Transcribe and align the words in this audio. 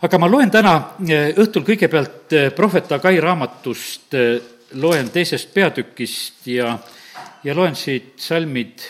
aga 0.00 0.18
ma 0.18 0.28
loen 0.28 0.50
täna 0.52 0.74
eh, 1.08 1.32
õhtul 1.40 1.64
kõigepealt 1.64 2.34
eh, 2.36 2.50
prohvet 2.54 2.92
Agai 2.92 3.16
raamatust, 3.22 4.14
eh, 4.14 4.36
loen 4.76 5.08
teisest 5.12 5.52
peatükist 5.54 6.46
ja, 6.52 6.76
ja 7.44 7.56
loen 7.56 7.76
siit 7.76 8.14
salmid 8.20 8.84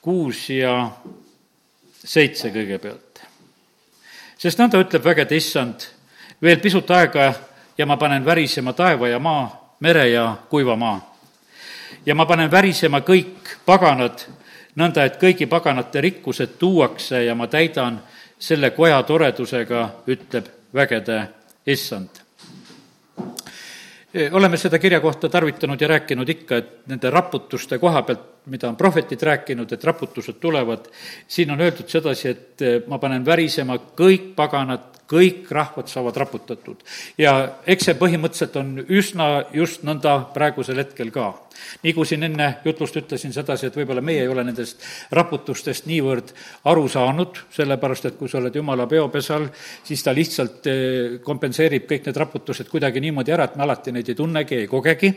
kuus 0.00 0.48
ja 0.54 0.74
seitse 1.92 2.48
kõigepealt. 2.54 3.20
sest 4.40 4.58
nõnda 4.58 4.80
ütleb 4.80 5.04
vägede 5.04 5.36
issand, 5.36 5.84
veel 6.40 6.60
pisut 6.60 6.90
aega 6.90 7.32
ja 7.76 7.86
ma 7.86 7.96
panen 7.96 8.24
värisema 8.24 8.72
taeva 8.72 9.08
ja 9.08 9.18
maa, 9.18 9.76
mere 9.80 10.08
ja 10.08 10.36
kuiva 10.48 10.76
maa. 10.76 11.00
ja 12.06 12.14
ma 12.14 12.26
panen 12.26 12.50
värisema 12.50 13.00
kõik 13.00 13.58
paganad, 13.66 14.24
nõnda 14.76 15.04
et 15.04 15.20
kõigi 15.20 15.46
paganate 15.46 16.00
rikkused 16.00 16.56
tuuakse 16.58 17.24
ja 17.24 17.34
ma 17.34 17.46
täidan 17.46 18.00
selle 18.40 18.70
koja 18.76 19.02
toredusega, 19.02 19.84
ütleb 20.08 20.48
vägede 20.74 21.20
issand. 21.66 22.08
oleme 24.32 24.56
seda 24.56 24.78
kirja 24.78 25.00
kohta 25.00 25.28
tarvitanud 25.28 25.80
ja 25.80 25.88
rääkinud 25.88 26.28
ikka, 26.28 26.56
et 26.56 26.70
nende 26.90 27.10
raputuste 27.10 27.78
koha 27.78 28.02
pealt, 28.02 28.24
mida 28.50 28.68
on 28.68 28.76
prohvetid 28.76 29.22
rääkinud, 29.22 29.72
et 29.72 29.84
raputused 29.84 30.40
tulevad, 30.40 30.88
siin 31.28 31.50
on 31.50 31.60
öeldud 31.60 31.88
sedasi, 31.88 32.28
et 32.28 32.64
ma 32.88 32.98
panen 32.98 33.26
värisema 33.26 33.76
kõik 33.96 34.32
paganad, 34.36 34.99
kõik 35.10 35.50
rahvad 35.50 35.90
saavad 35.90 36.16
raputatud. 36.22 36.82
ja 37.18 37.56
eks 37.66 37.90
see 37.90 37.98
põhimõtteliselt 37.98 38.56
on 38.60 38.74
üsna 38.88 39.30
just 39.54 39.82
nõnda 39.86 40.18
praegusel 40.34 40.78
hetkel 40.82 41.10
ka 41.14 41.32
nagu 41.84 42.04
siin 42.04 42.24
enne 42.26 42.48
jutlust 42.64 42.96
ütlesin 43.00 43.32
sedasi, 43.34 43.68
et 43.68 43.76
võib-olla 43.76 44.02
meie 44.04 44.24
ei 44.24 44.30
ole 44.30 44.44
nendest 44.46 44.82
raputustest 45.16 45.86
niivõrd 45.90 46.32
aru 46.70 46.86
saanud, 46.90 47.40
sellepärast 47.54 48.10
et 48.10 48.18
kui 48.18 48.30
sa 48.30 48.40
oled 48.40 48.56
jumala 48.56 48.86
peopesal, 48.90 49.48
siis 49.86 50.04
ta 50.04 50.14
lihtsalt 50.16 50.68
eh, 50.70 51.18
kompenseerib 51.24 51.86
kõik 51.90 52.08
need 52.08 52.20
raputused 52.20 52.70
kuidagi 52.70 53.02
niimoodi 53.04 53.34
ära, 53.34 53.48
et 53.48 53.58
me 53.58 53.66
alati 53.66 53.94
neid 53.94 54.08
ei 54.10 54.18
tunnegi, 54.18 54.62
ei 54.64 54.70
kogegi, 54.70 55.12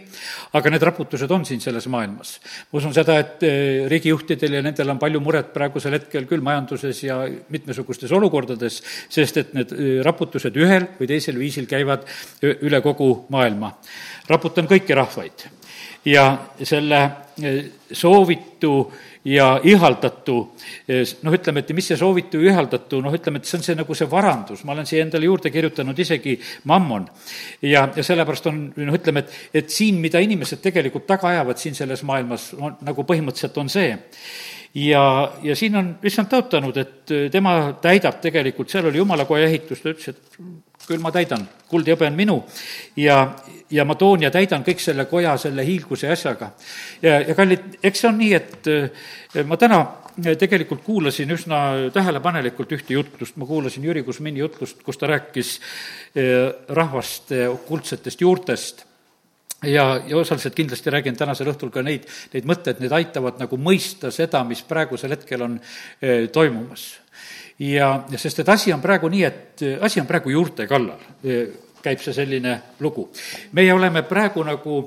aga 0.57 0.73
need 0.73 0.87
raputused 0.89 1.31
on 1.31 1.47
siin 1.47 1.61
selles 1.63 1.87
maailmas. 1.91 2.35
ma 2.71 2.81
usun 2.81 2.95
seda, 2.95 3.17
et 3.23 3.47
eh, 3.47 3.85
riigijuhtidel 3.91 4.59
ja 4.59 4.63
nendel 4.65 4.93
on 4.93 5.01
palju 5.01 5.21
muret 5.23 5.53
praegusel 5.55 5.97
hetkel 5.99 6.27
küll 6.29 6.43
majanduses 6.45 7.03
ja 7.03 7.21
mitmesugustes 7.53 8.11
olukordades, 8.11 8.81
sest 9.09 9.41
et 9.41 9.53
need 9.57 9.73
raputused 10.05 10.55
ühel 10.59 10.87
või 10.99 11.09
teisel 11.09 11.39
viisil 11.39 11.67
käivad 11.69 12.07
üle 12.41 12.81
kogu 12.81 13.25
maailma. 13.33 13.73
raputan 14.29 14.67
kõiki 14.67 14.95
rahvaid 14.95 15.47
ja 16.05 16.37
selle 16.63 17.01
soovitu 17.91 18.91
ja 19.25 19.59
ihaldatu, 19.63 20.35
noh, 21.23 21.33
ütleme, 21.33 21.63
et 21.63 21.71
mis 21.75 21.87
see 21.87 21.97
soovitu 21.97 22.41
ja 22.43 22.51
ihaldatu, 22.51 22.99
noh, 23.01 23.13
ütleme, 23.15 23.39
et 23.39 23.47
see 23.47 23.57
on 23.57 23.63
see 23.63 23.75
nagu 23.79 23.95
see 23.95 24.09
varandus, 24.11 24.65
ma 24.67 24.75
olen 24.75 24.87
siia 24.89 25.05
endale 25.05 25.29
juurde 25.29 25.51
kirjutanud 25.53 25.99
isegi 25.99 26.35
mammon. 26.69 27.07
ja, 27.61 27.87
ja 27.95 28.03
sellepärast 28.03 28.49
on, 28.51 28.65
noh, 28.75 28.97
ütleme, 28.99 29.23
et, 29.23 29.37
et 29.63 29.71
siin, 29.71 30.01
mida 30.03 30.19
inimesed 30.23 30.61
tegelikult 30.63 31.07
taga 31.07 31.31
ajavad 31.31 31.61
siin 31.61 31.77
selles 31.77 32.03
maailmas, 32.03 32.51
on 32.59 32.75
nagu 32.83 33.07
põhimõtteliselt 33.07 33.61
on 33.63 33.71
see 33.71 33.95
ja, 34.73 35.31
ja 35.43 35.55
siin 35.55 35.75
on 35.77 35.95
issand 36.03 36.31
tõotanud, 36.31 36.77
et 36.81 37.15
tema 37.31 37.55
täidab 37.81 38.19
tegelikult, 38.23 38.71
seal 38.71 38.89
oli 38.89 39.01
jumalakoja 39.01 39.47
ehitus, 39.47 39.81
ta 39.83 39.93
ütles, 39.93 40.13
et 40.13 40.39
küll 40.87 41.01
ma 41.03 41.13
täidan, 41.15 41.45
kuld 41.69 41.87
ja 41.87 41.95
hõbe 41.95 42.09
on 42.09 42.15
minu. 42.17 42.37
Ja, 42.99 43.17
ja 43.71 43.85
ma 43.87 43.95
toon 43.99 44.25
ja 44.25 44.31
täidan 44.33 44.65
kõik 44.65 44.81
selle 44.83 45.05
koja 45.09 45.35
selle 45.41 45.65
hiilguse 45.65 46.09
asjaga. 46.11 46.51
ja, 47.01 47.19
ja 47.21 47.35
kallid, 47.35 47.77
eks 47.83 48.03
see 48.03 48.09
on 48.09 48.17
nii, 48.19 48.33
et 48.39 48.71
eh, 48.71 49.43
ma 49.47 49.57
täna 49.61 49.83
tegelikult 50.13 50.83
kuulasin 50.85 51.31
üsna 51.33 51.89
tähelepanelikult 51.93 52.71
ühte 52.75 52.93
jutlust, 52.93 53.37
ma 53.41 53.47
kuulasin 53.49 53.85
Jüri 53.87 54.03
Kusmini 54.05 54.43
jutlust, 54.43 54.83
kus 54.85 54.99
ta 55.01 55.09
rääkis 55.09 55.55
rahvaste 56.69 57.47
okultsetest 57.49 58.21
juurtest 58.21 58.83
ja, 59.63 59.85
ja 60.07 60.17
osaliselt 60.17 60.55
kindlasti 60.55 60.91
räägin 60.93 61.17
tänasel 61.17 61.51
õhtul 61.53 61.71
ka 61.73 61.83
neid, 61.85 62.07
neid 62.33 62.49
mõtteid, 62.49 62.81
need 62.83 62.91
aitavad 62.91 63.39
nagu 63.41 63.57
mõista 63.57 64.11
seda, 64.11 64.43
mis 64.47 64.63
praegusel 64.67 65.15
hetkel 65.15 65.47
on 65.47 65.59
eh, 66.01 66.27
toimumas 66.33 66.89
ja, 67.59 68.03
ja 68.09 68.17
sest 68.19 68.43
et 68.43 68.49
asi 68.49 68.73
on 68.73 68.81
praegu 68.81 69.09
nii, 69.11 69.23
et 69.23 69.65
asi 69.81 70.01
on 70.01 70.09
praegu 70.09 70.33
juurte 70.33 70.67
kallal, 70.69 71.01
äh, 71.25 71.45
käib 71.83 72.01
see 72.01 72.15
selline 72.15 72.59
lugu. 72.79 73.09
meie 73.51 73.73
oleme 73.73 74.03
praegu 74.07 74.43
nagu 74.43 74.79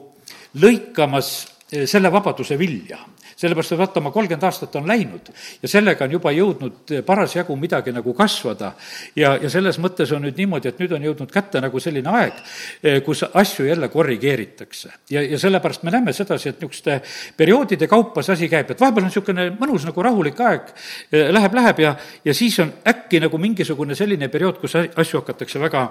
lõikamas 0.61 1.56
selle 1.67 2.13
vabaduse 2.13 2.59
vilja 2.59 2.99
sellepärast, 3.37 3.75
et 3.75 3.79
vaata, 3.79 4.01
oma 4.01 4.11
kolmkümmend 4.15 4.45
aastat 4.49 4.77
on 4.81 4.87
läinud 4.89 5.29
ja 5.63 5.69
sellega 5.69 6.07
on 6.07 6.15
juba 6.17 6.33
jõudnud 6.33 6.93
parasjagu 7.07 7.57
midagi 7.61 7.93
nagu 7.93 8.15
kasvada. 8.17 8.73
ja, 9.17 9.35
ja 9.43 9.51
selles 9.53 9.79
mõttes 9.83 10.13
on 10.17 10.25
nüüd 10.25 10.39
niimoodi, 10.41 10.71
et 10.73 10.79
nüüd 10.81 10.95
on 10.97 11.05
jõudnud 11.05 11.33
kätte 11.33 11.61
nagu 11.61 11.81
selline 11.81 12.09
aeg, 12.09 12.39
eh, 12.83 13.03
kus 13.05 13.25
asju 13.29 13.67
jälle 13.67 13.89
korrigeeritakse. 13.93 14.89
ja, 15.11 15.23
ja 15.23 15.39
sellepärast 15.39 15.83
me 15.83 15.91
näeme 15.91 16.13
sedasi, 16.13 16.49
et 16.49 16.61
niisuguste 16.61 17.01
perioodide 17.37 17.87
kaupa 17.87 18.23
see 18.23 18.33
asi 18.33 18.49
käib, 18.49 18.71
et 18.71 18.81
vahepeal 18.81 19.05
on 19.05 19.11
niisugune 19.11 19.51
mõnus 19.61 19.85
nagu 19.85 20.03
rahulik 20.03 20.41
aeg, 20.41 20.73
eh, 21.13 21.29
läheb, 21.33 21.55
läheb 21.55 21.85
ja, 21.85 21.95
ja 22.25 22.35
siis 22.35 22.59
on 22.65 22.73
äkki 22.89 23.21
nagu 23.21 23.39
mingisugune 23.39 23.95
selline 23.95 24.29
periood, 24.33 24.63
kus 24.65 24.79
asju 24.79 25.21
hakatakse 25.21 25.61
väga 25.61 25.85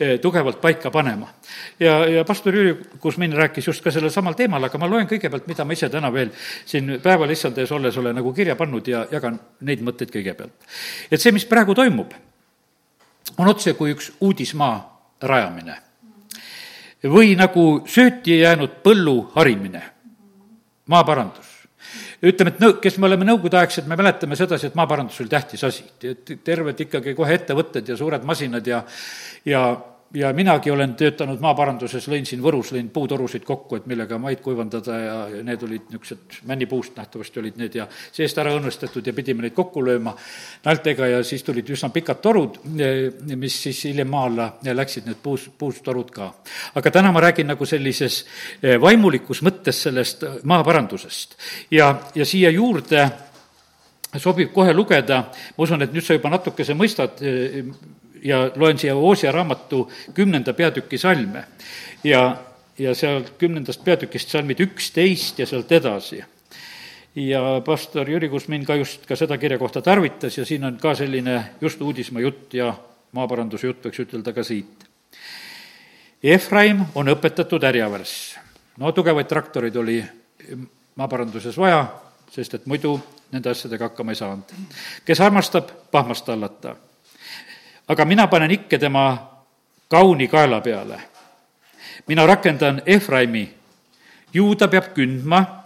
eh, 0.00 0.16
tugevalt 0.20 0.60
paika 0.64 0.90
panema. 0.90 1.28
ja, 1.80 2.06
ja 2.08 2.24
pastor 2.24 2.56
Jüri 2.56 2.74
Kusmin 3.00 3.36
rääkis 3.36 3.66
just 3.68 3.84
ka 3.84 3.90
sellel 3.90 4.10
samal 4.10 4.34
teemal, 4.34 4.64
aga 4.64 4.78
ma 4.78 4.88
loen 4.88 5.06
kõigepealt, 5.16 5.48
mida 5.50 5.64
ma 5.64 5.76
ise 5.76 5.88
täna 5.92 6.12
veel 6.12 6.30
siin 6.66 6.98
päeval 7.02 7.32
issand 7.34 7.58
ees 7.58 7.72
olles 7.72 7.96
olen 7.96 8.14
nagu 8.20 8.32
kirja 8.36 8.56
pannud 8.56 8.88
ja 8.88 9.06
jagan 9.10 9.40
neid 9.66 9.82
mõtteid 9.86 10.12
kõigepealt. 10.12 10.70
et 11.10 11.20
see, 11.20 11.32
mis 11.32 11.48
praegu 11.48 11.74
toimub, 11.74 12.14
on 13.38 13.48
otse 13.48 13.74
kui 13.74 13.96
üks 13.96 14.12
uudismaa 14.20 14.76
rajamine. 15.22 15.82
või 17.06 17.36
nagu 17.36 17.84
sööti 17.86 18.40
jäänud 18.40 18.80
põllu 18.82 19.30
harimine, 19.34 19.82
maaparandus 20.86 21.56
ütleme, 22.24 22.52
et 22.54 22.62
nõu-, 22.62 22.76
kes 22.82 22.96
me 22.98 23.08
oleme 23.10 23.26
nõukogudeaegsed, 23.28 23.86
me 23.88 23.98
mäletame 23.98 24.36
sedasi, 24.38 24.70
et 24.70 24.78
maaparandus 24.78 25.20
oli 25.20 25.32
tähtis 25.32 25.64
asi. 25.64 25.84
et 26.02 26.32
terved 26.44 26.80
ikkagi 26.86 27.14
kohe 27.14 27.34
ettevõtted 27.34 27.88
ja 27.88 27.96
suured 27.96 28.24
masinad 28.24 28.66
ja, 28.66 28.82
ja 29.44 29.62
ja 30.14 30.32
minagi 30.32 30.70
olen 30.70 30.94
töötanud 30.94 31.40
maaparanduses, 31.42 32.06
lõin 32.08 32.26
siin 32.26 32.42
Võrus, 32.42 32.70
lõin 32.74 32.88
puutorusid 32.94 33.44
kokku, 33.44 33.80
et 33.80 33.86
millega 33.90 34.18
maid 34.22 34.40
kuivandada 34.44 34.98
ja 35.00 35.16
need 35.44 35.62
olid 35.66 35.90
niisugused 35.90 36.38
männipuust 36.46 36.96
nähtavasti 36.96 37.40
olid 37.42 37.58
need 37.60 37.74
ja 37.74 37.88
seest 37.90 38.38
ära 38.38 38.54
õnnestatud 38.56 39.06
ja 39.06 39.14
pidime 39.16 39.46
neid 39.46 39.56
kokku 39.56 39.82
lööma 39.84 40.14
naeltega 40.64 41.10
ja 41.10 41.20
siis 41.26 41.42
tulid 41.46 41.68
üsna 41.74 41.90
pikad 41.94 42.22
torud, 42.22 42.60
mis 43.34 43.58
siis 43.66 43.82
hiljem 43.90 44.10
maa 44.12 44.24
alla 44.30 44.48
läksid, 44.62 45.08
need 45.10 45.20
puus, 45.22 45.48
puustorud 45.58 46.10
ka. 46.14 46.32
aga 46.74 46.90
täna 46.90 47.12
ma 47.12 47.20
räägin 47.26 47.50
nagu 47.50 47.66
sellises 47.66 48.24
eh, 48.62 48.80
vaimulikus 48.80 49.42
mõttes 49.42 49.82
sellest 49.88 50.24
maaparandusest 50.44 51.36
ja, 51.70 51.92
ja 52.14 52.24
siia 52.24 52.50
juurde 52.54 53.08
sobib 54.16 54.52
kohe 54.54 54.72
lugeda, 54.72 55.26
ma 55.56 55.64
usun, 55.64 55.82
et 55.82 55.92
nüüd 55.92 56.04
sa 56.04 56.16
juba 56.16 56.30
natukese 56.32 56.76
mõistad, 56.78 57.20
eh, 57.20 57.64
ja 58.24 58.50
loen 58.56 58.78
siia 58.78 58.94
Oosia 58.94 59.32
raamatu 59.32 59.90
kümnenda 60.14 60.52
peatüki 60.52 60.98
salme 60.98 61.44
ja, 62.04 62.36
ja 62.78 62.94
sealt 62.94 63.32
kümnendast 63.38 63.84
peatükist 63.84 64.28
salmid 64.28 64.60
üksteist 64.60 65.38
ja 65.38 65.46
sealt 65.46 65.72
edasi. 65.72 66.24
ja 67.16 67.62
pastor 67.64 68.10
Jüri 68.10 68.28
Kusmin 68.28 68.64
ka 68.64 68.74
just 68.74 69.06
ka 69.06 69.16
seda 69.16 69.38
kirja 69.38 69.58
kohta 69.58 69.82
tarvitas 69.82 70.38
ja 70.38 70.44
siin 70.44 70.64
on 70.64 70.76
ka 70.76 70.94
selline 70.94 71.44
just 71.60 71.80
uudismaa 71.80 72.22
jutt 72.22 72.54
ja 72.54 72.74
maaparanduse 73.12 73.66
jutt, 73.66 73.84
võiks 73.86 74.02
ütelda 74.02 74.32
ka 74.36 74.44
siit. 74.44 74.84
Efraim 76.22 76.84
on 76.94 77.08
õpetatud 77.08 77.62
härjavärss. 77.64 78.38
no 78.76 78.92
tugevaid 78.92 79.26
traktoreid 79.26 79.76
oli 79.76 80.04
maaparanduses 80.96 81.56
vaja, 81.56 81.86
sest 82.30 82.54
et 82.54 82.66
muidu 82.66 82.98
nende 83.32 83.50
asjadega 83.50 83.88
hakkama 83.88 84.12
ei 84.12 84.20
saanud. 84.20 84.52
kes 85.04 85.20
armastab, 85.20 85.70
pahmast 85.90 86.24
tallata 86.24 86.76
aga 87.88 88.04
mina 88.04 88.26
panen 88.26 88.50
ikke 88.50 88.78
tema 88.78 89.36
kauni 89.88 90.28
kaela 90.28 90.60
peale. 90.60 91.00
mina 92.06 92.26
rakendan 92.26 92.82
Efraimi, 92.86 93.50
juuda 94.34 94.68
peab 94.68 94.94
kündma, 94.94 95.64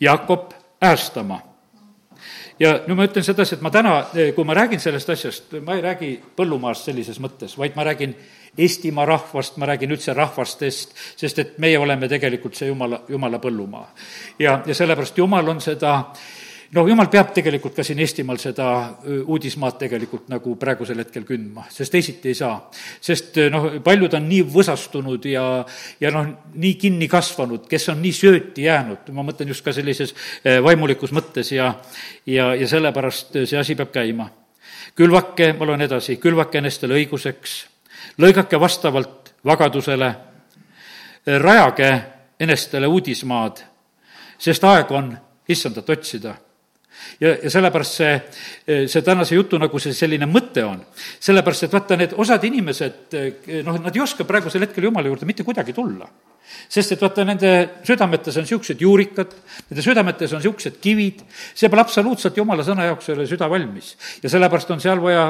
Jakob 0.00 0.52
äästama. 0.80 1.40
ja 2.60 2.80
nüüd 2.86 2.96
ma 2.96 3.04
ütlen 3.04 3.24
sedasi, 3.24 3.54
et 3.54 3.60
ma 3.60 3.70
täna, 3.70 4.06
kui 4.34 4.44
ma 4.44 4.54
räägin 4.54 4.80
sellest 4.80 5.10
asjast, 5.10 5.52
ma 5.62 5.74
ei 5.74 5.82
räägi 5.82 6.10
põllumaast 6.36 6.88
sellises 6.88 7.20
mõttes, 7.20 7.58
vaid 7.58 7.76
ma 7.76 7.84
räägin 7.84 8.16
Eestimaa 8.58 9.04
rahvast, 9.04 9.56
ma 9.60 9.66
räägin 9.66 9.92
üldse 9.92 10.14
rahvastest, 10.16 10.94
sest 11.16 11.38
et 11.38 11.58
meie 11.58 11.78
oleme 11.78 12.08
tegelikult 12.08 12.54
see 12.56 12.70
jumala, 12.70 13.02
jumala 13.08 13.38
põllumaa. 13.38 13.92
ja, 14.38 14.62
ja 14.66 14.74
sellepärast 14.74 15.18
Jumal 15.18 15.48
on 15.48 15.60
seda 15.60 15.94
äh, 15.98 16.45
no 16.74 16.86
jumal 16.88 17.08
peab 17.10 17.30
tegelikult 17.34 17.76
ka 17.76 17.84
siin 17.86 18.00
Eestimaal 18.02 18.38
seda 18.42 18.68
uudismaad 19.24 19.76
tegelikult 19.78 20.30
nagu 20.32 20.56
praegusel 20.58 20.98
hetkel 21.02 21.26
kündma, 21.28 21.66
sest 21.70 21.92
teisiti 21.94 22.32
ei 22.32 22.38
saa. 22.38 22.56
sest 23.00 23.38
noh, 23.52 23.68
paljud 23.84 24.14
on 24.18 24.26
nii 24.28 24.42
võsastunud 24.54 25.28
ja, 25.30 25.44
ja 26.00 26.10
noh, 26.14 26.32
nii 26.54 26.74
kinni 26.80 27.08
kasvanud, 27.08 27.68
kes 27.70 27.88
on 27.92 28.02
nii 28.02 28.14
sööti 28.16 28.66
jäänud, 28.66 29.12
ma 29.14 29.26
mõtlen 29.26 29.52
just 29.52 29.64
ka 29.64 29.74
sellises 29.76 30.14
vaimulikus 30.44 31.14
mõttes 31.14 31.52
ja, 31.54 31.72
ja, 32.26 32.52
ja 32.54 32.68
sellepärast 32.68 33.38
see 33.44 33.58
asi 33.58 33.78
peab 33.78 33.92
käima. 33.94 34.28
Külvake, 34.96 35.52
ma 35.58 35.68
loen 35.68 35.84
edasi, 35.84 36.16
külvake 36.16 36.58
enestele 36.58 36.96
õiguseks, 36.96 37.56
lõigake 38.22 38.58
vastavalt 38.60 39.34
vagadusele, 39.46 40.08
rajage 41.42 41.90
enestele 42.40 42.88
uudismaad, 42.88 43.60
sest 44.38 44.64
aeg 44.64 44.90
on 44.92 45.12
issandat 45.48 45.90
otsida 45.90 46.34
ja, 47.20 47.32
ja 47.42 47.50
sellepärast 47.52 47.98
see, 48.00 48.14
see 48.88 49.02
tänase 49.04 49.36
jutu 49.36 49.60
nagu 49.60 49.80
see 49.82 49.94
selline 49.96 50.28
mõte 50.30 50.64
on. 50.66 50.80
sellepärast, 51.20 51.66
et 51.66 51.76
vaata, 51.76 51.98
need 52.00 52.16
osad 52.16 52.44
inimesed, 52.48 53.18
noh, 53.66 53.78
nad 53.82 53.94
ei 53.96 54.02
oska 54.04 54.26
praegusel 54.28 54.66
hetkel 54.66 54.88
Jumala 54.88 55.10
juurde 55.10 55.28
mitte 55.28 55.46
kuidagi 55.46 55.74
tulla. 55.76 56.08
sest 56.68 56.94
et 56.94 57.02
vaata, 57.02 57.24
nende 57.26 57.52
südametes 57.86 58.36
on 58.36 58.46
niisugused 58.46 58.80
juurikad, 58.80 59.32
nende 59.70 59.82
südametes 59.82 60.32
on 60.32 60.42
niisugused 60.42 60.78
kivid, 60.82 61.24
see 61.54 61.70
pole 61.72 61.82
absoluutselt 61.82 62.36
Jumala 62.36 62.66
sõna 62.66 62.86
jaoks 62.90 63.10
ei 63.10 63.16
ole 63.16 63.26
süda 63.30 63.50
valmis. 63.50 63.96
ja 64.22 64.30
sellepärast 64.32 64.70
on 64.76 64.84
seal 64.84 65.02
vaja 65.02 65.26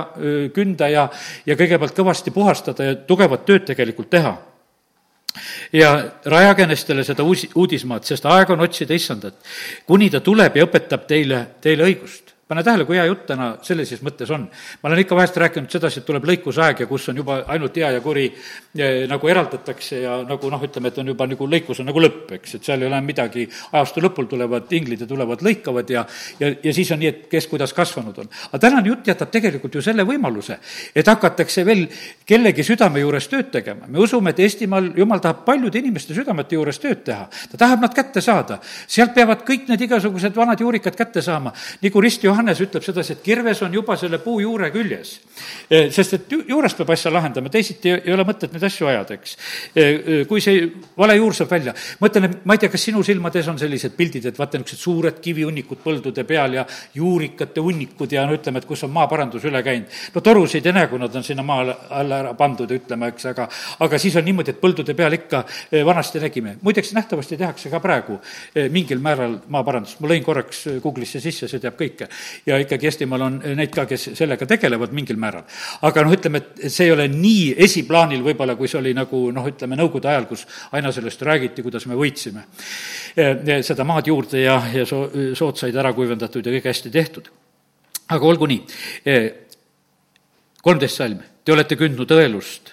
künda 0.54 0.90
ja, 0.92 1.08
ja 1.46 1.56
kõigepealt 1.56 1.96
kõvasti 1.96 2.34
puhastada 2.34 2.90
ja 2.90 3.00
tugevat 3.08 3.46
tööd 3.48 3.66
tegelikult 3.68 4.10
teha 4.10 4.36
ja 5.72 5.92
rajage 6.24 6.66
nendele 6.66 7.04
seda 7.04 7.24
uusi, 7.26 7.50
uudismaad, 7.54 8.04
sest 8.08 8.26
aeg 8.26 8.50
on 8.54 8.64
otsida 8.66 8.94
issandat, 8.94 9.38
kuni 9.86 10.10
ta 10.10 10.20
tuleb 10.20 10.56
ja 10.56 10.66
õpetab 10.66 11.06
teile, 11.08 11.42
teile 11.60 11.90
õigust 11.90 12.25
pane 12.48 12.62
tähele, 12.62 12.84
kui 12.86 12.94
hea 12.94 13.04
jutt 13.08 13.24
täna 13.26 13.48
sellises 13.66 14.02
mõttes 14.06 14.30
on. 14.30 14.44
ma 14.82 14.88
olen 14.88 15.00
ikka 15.02 15.16
vahest 15.18 15.36
rääkinud 15.42 15.70
sedasi, 15.70 16.00
et 16.00 16.06
tuleb 16.06 16.28
lõikusaeg 16.30 16.84
ja 16.84 16.86
kus 16.86 17.08
on 17.10 17.16
juba 17.18 17.40
ainult 17.50 17.74
hea 17.76 17.88
ja 17.96 18.00
kuri 18.00 18.26
eh, 18.30 19.06
nagu 19.10 19.28
eraldatakse 19.28 19.98
ja 20.04 20.20
nagu 20.22 20.50
noh, 20.50 20.62
ütleme, 20.62 20.92
et 20.92 21.00
on 21.02 21.10
juba 21.10 21.26
nagu 21.26 21.48
lõikus 21.50 21.80
on 21.82 21.90
nagu 21.90 22.02
lõpp, 22.04 22.36
eks, 22.38 22.54
et 22.58 22.68
seal 22.68 22.84
ei 22.84 22.86
ole 22.86 23.00
midagi, 23.02 23.48
ajastu 23.72 24.04
lõpul 24.04 24.28
tulevad 24.30 24.70
inglid 24.78 25.02
ja 25.02 25.08
tulevad 25.10 25.42
lõikavad 25.42 25.90
ja 25.90 26.04
ja, 26.40 26.52
ja 26.62 26.74
siis 26.74 26.92
on 26.94 27.02
nii, 27.02 27.10
et 27.10 27.26
kes 27.32 27.48
kuidas 27.50 27.74
kasvanud 27.74 28.22
on. 28.22 28.30
aga 28.52 28.62
tänane 28.62 28.92
jutt 28.92 29.10
jätab 29.10 29.34
tegelikult 29.34 29.74
ju 29.74 29.82
selle 29.82 30.06
võimaluse, 30.06 30.60
et 30.94 31.10
hakatakse 31.10 31.66
veel 31.66 31.86
kellegi 32.26 32.62
südame 32.66 33.02
juures 33.02 33.26
tööd 33.32 33.50
tegema. 33.50 33.90
me 33.90 33.98
usume, 33.98 34.30
et 34.30 34.44
Eestimaal 34.46 34.92
jumal 34.96 35.18
tahab 35.24 35.42
paljude 35.48 35.82
inimeste 35.82 36.14
südamete 36.14 36.54
juures 36.54 36.78
tööd 36.78 37.02
teha. 37.10 37.26
ta 37.50 37.58
tahab 37.58 37.82
nad 37.82 37.94
kätte 37.94 38.22
saada. 38.22 38.60
sealt 38.86 39.14
peavad 39.14 39.42
kõik 39.42 39.66
need 39.68 39.80
igasugused 39.88 40.36
vanad 40.36 40.60
juurikad 40.60 40.94
kätte 40.94 41.22
saama, 41.22 41.52
nagu 41.82 42.00
Rist 42.00 42.22
Johannes 42.36 42.60
ütleb 42.60 42.84
sedasi, 42.84 43.14
et 43.16 43.22
kirves 43.24 43.62
on 43.64 43.72
juba 43.72 43.96
selle 43.96 44.18
puu 44.20 44.42
juure 44.42 44.68
küljes. 44.74 45.14
Eh, 45.70 45.88
sest 45.94 46.16
et 46.18 46.32
juurest 46.48 46.76
peab 46.76 46.90
asja 46.92 47.10
lahendama, 47.12 47.48
teisiti 47.52 47.94
ei 47.94 48.12
ole 48.12 48.26
mõtet 48.28 48.52
neid 48.52 48.64
asju 48.68 48.88
ajada, 48.90 49.16
eks. 49.16 49.36
Eh, 49.72 49.86
eh, 49.86 50.24
kui 50.28 50.42
see 50.44 50.66
vale 50.98 51.16
juur 51.16 51.34
saab 51.36 51.54
välja, 51.54 51.72
mõtlen, 52.02 52.28
et 52.28 52.44
ma 52.44 52.56
ei 52.56 52.60
tea, 52.60 52.72
kas 52.72 52.84
sinu 52.88 53.02
silmade 53.06 53.40
ees 53.40 53.48
on 53.48 53.58
sellised 53.58 53.96
pildid, 53.96 54.28
et 54.28 54.36
vaata, 54.38 54.60
niisugused 54.60 54.82
suured 54.82 55.20
kivihunnikud 55.24 55.80
põldude 55.84 56.26
peal 56.28 56.58
ja 56.58 56.66
juurikate 56.94 57.64
hunnikud 57.64 58.12
ja 58.12 58.26
no 58.26 58.36
ütleme, 58.36 58.60
et 58.60 58.68
kus 58.68 58.84
on 58.84 58.92
maaparandus 58.92 59.48
üle 59.48 59.62
käinud. 59.64 59.88
no 60.14 60.20
torusid 60.20 60.66
ei 60.66 60.76
näe, 60.76 60.90
kui 60.92 61.00
nad 61.00 61.16
on 61.16 61.24
sinna 61.24 61.42
maa 61.46 61.64
alla 61.90 62.20
ära 62.20 62.34
pandud, 62.34 62.70
ütleme, 62.70 63.08
eks, 63.14 63.30
aga, 63.32 63.48
aga 63.80 63.98
siis 63.98 64.16
on 64.20 64.28
niimoodi, 64.28 64.52
et 64.52 64.60
põldude 64.60 64.94
peal 64.94 65.16
ikka 65.16 65.44
vanasti 65.88 66.20
nägime. 66.20 66.58
muideks 66.62 66.92
nähtavasti 66.92 67.36
tehakse 67.36 67.70
ka 67.72 67.80
praegu 67.80 68.20
mingil 68.70 69.00
määral 69.00 69.40
maaparandust, 69.48 70.00
ma 70.00 70.12
lõin 70.12 70.24
korraks 70.24 70.66
Google'isse 70.84 71.20
sisse, 71.20 71.48
see 71.48 71.62
teab 71.62 71.80
kõike 71.80 72.10
ja 72.46 72.58
ikkagi 72.62 72.90
Eestimaal 72.90 73.26
on 73.26 73.38
neid 73.58 73.72
ka, 73.74 73.86
kes 73.86 74.10
sellega 74.18 74.46
tegelevad 74.46 74.92
mingil 74.96 75.18
määral. 75.20 75.44
aga 75.82 76.04
noh, 76.04 76.14
ütleme, 76.16 76.42
et 76.42 76.72
see 76.72 76.88
ei 76.88 76.94
ole 76.94 77.08
nii 77.12 77.54
esiplaanil 77.66 78.22
võib-olla, 78.24 78.56
kui 78.56 78.68
see 78.68 78.80
oli 78.80 78.94
nagu 78.96 79.26
noh, 79.34 79.48
ütleme 79.48 79.78
Nõukogude 79.78 80.10
ajal, 80.10 80.28
kus 80.30 80.46
aina 80.72 80.92
sellest 80.92 81.22
räägiti, 81.22 81.64
kuidas 81.66 81.86
me 81.86 81.98
võitsime 81.98 82.46
seda 83.64 83.84
maad 83.88 84.06
juurde 84.06 84.42
ja, 84.42 84.58
ja 84.74 84.84
soo-, 84.88 85.08
sood 85.36 85.56
said 85.60 85.76
ära 85.76 85.92
kuivendatud 85.96 86.46
ja 86.46 86.52
kõik 86.56 86.68
hästi 86.68 86.92
tehtud. 86.92 87.30
aga 88.08 88.26
olgu 88.26 88.46
nii, 88.46 88.60
kolmteist 90.62 91.00
salm, 91.00 91.18
te 91.44 91.52
olete 91.54 91.78
kündnud 91.78 92.10
õelust, 92.10 92.72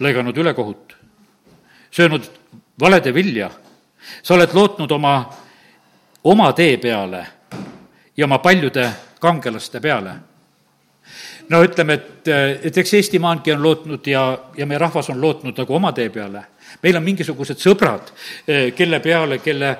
lõiganud 0.00 0.36
ülekohut, 0.36 0.96
söönud 1.90 2.26
valede 2.80 3.14
vilja, 3.14 3.50
sa 4.22 4.34
oled 4.34 4.54
lootnud 4.54 4.92
oma, 4.92 5.14
oma 6.24 6.52
tee 6.52 6.76
peale 6.82 7.24
ja 8.18 8.24
oma 8.24 8.38
paljude 8.38 8.90
kangelaste 9.20 9.80
peale. 9.80 10.12
no 11.48 11.62
ütleme, 11.64 11.94
et, 11.94 12.28
et 12.62 12.78
eks 12.78 12.94
Eestimaangi 12.94 13.52
on 13.54 13.62
lootnud 13.62 14.06
ja, 14.06 14.22
ja 14.56 14.66
meie 14.66 14.78
rahvas 14.78 15.08
on 15.10 15.20
lootnud 15.20 15.56
nagu 15.56 15.74
oma 15.74 15.92
tee 15.92 16.10
peale. 16.10 16.42
meil 16.82 16.96
on 16.98 17.04
mingisugused 17.06 17.62
sõbrad, 17.62 18.10
kelle 18.76 19.00
peale, 19.00 19.38
kelle, 19.38 19.70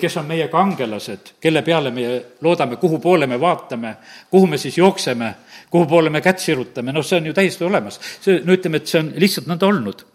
kes 0.00 0.16
on 0.20 0.28
meie 0.28 0.46
kangelased, 0.52 1.32
kelle 1.40 1.62
peale 1.62 1.90
me 1.90 2.04
loodame, 2.40 2.76
kuhu 2.76 3.00
poole 3.00 3.26
me 3.26 3.40
vaatame, 3.40 3.96
kuhu 4.30 4.46
me 4.46 4.58
siis 4.58 4.78
jookseme, 4.78 5.34
kuhu 5.70 5.86
poole 5.86 6.10
me 6.10 6.20
kätt 6.20 6.38
sirutame, 6.44 6.92
noh, 6.92 7.04
see 7.04 7.18
on 7.18 7.26
ju 7.26 7.34
täiesti 7.34 7.64
olemas. 7.64 8.00
see, 8.20 8.42
no 8.44 8.52
ütleme, 8.52 8.76
et 8.76 8.86
see 8.86 9.00
on 9.00 9.12
lihtsalt 9.16 9.48
nõnda 9.48 9.66
olnud. 9.66 10.06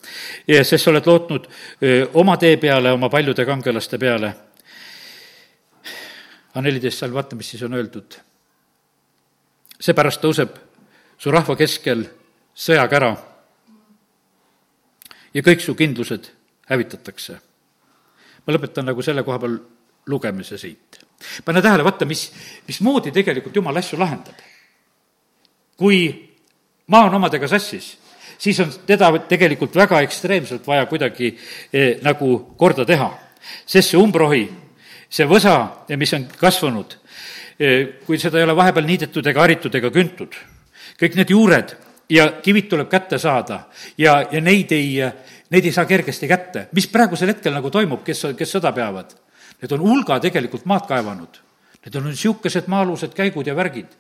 sest 0.62 0.78
sa 0.78 0.94
oled 0.94 1.10
lootnud 1.10 1.50
öö, 1.82 2.08
oma 2.14 2.38
tee 2.38 2.58
peale, 2.58 2.94
oma 2.94 3.10
paljude 3.10 3.46
kangelaste 3.46 3.98
peale 3.98 4.36
aga 6.54 6.62
neliteist 6.62 7.02
salm, 7.02 7.16
vaata, 7.18 7.36
mis 7.36 7.50
siis 7.50 7.64
on 7.66 7.74
öeldud. 7.74 8.20
seepärast 9.84 10.22
tõuseb 10.22 10.54
su 11.18 11.32
rahva 11.32 11.56
keskel 11.58 12.06
sõjakära 12.56 13.16
ja 15.34 15.42
kõik 15.42 15.64
su 15.66 15.76
kindlused 15.76 16.30
hävitatakse. 16.70 17.40
ma 18.46 18.54
lõpetan 18.54 18.86
nagu 18.86 19.02
selle 19.02 19.24
koha 19.24 19.40
peal 19.40 19.58
lugemise 20.08 20.58
siit. 20.58 21.00
pane 21.46 21.62
tähele, 21.62 21.84
vaata, 21.84 22.06
mis, 22.06 22.32
mismoodi 22.68 23.12
tegelikult 23.12 23.56
jumal 23.56 23.78
asju 23.78 24.00
lahendab. 24.00 24.38
kui 25.78 26.30
maa 26.88 27.06
on 27.06 27.16
omadega 27.16 27.48
sassis, 27.48 27.98
siis 28.38 28.60
on 28.60 28.72
teda 28.86 29.10
tegelikult 29.28 29.76
väga 29.76 30.02
ekstreemselt 30.02 30.68
vaja 30.68 30.86
kuidagi 30.86 31.38
eh, 31.74 31.98
nagu 32.02 32.56
korda 32.58 32.86
teha, 32.86 33.10
sest 33.66 33.90
see 33.90 33.98
umbrohi 33.98 34.63
see 35.14 35.30
võsa, 35.30 35.56
mis 35.98 36.14
on 36.18 36.28
kasvanud, 36.40 36.98
eh, 37.60 38.00
kui 38.06 38.20
seda 38.20 38.40
ei 38.40 38.48
ole 38.48 38.56
vahepeal 38.58 38.88
niidetud 38.88 39.28
ega 39.30 39.46
haritud 39.46 39.76
ega 39.76 39.92
küntud, 39.94 40.38
kõik 41.00 41.18
need 41.20 41.34
juured 41.34 41.76
ja 42.10 42.30
kivid 42.44 42.70
tuleb 42.70 42.90
kätte 42.90 43.20
saada 43.22 43.64
ja, 43.98 44.20
ja 44.32 44.42
neid 44.42 44.72
ei, 44.76 44.98
neid 45.54 45.66
ei 45.66 45.72
saa 45.72 45.86
kergesti 45.86 46.28
kätte. 46.28 46.68
mis 46.74 46.88
praegusel 46.88 47.34
hetkel 47.34 47.54
nagu 47.54 47.70
toimub, 47.70 48.04
kes, 48.04 48.26
kes 48.38 48.56
sõda 48.58 48.74
peavad? 48.74 49.14
Need 49.62 49.72
on 49.72 49.80
hulga 49.80 50.20
tegelikult 50.20 50.66
maad 50.68 50.90
kaevanud. 50.90 51.38
Need 51.86 51.96
on 51.96 52.10
niisugused 52.10 52.68
maa-alused 52.68 53.14
käigud 53.16 53.48
ja 53.48 53.56
värgid 53.56 53.94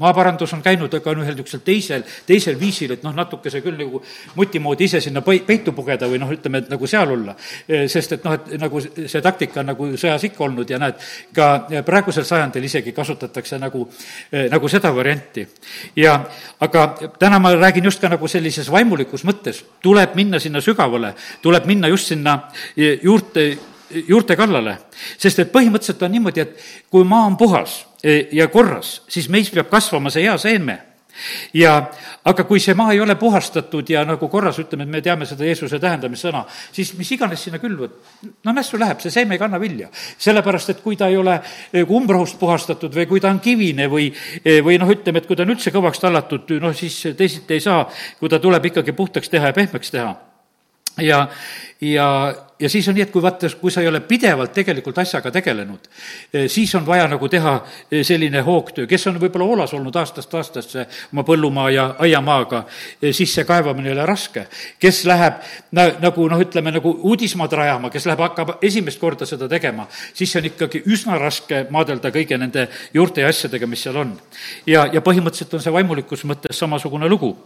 maaparandus 0.00 0.52
on 0.56 0.62
käinud, 0.62 0.94
aga 0.94 1.10
on 1.10 1.20
ühel 1.20 1.34
niisugusel 1.36 1.60
teisel, 1.64 2.04
teisel 2.26 2.56
viisil, 2.60 2.94
et 2.94 3.02
noh, 3.04 3.12
natukese 3.16 3.60
küll 3.64 3.76
nagu 3.76 4.00
muti 4.38 4.60
moodi 4.62 4.86
ise 4.88 5.02
sinna 5.04 5.20
peitu 5.22 5.74
pugeda 5.76 6.08
või 6.08 6.20
noh, 6.22 6.30
ütleme, 6.32 6.62
et 6.62 6.70
nagu 6.72 6.88
seal 6.88 7.12
olla. 7.12 7.34
sest 7.68 8.16
et 8.16 8.24
noh, 8.24 8.38
et 8.38 8.54
nagu 8.60 8.80
see 8.80 9.22
taktika 9.22 9.60
on 9.60 9.68
nagu 9.72 9.88
sõjas 10.00 10.24
ikka 10.30 10.44
olnud 10.48 10.70
ja 10.70 10.80
näed, 10.80 11.02
ka 11.36 11.48
praegusel 11.86 12.24
sajandil 12.24 12.64
isegi 12.64 12.94
kasutatakse 12.96 13.58
nagu, 13.60 13.84
nagu 14.32 14.68
seda 14.72 14.94
varianti. 14.96 15.46
ja 15.96 16.16
aga 16.60 16.86
täna 17.18 17.38
ma 17.38 17.52
räägin 17.54 17.84
just 17.84 18.00
ka 18.00 18.08
nagu 18.08 18.28
sellises 18.28 18.70
vaimulikus 18.72 19.26
mõttes, 19.28 19.60
tuleb 19.82 20.16
minna 20.16 20.40
sinna 20.40 20.60
sügavale, 20.64 21.12
tuleb 21.42 21.68
minna 21.68 21.92
just 21.92 22.08
sinna 22.08 22.38
juurte, 22.76 23.50
juurte 24.08 24.36
kallale. 24.36 24.78
sest 25.18 25.38
et 25.38 25.52
põhimõtteliselt 25.52 26.02
on 26.02 26.12
niimoodi, 26.12 26.40
et 26.40 26.58
kui 26.90 27.04
maa 27.04 27.26
on 27.26 27.36
puhas 27.36 27.80
Eh, 28.02 28.28
ja 28.34 28.48
korras, 28.50 29.04
siis 29.06 29.28
meis 29.30 29.46
peab 29.54 29.68
kasvama 29.70 30.10
see 30.10 30.24
hea 30.24 30.34
seeme 30.42 30.74
ja 31.54 31.76
aga 32.26 32.42
kui 32.48 32.58
see 32.58 32.74
maa 32.74 32.90
ei 32.90 32.98
ole 33.04 33.14
puhastatud 33.20 33.86
ja 33.94 34.00
nagu 34.08 34.26
korras, 34.32 34.58
ütleme, 34.58 34.88
et 34.88 34.90
me 34.90 35.02
teame 35.04 35.28
seda 35.28 35.46
Jeesuse 35.46 35.78
tähendamissõna, 35.78 36.40
siis 36.74 36.90
mis 36.98 37.12
iganes 37.14 37.44
sinna 37.46 37.60
külvad, 37.62 37.94
no 38.42 38.56
nässu 38.56 38.80
läheb, 38.80 38.98
see 39.04 39.14
seeme 39.14 39.36
ei 39.36 39.42
kanna 39.44 39.60
vilja. 39.62 39.86
sellepärast, 40.18 40.72
et 40.74 40.82
kui 40.82 40.98
ta 40.98 41.12
ei 41.12 41.20
ole 41.20 41.36
eh, 41.38 41.86
umbrohust 41.86 42.40
puhastatud 42.42 42.90
või 42.98 43.06
kui 43.06 43.22
ta 43.22 43.30
on 43.30 43.38
kivine 43.38 43.86
või, 43.86 44.10
eh, 44.42 44.58
või 44.66 44.82
noh, 44.82 44.90
ütleme, 44.90 45.22
et 45.22 45.30
kui 45.30 45.38
ta 45.38 45.46
on 45.46 45.54
üldse 45.54 45.70
kõvaks 45.70 46.02
tallatud, 46.02 46.50
noh 46.58 46.74
siis 46.74 47.14
teisiti 47.14 47.54
ei 47.54 47.62
saa, 47.62 47.86
kui 48.18 48.32
ta 48.32 48.42
tuleb 48.42 48.66
ikkagi 48.72 48.98
puhtaks 48.98 49.30
teha 49.30 49.52
ja 49.52 49.58
pehmeks 49.60 49.94
teha. 49.94 50.16
ja, 51.06 51.28
ja 51.80 52.08
ja 52.62 52.68
siis 52.68 52.88
on 52.88 52.94
nii, 52.94 53.02
et 53.02 53.10
kui 53.10 53.22
vaata, 53.22 53.48
kui 53.60 53.70
sa 53.70 53.82
ei 53.82 53.88
ole 53.88 54.00
pidevalt 54.06 54.52
tegelikult 54.54 54.98
asjaga 55.02 55.30
tegelenud, 55.34 55.88
eh, 56.32 56.48
siis 56.50 56.74
on 56.78 56.86
vaja 56.86 57.08
nagu 57.10 57.28
teha 57.28 57.54
eh, 57.90 58.04
selline 58.06 58.40
hoogtöö, 58.46 58.86
kes 58.86 59.06
on 59.10 59.18
võib-olla 59.20 59.48
hoolas 59.48 59.74
olnud 59.74 59.96
aastast 59.96 60.34
aastasse 60.34 60.86
oma 61.12 61.24
põllumaa 61.26 61.70
ja 61.74 61.86
aiamaaga, 61.98 62.64
eh, 63.02 63.12
siis 63.12 63.34
see 63.34 63.44
kaevamine 63.48 63.90
ei 63.90 63.96
ole 63.96 64.06
raske. 64.06 64.46
kes 64.78 65.04
läheb 65.04 65.40
na, 65.72 65.88
nagu 66.00 66.28
noh, 66.28 66.40
ütleme 66.40 66.70
nagu 66.72 66.92
uudismaad 67.10 67.52
rajama, 67.52 67.90
kes 67.90 68.06
läheb, 68.06 68.22
hakkab 68.22 68.54
esimest 68.62 69.00
korda 69.00 69.26
seda 69.26 69.48
tegema, 69.48 69.86
siis 70.14 70.32
see 70.32 70.40
on 70.42 70.50
ikkagi 70.52 70.82
üsna 70.86 71.18
raske 71.18 71.66
maadelda 71.70 72.12
kõige 72.14 72.38
nende 72.38 72.68
juurte 72.94 73.20
ja 73.20 73.28
asjadega, 73.28 73.66
mis 73.66 73.82
seal 73.82 73.96
on. 73.96 74.14
ja, 74.66 74.86
ja 74.92 75.02
põhimõtteliselt 75.02 75.58
on 75.58 75.64
see 75.64 75.72
vaimulikus 75.72 76.24
mõttes 76.28 76.58
samasugune 76.58 77.08
lugu. 77.08 77.36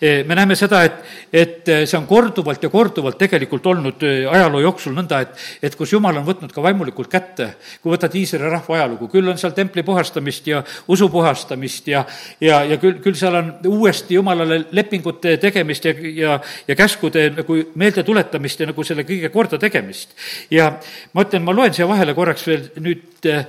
me 0.00 0.34
näeme 0.34 0.54
seda, 0.54 0.82
et, 0.84 1.00
et 1.32 1.72
see 1.84 1.98
on 1.98 2.06
korduvalt 2.06 2.62
ja 2.62 2.68
korduvalt 2.68 3.18
tegelikult 3.18 3.66
olnud 3.66 4.04
ajaloo 4.30 4.49
ajaloo 4.50 4.64
jooksul 4.64 4.94
nõnda, 4.96 5.20
et, 5.24 5.34
et 5.62 5.76
kus 5.78 5.92
jumal 5.94 6.18
on 6.18 6.26
võtnud 6.26 6.52
ka 6.52 6.62
vaimulikult 6.64 7.10
kätte, 7.10 7.54
kui 7.82 7.92
võtad 7.94 8.14
Iisraeli 8.18 8.50
rahva 8.50 8.76
ajalugu, 8.76 9.08
küll 9.12 9.30
on 9.30 9.38
seal 9.38 9.54
templi 9.56 9.84
puhastamist 9.86 10.46
ja 10.50 10.62
usu 10.90 11.08
puhastamist 11.12 11.88
ja, 11.88 12.04
ja, 12.42 12.62
ja 12.66 12.78
küll, 12.82 12.98
küll 13.04 13.18
seal 13.18 13.38
on 13.38 13.52
uuesti 13.70 14.18
jumalale 14.18 14.64
lepingute 14.76 15.36
tegemist 15.42 15.86
ja, 15.86 15.94
ja, 16.14 16.38
ja 16.68 16.78
käskude 16.78 17.28
nagu 17.36 17.60
meeldetuletamist 17.80 18.60
ja 18.60 18.70
nagu 18.70 18.86
selle 18.86 19.06
kõige 19.08 19.30
korda 19.32 19.60
tegemist. 19.60 20.16
ja 20.50 20.72
ma 21.14 21.26
ütlen, 21.26 21.44
ma 21.46 21.54
loen 21.54 21.76
siia 21.76 21.88
vahele 21.88 22.16
korraks 22.16 22.46
veel 22.48 22.66
nüüd 22.82 23.30
eh, 23.30 23.46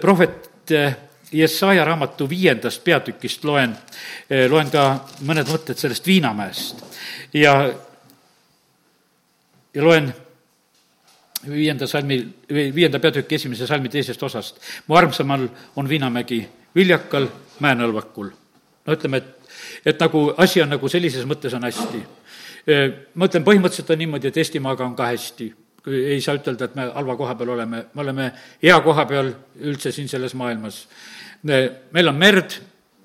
prohvet 0.00 0.74
eh, 0.74 1.02
Jesaja 1.36 1.82
raamatu 1.84 2.28
viiendast 2.30 2.84
peatükist 2.86 3.42
loen, 3.44 3.72
eh, 4.30 4.46
loen 4.50 4.70
ka 4.70 4.86
mõned 5.26 5.50
mõtted 5.50 5.78
sellest 5.80 6.06
Viinamäest 6.06 6.84
ja, 7.34 7.56
ja 9.74 9.82
loen 9.82 10.14
viienda 11.48 11.86
salmi, 11.86 12.20
viienda 12.48 12.98
peatüki 12.98 13.34
esimese 13.34 13.66
salmi 13.66 13.88
teisest 13.88 14.22
osast. 14.22 14.60
mu 14.86 14.96
armsamal 14.96 15.48
on 15.76 15.88
Viinamägi, 15.88 16.46
viljakal 16.74 17.28
mäenõlvakul. 17.60 18.30
no 18.86 18.92
ütleme, 18.92 19.16
et, 19.16 19.50
et 19.84 20.00
nagu 20.00 20.34
asi 20.36 20.62
on 20.62 20.68
nagu 20.68 20.88
sellises 20.88 21.24
mõttes 21.24 21.54
on 21.54 21.62
hästi. 21.62 22.02
Ma 23.14 23.28
ütlen, 23.28 23.44
põhimõtteliselt 23.46 23.90
on 23.90 23.98
niimoodi, 23.98 24.28
et 24.28 24.36
Eestimaaga 24.36 24.84
on 24.84 24.96
ka 24.96 25.12
hästi 25.12 25.54
ei 25.86 26.20
saa 26.20 26.34
ütelda, 26.34 26.66
et 26.66 26.74
me 26.74 26.88
halva 26.90 27.14
koha 27.14 27.36
peal 27.38 27.52
oleme, 27.54 27.84
me 27.94 28.02
oleme 28.02 28.24
hea 28.62 28.74
koha 28.82 29.04
peal 29.06 29.28
üldse 29.62 29.92
siin 29.94 30.08
selles 30.10 30.32
maailmas 30.34 30.80
meil 31.92 32.08
on 32.08 32.14
merd, 32.14 32.50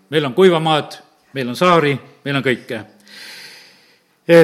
meil 0.10 0.26
on 0.26 0.34
kuivamaad, 0.34 0.98
meil 1.34 1.50
on 1.50 1.56
saari, 1.56 1.94
meil 2.26 2.36
on 2.36 2.44
kõike. 2.44 2.84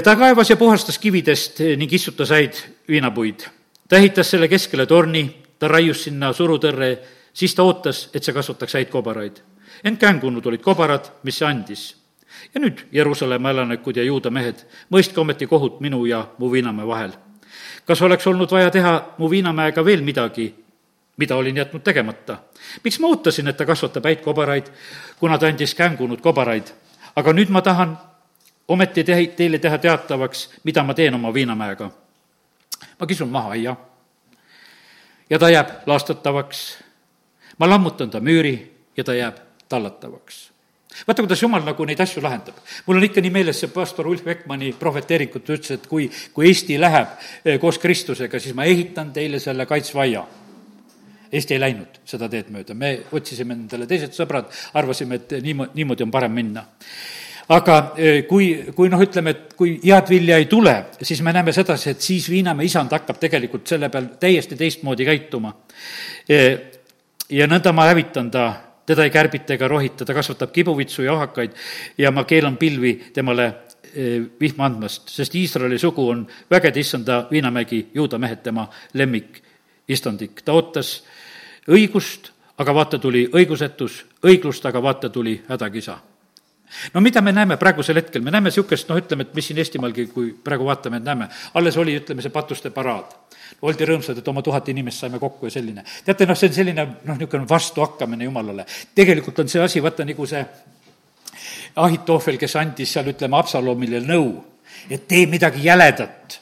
ta 0.04 0.16
kaevas 0.16 0.50
ja 0.50 0.58
puhastas 0.58 0.98
kividest 1.00 1.60
ning 1.78 1.94
istutas 1.94 2.30
häid 2.30 2.58
viinapuid. 2.90 3.48
Ta 3.88 3.98
ehitas 3.98 4.32
selle 4.32 4.48
keskele 4.48 4.86
torni, 4.86 5.44
ta 5.60 5.68
raius 5.68 6.04
sinna 6.04 6.34
surutõrre, 6.34 6.98
siis 7.34 7.56
ta 7.56 7.64
ootas, 7.64 8.10
et 8.14 8.24
see 8.24 8.34
kasvataks 8.34 8.74
häid 8.74 8.90
kobaraid. 8.90 9.42
ent 9.84 10.00
kängunud 10.00 10.46
olid 10.46 10.62
kobarad, 10.62 11.12
mis 11.24 11.38
see 11.38 11.48
andis. 11.48 11.96
ja 12.54 12.62
nüüd, 12.62 12.88
Jeruusalemma 12.92 13.50
elanikud 13.50 13.98
ja 13.98 14.04
juuda 14.04 14.30
mehed, 14.30 14.66
mõistke 14.90 15.20
ometi 15.20 15.48
kohut 15.48 15.80
minu 15.80 16.06
ja 16.06 16.28
mu 16.38 16.52
viinamäe 16.52 16.88
vahel. 16.88 17.12
kas 17.86 18.02
oleks 18.02 18.28
olnud 18.28 18.52
vaja 18.52 18.72
teha 18.72 19.14
mu 19.18 19.30
viinamäega 19.30 19.86
veel 19.86 20.02
midagi, 20.02 20.56
mida 21.18 21.36
olin 21.36 21.58
jätnud 21.58 21.84
tegemata. 21.84 22.38
miks 22.84 23.00
ma 23.00 23.08
ootasin, 23.08 23.48
et 23.48 23.58
ta 23.58 23.66
kasvatab 23.66 24.04
häid 24.04 24.22
kobaraid, 24.22 24.66
kuna 25.20 25.38
ta 25.38 25.48
andis 25.48 25.76
kängunud 25.76 26.22
kobaraid? 26.22 26.74
aga 27.16 27.34
nüüd 27.34 27.50
ma 27.50 27.62
tahan 27.62 27.98
ometi 28.68 29.04
te-, 29.04 29.34
teile 29.36 29.60
teha 29.60 29.78
teatavaks, 29.78 30.50
mida 30.64 30.84
ma 30.84 30.94
teen 30.94 31.16
oma 31.16 31.34
viinamäega. 31.34 31.92
Ma 33.00 33.08
kisun 33.08 33.30
maha 33.30 33.56
aia 33.56 33.76
ja 35.30 35.40
ta 35.40 35.50
jääb 35.50 35.70
laastatavaks. 35.86 36.78
ma 37.58 37.70
lammutan 37.70 38.10
ta 38.10 38.20
müüri 38.20 38.74
ja 38.98 39.04
ta 39.04 39.14
jääb 39.14 39.38
tallatavaks. 39.70 40.52
Vaata, 41.08 41.22
kuidas 41.22 41.42
jumal 41.42 41.62
nagu 41.62 41.86
neid 41.86 42.00
asju 42.00 42.24
lahendab. 42.24 42.56
mul 42.86 42.98
on 42.98 43.04
ikka 43.04 43.22
nii 43.22 43.30
meeles 43.30 43.60
see 43.60 43.70
pastor 43.70 44.08
Ulf 44.08 44.24
Beckmanni 44.24 44.74
prohveteeringut, 44.74 45.46
ta 45.46 45.54
ütles, 45.54 45.72
et 45.72 45.88
kui, 45.88 46.10
kui 46.34 46.48
Eesti 46.48 46.80
läheb 46.80 47.08
eh, 47.46 47.60
koos 47.60 47.78
Kristusega, 47.78 48.40
siis 48.40 48.56
ma 48.56 48.64
ehitan 48.64 49.14
teile 49.14 49.40
selle 49.40 49.66
kaitsva 49.66 50.02
aia 50.02 50.26
Eesti 51.32 51.54
ei 51.54 51.60
läinud 51.60 52.00
seda 52.08 52.30
teed 52.32 52.50
mööda, 52.54 52.74
me 52.74 52.94
otsisime 53.12 53.54
endale 53.58 53.88
teised 53.88 54.16
sõbrad, 54.16 54.48
arvasime, 54.80 55.20
et 55.20 55.40
niimoodi, 55.44 55.76
niimoodi 55.76 56.06
on 56.08 56.12
parem 56.12 56.32
minna 56.32 56.64
aga 57.50 57.76
eh, 57.96 58.24
kui, 58.28 58.50
kui 58.76 58.90
noh, 58.92 59.02
ütleme, 59.02 59.32
et 59.32 59.54
kui 59.58 59.78
head 59.84 60.10
vilja 60.12 60.40
ei 60.40 60.48
tule, 60.52 60.74
siis 61.00 61.22
me 61.24 61.34
näeme 61.36 61.54
sedasi, 61.56 61.94
et 61.94 62.04
siis 62.04 62.28
Viinamäe 62.32 62.68
isand 62.68 62.92
hakkab 62.92 63.20
tegelikult 63.22 63.68
selle 63.70 63.90
peal 63.94 64.10
täiesti 64.20 64.58
teistmoodi 64.60 65.08
käituma. 65.08 65.54
Eh, 66.30 66.58
ja 67.32 67.48
nõnda 67.48 67.72
ma 67.76 67.88
hävitan 67.88 68.32
ta, 68.32 68.50
teda 68.88 69.06
ei 69.08 69.14
kärbita 69.14 69.56
ega 69.56 69.70
rohita, 69.72 70.06
ta 70.06 70.16
kasvatab 70.16 70.52
kibuvitsu 70.56 71.06
ja 71.08 71.16
ohakaid 71.16 71.56
ja 71.98 72.12
ma 72.12 72.26
keelan 72.28 72.58
pilvi 72.60 72.98
temale 73.16 73.48
eh, 73.94 74.20
vihma 74.40 74.68
andmast, 74.68 75.08
sest 75.16 75.36
Iisraeli 75.36 75.80
sugu 75.80 76.10
on 76.10 76.26
vägede 76.52 76.84
issanda 76.84 77.26
Viinamägi, 77.32 77.88
juuda 77.96 78.20
mehed 78.20 78.44
tema 78.44 78.68
lemmikistandik. 78.94 80.44
ta 80.44 80.52
ootas 80.52 81.00
õigust, 81.72 82.34
aga 82.58 82.74
vaata, 82.74 83.00
tuli 83.00 83.28
õigusetus, 83.32 84.04
õiglust, 84.24 84.66
aga 84.68 84.84
vaata, 84.84 85.10
tuli 85.10 85.40
hädakisa 85.48 86.00
no 86.94 87.02
mida 87.02 87.22
me 87.22 87.32
näeme 87.32 87.58
praegusel 87.58 88.02
hetkel, 88.02 88.22
me 88.22 88.32
näeme 88.32 88.52
niisugust, 88.52 88.90
noh, 88.90 89.00
ütleme, 89.00 89.28
et 89.28 89.36
mis 89.36 89.48
siin 89.50 89.60
Eestimaalgi, 89.62 90.08
kui 90.12 90.32
praegu 90.44 90.68
vaatame, 90.68 91.02
et 91.02 91.06
näeme, 91.08 91.30
alles 91.60 91.78
oli, 91.78 91.96
ütleme, 92.00 92.24
see 92.24 92.34
patuste 92.34 92.72
paraad. 92.76 93.16
oldi 93.62 93.86
rõõmsad, 93.88 94.18
et 94.20 94.28
oma 94.28 94.42
tuhat 94.44 94.68
inimest 94.70 95.00
saime 95.00 95.20
kokku 95.20 95.48
ja 95.48 95.52
selline. 95.52 95.84
teate, 96.06 96.26
noh, 96.26 96.38
see 96.38 96.50
on 96.50 96.54
selline, 96.54 96.88
noh, 97.06 97.16
niisugune 97.18 97.50
vastuhakkamine 97.50 98.24
Jumalale. 98.24 98.66
tegelikult 98.96 99.40
on 99.40 99.50
see 99.50 99.62
asi, 99.64 99.84
vaata, 99.84 100.06
nagu 100.06 100.26
see 100.26 100.46
Ahitohvel, 101.78 102.38
kes 102.38 102.56
andis 102.56 102.94
seal, 102.94 103.12
ütleme, 103.14 103.38
Absalomile 103.38 104.02
nõu, 104.02 104.44
et 104.90 105.08
tee 105.08 105.26
midagi 105.30 105.64
jäledat, 105.64 106.40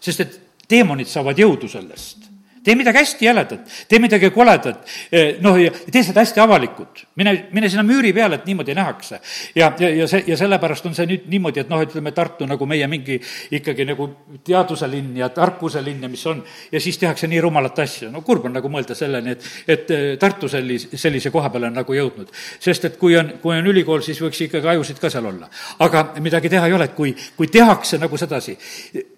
sest 0.00 0.20
et 0.20 0.40
teemonid 0.68 1.08
saavad 1.08 1.38
jõudu 1.38 1.68
sellest 1.68 2.23
tee 2.64 2.74
midagi 2.74 2.98
hästi 2.98 3.26
jäledat, 3.26 3.72
tee 3.88 3.98
midagi 3.98 4.30
koledat, 4.30 4.88
eh, 5.12 5.36
noh, 5.40 5.56
ja 5.60 5.70
tee 5.70 6.02
seda 6.02 6.20
hästi 6.20 6.40
avalikult. 6.40 7.04
mine, 7.16 7.46
mine 7.52 7.68
sinna 7.68 7.82
müüri 7.82 8.12
peale, 8.12 8.34
et 8.34 8.46
niimoodi 8.46 8.74
nähakse. 8.74 9.20
ja, 9.54 9.72
ja, 9.78 9.88
ja 9.88 10.08
see, 10.08 10.24
ja 10.26 10.36
sellepärast 10.36 10.86
on 10.86 10.94
see 10.94 11.06
nüüd 11.06 11.28
niimoodi, 11.28 11.60
et 11.60 11.68
noh, 11.68 11.82
ütleme 11.82 12.12
Tartu 12.12 12.46
nagu 12.46 12.66
meie 12.66 12.86
mingi 12.86 13.20
ikkagi 13.50 13.84
nagu 13.84 14.08
teaduse 14.44 14.88
linn 14.90 15.16
ja 15.16 15.28
tarkuse 15.28 15.82
linn 15.84 16.02
ja 16.02 16.08
mis 16.08 16.26
on, 16.26 16.42
ja 16.72 16.80
siis 16.80 16.98
tehakse 16.98 17.26
nii 17.26 17.40
rumalat 17.40 17.78
asja. 17.78 18.10
no 18.10 18.22
kurb 18.22 18.44
on 18.44 18.56
nagu 18.56 18.68
mõelda 18.68 18.94
selleni, 18.94 19.36
et, 19.36 19.44
et 19.68 19.90
eh, 19.90 20.16
Tartu 20.18 20.48
sellis-, 20.48 20.88
sellise 20.94 21.30
koha 21.30 21.50
peale 21.50 21.66
on 21.66 21.78
nagu 21.80 21.94
jõudnud. 21.94 22.32
sest 22.60 22.84
et 22.84 22.96
kui 22.96 23.16
on, 23.16 23.34
kui 23.42 23.56
on 23.56 23.66
ülikool, 23.66 24.00
siis 24.02 24.20
võiks 24.22 24.40
ikkagi 24.48 24.68
ajusid 24.74 24.98
ka 24.98 25.10
seal 25.10 25.26
olla. 25.26 25.50
aga 25.78 26.06
midagi 26.20 26.48
teha 26.48 26.66
ei 26.66 26.72
ole, 26.72 26.84
et 26.84 26.96
kui, 26.96 27.14
kui 27.36 27.46
tehakse 27.46 27.98
nagu 27.98 28.16
sedasi, 28.16 28.56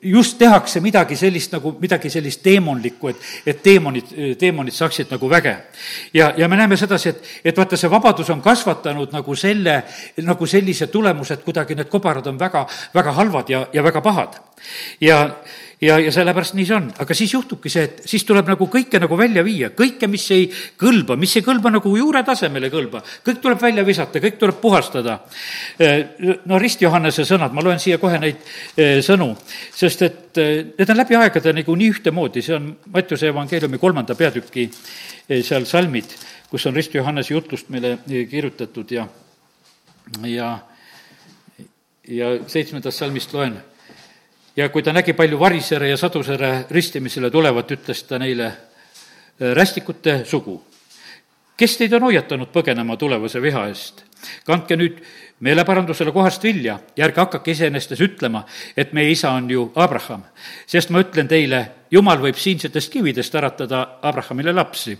just 0.03 0.39
tehakse 0.39 0.81
midagi 0.81 1.17
sellist 1.17 1.53
nagu, 1.53 1.77
midagi 1.81 2.11
sellist 2.11 2.43
teemonlikku, 2.43 3.09
et 3.09 3.36
et 3.47 3.63
teemonid, 3.63 4.15
teemonid 4.39 4.75
saaksid 4.75 5.11
nagu 5.11 5.31
väge. 5.31 5.57
ja, 6.15 6.33
ja 6.37 6.49
me 6.49 6.57
näeme 6.57 6.77
sedasi, 6.77 7.09
et, 7.09 7.23
et 7.45 7.57
vaata, 7.57 7.77
see 7.77 7.91
vabadus 7.91 8.31
on 8.31 8.43
kasvatanud 8.43 9.13
nagu 9.13 9.37
selle, 9.37 9.83
nagu 10.23 10.47
sellise 10.47 10.87
tulemuse, 10.87 11.35
et 11.35 11.45
kuidagi 11.45 11.75
need 11.75 11.91
kobarad 11.93 12.27
on 12.27 12.39
väga, 12.39 12.67
väga 12.95 13.13
halvad 13.13 13.51
ja, 13.51 13.67
ja 13.73 13.83
väga 13.83 14.01
pahad. 14.01 14.41
ja 15.01 15.31
ja, 15.81 15.99
ja 16.01 16.13
sellepärast 16.13 16.55
nii 16.57 16.67
see 16.67 16.77
on, 16.77 16.87
aga 17.03 17.15
siis 17.17 17.33
juhtubki 17.35 17.71
see, 17.73 17.85
et 17.89 18.03
siis 18.09 18.25
tuleb 18.27 18.49
nagu 18.49 18.69
kõike 18.73 19.01
nagu 19.03 19.19
välja 19.19 19.43
viia, 19.45 19.71
kõike, 19.77 20.09
mis 20.11 20.25
ei 20.35 20.47
kõlba, 20.81 21.19
mis 21.21 21.35
ei 21.37 21.45
kõlba 21.45 21.73
nagu 21.75 21.93
juure 21.97 22.23
tasemel 22.27 22.69
ei 22.69 22.73
kõlba, 22.73 23.03
kõik 23.27 23.43
tuleb 23.45 23.61
välja 23.63 23.85
visata, 23.87 24.23
kõik 24.23 24.39
tuleb 24.41 24.61
puhastada. 24.63 25.19
no 26.47 26.61
Rist 26.63 26.83
Johannese 26.83 27.27
sõnad, 27.29 27.53
ma 27.53 27.65
loen 27.65 27.83
siia 27.83 27.99
kohe 28.03 28.21
neid 28.23 28.41
eh, 28.77 29.03
sõnu, 29.05 29.33
sest 29.75 30.07
et 30.07 30.41
eh, 30.41 30.55
need 30.79 30.95
on 30.95 31.03
läbi 31.03 31.19
aegade 31.21 31.53
nagu 31.57 31.77
nii 31.77 31.93
ühtemoodi, 31.97 32.43
see 32.43 32.57
on 32.57 32.73
Mattiuse 32.95 33.29
evangeeliumi 33.33 33.79
kolmanda 33.83 34.17
peatüki 34.17 34.71
eh, 34.71 35.43
seal 35.43 35.69
salmid, 35.69 36.17
kus 36.51 36.67
on 36.67 36.77
Rist 36.77 36.95
Johannese 36.95 37.35
jutlust 37.35 37.69
meile 37.75 37.99
kirjutatud 38.07 38.97
ja, 38.97 39.07
ja 40.25 40.57
ja 42.07 42.29
seitsmendast 42.47 43.01
salmist 43.03 43.33
loen 43.35 43.57
ja 44.57 44.69
kui 44.69 44.83
ta 44.83 44.93
nägi 44.93 45.13
palju 45.13 45.39
varisere 45.41 45.91
ja 45.91 45.97
sadusere 45.97 46.67
ristimisele 46.71 47.31
tulevat, 47.31 47.71
ütles 47.71 48.03
ta 48.09 48.19
neile, 48.19 48.47
äh, 48.47 49.53
rästikute 49.55 50.23
sugu, 50.25 50.57
kes 51.57 51.77
teid 51.77 51.93
on 51.97 52.09
hoiatanud 52.09 52.53
põgenema 52.53 52.97
tulevase 52.97 53.43
viha 53.43 53.67
eest? 53.69 54.05
kandke 54.47 54.77
nüüd 54.77 55.03
meeleparandusele 55.45 56.11
kohast 56.13 56.43
vilja 56.43 56.79
ja 56.97 57.05
ärge 57.05 57.21
hakake 57.21 57.53
iseenestes 57.53 58.01
ütlema, 58.01 58.47
et 58.77 58.93
meie 58.97 59.11
isa 59.13 59.31
on 59.37 59.51
ju 59.51 59.71
Abraham. 59.75 60.25
sest 60.67 60.91
ma 60.91 61.01
ütlen 61.05 61.29
teile, 61.29 61.67
Jumal 61.91 62.19
võib 62.19 62.35
siinsetest 62.35 62.91
kividest 62.93 63.35
äratada 63.35 63.99
Abrahamile 64.03 64.53
lapsi 64.53 64.97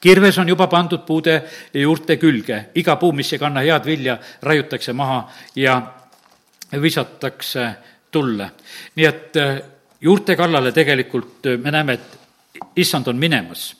kirves 0.00 0.38
on 0.38 0.48
juba 0.48 0.66
pandud 0.66 1.04
puude 1.06 1.42
juurte 1.74 2.16
külge, 2.16 2.68
iga 2.74 2.96
puu, 2.96 3.12
mis 3.12 3.32
ei 3.32 3.38
kanna 3.38 3.60
head 3.66 3.84
vilja, 3.84 4.18
raiutakse 4.42 4.92
maha 4.92 5.24
ja 5.56 5.80
visatakse 6.72 7.68
tulla. 8.10 8.50
nii 8.96 9.06
et 9.06 9.36
äh, 9.36 9.60
juurte 10.00 10.36
kallale 10.36 10.72
tegelikult 10.72 11.46
äh, 11.46 11.58
me 11.58 11.70
näeme, 11.74 11.98
et 11.98 12.70
issand 12.76 13.06
on 13.08 13.16
minemas 13.16 13.74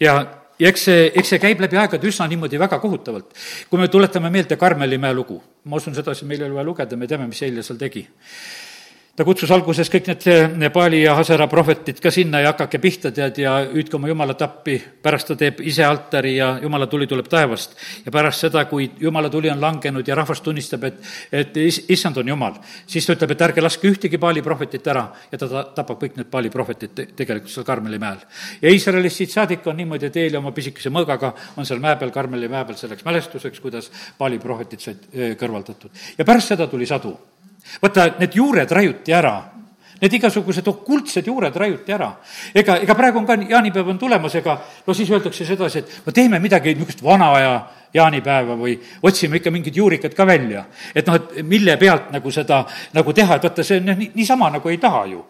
ja 0.00 0.20
ja 0.62 0.70
eks 0.70 0.84
see, 0.88 1.06
eks 1.18 1.32
see 1.34 1.40
käib 1.42 1.62
läbi 1.64 1.78
aegade 1.80 2.08
üsna 2.08 2.28
niimoodi 2.30 2.60
väga 2.60 2.78
kohutavalt. 2.82 3.32
kui 3.70 3.80
me 3.80 3.88
tuletame 3.88 4.30
meelde 4.30 4.56
Karmeli 4.56 4.98
mäe 4.98 5.14
lugu, 5.14 5.42
ma 5.64 5.76
usun 5.76 5.94
sedasi, 5.94 6.26
meil 6.28 6.42
ei 6.42 6.48
ole 6.48 6.60
vaja 6.60 6.68
lugeda, 6.68 6.96
me 6.96 7.08
teame, 7.10 7.26
mis 7.30 7.40
Helja 7.42 7.64
seal 7.66 7.80
tegi. 7.80 8.04
Ta 9.12 9.26
kutsus 9.28 9.50
alguses 9.52 9.90
kõik 9.92 10.06
need 10.08 10.72
Paali 10.72 11.02
ja 11.02 11.12
Hasara 11.18 11.44
prohvetid 11.50 11.98
ka 12.00 12.10
sinna 12.10 12.40
ja 12.40 12.54
hakake 12.54 12.78
pihta, 12.80 13.10
tead, 13.12 13.42
ja 13.42 13.58
hüüdke 13.68 13.98
oma 13.98 14.08
jumalat 14.08 14.40
appi. 14.42 14.78
pärast 15.02 15.28
ta 15.28 15.36
teeb 15.36 15.60
ise 15.60 15.84
altari 15.84 16.36
ja 16.36 16.54
jumala 16.62 16.86
tuli 16.86 17.06
tuleb 17.06 17.28
taevast. 17.28 17.76
ja 18.06 18.12
pärast 18.12 18.40
seda, 18.40 18.64
kui 18.64 18.90
jumala 19.00 19.28
tuli 19.30 19.50
on 19.50 19.60
langenud 19.60 20.08
ja 20.08 20.14
rahvas 20.14 20.40
tunnistab, 20.40 20.84
et, 20.84 20.94
et 21.32 21.56
is-, 21.56 21.84
issand 21.88 22.16
on 22.16 22.28
jumal, 22.28 22.54
siis 22.86 23.06
ta 23.06 23.12
ütleb, 23.12 23.34
et 23.34 23.44
ärge 23.48 23.60
laske 23.60 23.90
ühtegi 23.90 24.18
Paali 24.18 24.42
prohvetit 24.42 24.88
ära 24.88 25.04
ja 25.32 25.38
ta 25.38 25.64
tapab 25.76 26.00
kõik 26.00 26.16
need 26.16 26.30
Paali 26.32 26.50
prohvetid 26.50 26.94
te, 26.94 27.06
tegelikult 27.16 27.52
seal 27.52 27.68
Karmeli 27.68 28.00
mäel. 28.00 28.24
ja 28.62 28.72
Iisraelist 28.72 29.20
siit 29.20 29.36
saadik 29.36 29.66
on 29.66 29.76
niimoodi, 29.76 30.08
et 30.08 30.16
Eeli 30.16 30.40
oma 30.40 30.54
pisikese 30.56 30.88
mõõgaga 30.88 31.34
on 31.56 31.68
seal 31.68 31.84
mäe 31.84 32.00
peal, 32.00 32.14
Karmeli 32.16 32.48
mäe 32.48 32.64
peal 32.64 32.80
selleks 32.80 33.04
mälestuseks, 33.04 33.60
kuidas 33.60 33.92
Paali 34.16 34.40
prohvetid 34.40 34.80
said 34.80 35.06
kõrvaldatud. 35.36 35.92
ja 36.16 36.24
pärast 36.24 36.56
seda 36.56 36.66
tuli 36.66 36.88
sadu 36.88 37.12
vaata, 37.82 38.12
need 38.18 38.36
juured 38.36 38.70
raiuti 38.70 39.12
ära 39.12 39.36
need 40.02 40.16
igasugused 40.18 40.66
okultsed 40.66 41.26
juured 41.26 41.56
raiuti 41.56 41.94
ära. 41.94 42.10
ega, 42.54 42.76
ega 42.82 42.94
praegu 42.98 43.20
on 43.20 43.26
ka, 43.26 43.36
jaanipäev 43.48 43.88
on 43.88 43.98
tulemas, 43.98 44.34
ega 44.34 44.56
no 44.86 44.94
siis 44.94 45.10
öeldakse 45.10 45.46
sedasi, 45.46 45.78
et 45.78 46.06
no 46.06 46.12
teeme 46.12 46.40
midagi 46.42 46.74
niisugust 46.74 47.04
vana 47.06 47.30
aja 47.36 47.52
jaanipäeva 47.94 48.56
või 48.58 48.74
otsime 49.02 49.38
ikka 49.38 49.52
mingid 49.54 49.76
juurikad 49.76 50.14
ka 50.16 50.26
välja. 50.26 50.64
et 50.94 51.06
noh, 51.06 51.14
et 51.14 51.46
mille 51.46 51.76
pealt 51.76 52.10
nagu 52.10 52.30
seda 52.30 52.64
nagu 52.92 53.12
teha, 53.12 53.36
et 53.36 53.46
vaata, 53.46 53.64
see 53.64 53.78
on 53.78 53.86
noh, 53.92 54.02
niisama 54.14 54.50
nagu 54.50 54.68
ei 54.68 54.78
taha 54.82 55.06
ju 55.06 55.22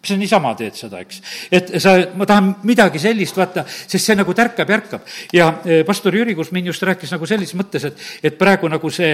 mis 0.00 0.08
sa 0.08 0.16
niisama 0.16 0.54
teed 0.56 0.76
seda, 0.78 1.00
eks. 1.04 1.18
et 1.52 1.74
sa, 1.82 1.92
ma 2.16 2.24
tahan 2.24 2.54
midagi 2.64 3.00
sellist, 3.02 3.36
vaata, 3.36 3.66
sest 3.68 4.00
see 4.00 4.16
nagu 4.16 4.32
tärkab 4.32 4.70
ja 4.70 4.76
ärkab. 4.78 5.08
ja 5.36 5.48
e, 5.60 5.82
pastor 5.84 6.14
Jüri 6.16 6.34
Kusmin 6.34 6.64
just 6.70 6.82
rääkis 6.82 7.10
nagu 7.12 7.26
sellises 7.28 7.52
mõttes, 7.58 7.84
et, 7.84 7.98
et 8.30 8.38
praegu 8.38 8.68
nagu 8.72 8.90
see, 8.90 9.10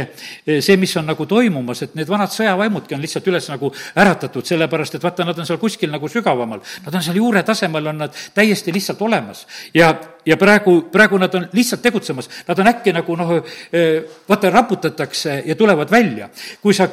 e, 0.47 0.61
see, 0.63 0.77
mis 0.79 0.95
on 0.97 1.09
nagu 1.11 1.27
toimumas, 1.27 1.83
et 1.83 1.97
need 1.99 2.07
vanad 2.07 2.31
sõjavaimudki 2.31 2.95
on 2.95 3.03
lihtsalt 3.03 3.27
üles 3.33 3.49
nagu 3.51 3.73
äratatud, 3.99 4.47
sellepärast 4.47 4.95
et 4.95 5.07
vaata, 5.07 5.27
nad 5.27 5.41
on 5.43 5.49
seal 5.49 5.59
kuskil 5.59 5.91
nagu 5.91 6.07
sügavamal. 6.13 6.63
Nad 6.85 6.95
on 6.95 7.03
seal 7.03 7.19
juure 7.19 7.43
tasemel, 7.47 7.91
on 7.91 8.05
nad 8.05 8.21
täiesti 8.35 8.75
lihtsalt 8.75 9.03
olemas. 9.03 9.43
ja, 9.75 9.91
ja 10.27 10.37
praegu, 10.39 10.85
praegu 10.93 11.19
nad 11.19 11.35
on 11.35 11.49
lihtsalt 11.53 11.83
tegutsemas, 11.83 12.31
nad 12.47 12.63
on 12.63 12.71
äkki 12.71 12.95
nagu 12.95 13.17
noh, 13.19 13.35
e, 13.73 13.83
vaata, 14.29 14.55
raputatakse 14.55 15.43
ja 15.47 15.59
tulevad 15.59 15.91
välja. 15.91 16.31
kui 16.63 16.75
sa, 16.75 16.87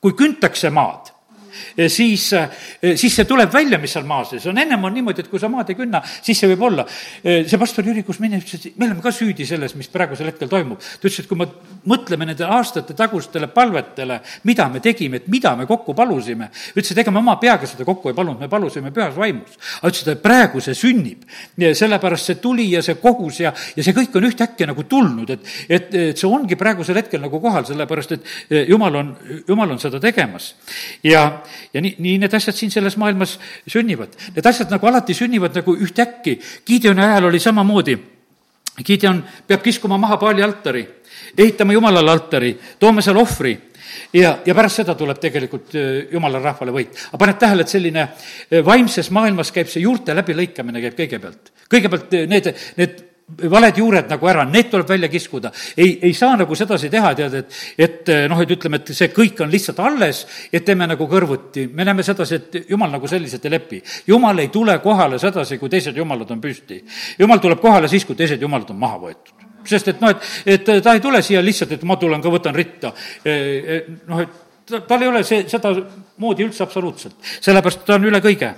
kui 0.00 0.12
küntakse 0.12 0.68
maad 0.70 1.08
siis, 1.88 2.32
eh, 2.32 2.96
siis 2.96 3.14
see 3.14 3.24
tuleb 3.24 3.52
välja, 3.52 3.78
mis 3.78 3.92
seal 3.94 4.06
maas 4.08 4.30
sees 4.34 4.46
on. 4.50 4.58
ennem 4.58 4.84
on 4.84 4.94
niimoodi, 4.94 5.24
et 5.24 5.30
kui 5.30 5.40
sa 5.40 5.48
maad 5.48 5.68
ei 5.70 5.78
künna, 5.78 6.02
siis 6.22 6.38
see 6.38 6.50
võib 6.50 6.64
olla. 6.66 6.86
Eh, 7.24 7.44
see 7.48 7.58
pastor 7.58 7.86
Jüri 7.86 8.02
Kusmini 8.04 8.40
ütles, 8.40 8.66
et 8.66 8.78
me 8.78 8.86
oleme 8.88 9.02
ka 9.02 9.12
süüdi 9.14 9.46
selles, 9.46 9.74
mis 9.78 9.88
praegusel 9.88 10.30
hetkel 10.32 10.48
toimub. 10.48 10.78
ta 10.78 11.08
ütles, 11.08 11.20
et 11.20 11.28
kui 11.28 11.38
me 11.38 11.46
mõtleme 11.86 12.26
nende 12.26 12.44
aastate 12.44 12.94
tagustele 12.94 13.48
palvetele, 13.48 14.20
mida 14.44 14.68
me 14.68 14.80
tegime, 14.80 15.22
et 15.22 15.28
mida 15.28 15.54
me 15.56 15.66
kokku 15.66 15.94
palusime, 15.94 16.50
ütles, 16.74 16.92
et 16.92 16.98
ega 16.98 17.10
me 17.10 17.22
oma 17.22 17.36
peaga 17.40 17.66
seda 17.66 17.84
kokku 17.84 18.10
ei 18.10 18.14
palunud, 18.14 18.40
me 18.40 18.48
palusime 18.48 18.90
pühas 18.90 19.16
vaimus. 19.16 19.56
aga 19.80 19.92
ütles, 19.92 20.08
et 20.08 20.22
praegu 20.22 20.60
see 20.60 20.74
sünnib. 20.74 21.24
sellepärast 21.56 22.26
see 22.26 22.34
tuli 22.40 22.70
ja 22.70 22.82
see 22.82 22.94
kohus 22.94 23.40
ja, 23.40 23.52
ja 23.76 23.82
see 23.82 23.94
kõik 23.94 24.16
on 24.16 24.24
ühtäkki 24.24 24.66
nagu 24.66 24.82
tulnud, 24.82 25.30
et, 25.30 25.40
et, 25.68 25.94
et 25.94 26.18
see 26.18 26.28
ongi 26.28 26.56
praegusel 26.56 26.96
hetkel 26.96 27.20
nagu 27.20 27.40
kohal, 27.40 27.64
sellepärast 27.64 28.12
et 28.12 28.26
jumal 28.68 28.94
on, 28.94 29.16
jumal 29.48 29.70
on 29.70 29.78
seda 29.78 30.00
tegemas. 30.00 30.54
ja, 31.04 31.42
ja 31.74 31.80
nii, 31.80 31.94
nii 31.98 32.18
need 32.24 32.34
asjad 32.34 32.56
siin 32.56 32.70
selles 32.70 32.96
maailmas 33.00 33.38
sünnivad. 33.68 34.14
Need 34.34 34.46
asjad 34.46 34.72
nagu 34.72 34.86
alati 34.86 35.14
sünnivad 35.14 35.56
nagu 35.60 35.76
ühtäkki. 35.76 36.38
Gideoni 36.66 37.04
ajal 37.04 37.30
oli 37.30 37.40
samamoodi. 37.40 37.98
Gideon 38.84 39.22
peab 39.46 39.62
kiskuma 39.62 39.98
maha 40.00 40.16
paali 40.16 40.42
altari, 40.42 40.84
ehitama 41.36 41.74
jumalale 41.74 42.10
altari, 42.10 42.54
tooma 42.80 43.02
seal 43.04 43.18
ohvri 43.20 43.52
ja, 44.14 44.38
ja 44.46 44.54
pärast 44.56 44.80
seda 44.80 44.94
tuleb 44.98 45.20
tegelikult 45.20 45.74
äh, 45.76 45.90
jumala 46.12 46.40
rahvale 46.42 46.72
võit. 46.74 46.96
aga 47.10 47.20
paned 47.20 47.40
tähele, 47.42 47.66
et 47.66 47.72
selline 47.72 48.02
äh, 48.06 48.62
vaimses 48.64 49.10
maailmas 49.14 49.52
käib 49.54 49.70
see 49.70 49.84
juurte 49.84 50.14
läbilõikamine 50.16 50.82
käib 50.84 50.96
kõigepealt. 50.98 51.52
kõigepealt 51.70 52.16
äh, 52.16 52.26
need, 52.30 52.50
need 52.80 53.02
valed 53.50 53.78
juured 53.78 54.10
nagu 54.10 54.28
ära, 54.30 54.44
need 54.48 54.70
tuleb 54.70 54.88
välja 54.88 55.08
kiskuda. 55.08 55.52
ei, 55.76 55.98
ei 56.02 56.14
saa 56.14 56.36
nagu 56.36 56.54
sedasi 56.54 56.90
teha, 56.90 57.14
tead, 57.14 57.34
et, 57.34 57.58
et 57.78 58.08
eh, 58.08 58.26
noh, 58.28 58.40
et 58.42 58.50
ütleme, 58.50 58.80
et 58.80 58.92
see 58.96 59.10
kõik 59.14 59.42
on 59.44 59.50
lihtsalt 59.50 59.80
alles, 59.84 60.24
et 60.52 60.64
teeme 60.64 60.86
nagu 60.86 61.08
kõrvuti. 61.08 61.68
me 61.72 61.84
näeme 61.84 62.02
sedasi, 62.02 62.34
et 62.34 62.70
jumal 62.70 62.90
nagu 62.90 63.08
selliselt 63.08 63.44
ei 63.44 63.50
lepi. 63.56 63.82
jumal 64.06 64.38
ei 64.38 64.48
tule 64.48 64.78
kohale 64.78 65.18
sedasi, 65.18 65.58
kui 65.58 65.68
teised 65.68 65.96
jumalad 65.96 66.30
on 66.30 66.40
püsti. 66.40 66.82
jumal 67.18 67.38
tuleb 67.38 67.60
kohale 67.60 67.88
siis, 67.88 68.04
kui 68.04 68.18
teised 68.18 68.42
jumalad 68.42 68.70
on 68.70 68.78
maha 68.78 68.98
võetud 69.06 69.48
sest 69.64 69.88
et 69.92 70.00
noh, 70.00 70.10
et, 70.10 70.22
et 70.46 70.82
ta 70.82 70.94
ei 70.96 71.02
tule 71.04 71.20
siia 71.22 71.42
lihtsalt, 71.44 71.74
et 71.76 71.82
ma 71.84 71.96
tulen 72.00 72.22
ka, 72.22 72.30
võtan 72.32 72.56
ritta. 72.56 72.94
Eh, 73.24 73.34
eh, 73.76 73.90
noh, 74.08 74.22
et 74.24 74.49
ta, 74.70 74.80
tal 74.88 75.02
ei 75.02 75.08
ole 75.10 75.22
see, 75.26 75.44
seda 75.50 75.72
moodi 76.20 76.44
üldse 76.46 76.62
absoluutselt. 76.64 77.16
sellepärast 77.40 77.84
ta 77.86 77.96
on 77.98 78.06
üle 78.08 78.20
kõige. 78.24 78.52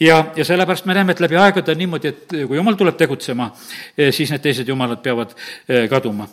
ja, 0.00 0.18
ja 0.36 0.44
sellepärast 0.44 0.86
me 0.86 0.94
näeme, 0.94 1.16
et 1.16 1.22
läbi 1.24 1.38
aegade 1.40 1.72
on 1.72 1.80
niimoodi, 1.82 2.12
et 2.12 2.36
kui 2.48 2.58
jumal 2.58 2.78
tuleb 2.78 2.98
tegutsema, 2.98 3.50
eh, 3.96 4.12
siis 4.14 4.30
need 4.32 4.44
teised 4.44 4.68
jumalad 4.68 5.02
peavad 5.02 5.34
eh, 5.68 5.88
kaduma. 5.90 6.28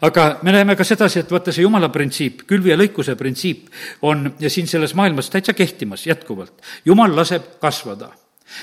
aga 0.00 0.28
me 0.42 0.54
näeme 0.56 0.76
ka 0.76 0.84
sedasi, 0.84 1.24
et 1.24 1.32
vaata, 1.32 1.54
see 1.54 1.66
jumala 1.66 1.90
printsiip, 1.92 2.46
külvi 2.46 2.72
ja 2.74 2.78
lõikuse 2.80 3.16
printsiip 3.16 3.68
on 4.02 4.30
siin 4.48 4.70
selles 4.70 4.94
maailmas 4.94 5.30
täitsa 5.30 5.56
kehtimas 5.56 6.06
jätkuvalt. 6.06 6.54
jumal 6.84 7.16
laseb 7.16 7.58
kasvada 7.60 8.12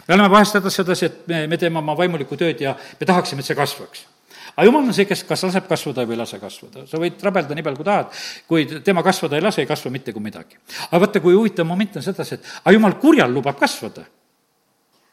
me 0.07 0.15
oleme 0.15 0.29
vahest 0.31 0.55
hädas 0.55 0.79
sedasi, 0.79 1.05
et 1.05 1.27
me, 1.27 1.45
me 1.47 1.57
teeme 1.57 1.79
oma 1.79 1.97
vaimulikku 1.97 2.39
tööd 2.39 2.61
ja 2.63 2.75
me 2.99 3.05
tahaksime, 3.05 3.43
et 3.43 3.51
see 3.51 3.57
kasvaks 3.57 4.07
aga 4.55 4.65
jumal 4.67 4.85
on 4.85 4.95
see, 4.95 5.07
kes 5.09 5.23
kas 5.27 5.45
laseb 5.47 5.67
kasvada 5.69 6.07
või 6.07 6.17
ei 6.17 6.21
lase 6.23 6.39
kasvada. 6.41 6.87
sa 6.89 7.01
võid 7.01 7.21
rabelda 7.23 7.55
nii 7.57 7.65
palju, 7.65 7.81
kui 7.81 7.89
tahad, 7.89 8.17
kuid 8.47 8.75
tema 8.85 9.03
kasvada 9.05 9.37
ei 9.37 9.45
lase, 9.45 9.63
ei 9.63 9.69
kasva 9.69 9.91
mitte 9.91 10.13
kui 10.13 10.23
midagi. 10.23 10.59
aga 10.89 11.05
vaata, 11.05 11.21
kui 11.23 11.33
huvitav 11.33 11.67
moment 11.67 11.97
on 11.97 12.05
sedasi, 12.05 12.35
et 12.35 12.51
aga 12.63 12.75
jumal 12.75 12.99
kurjal 13.01 13.33
lubab 13.33 13.59
kasvada 13.59 14.05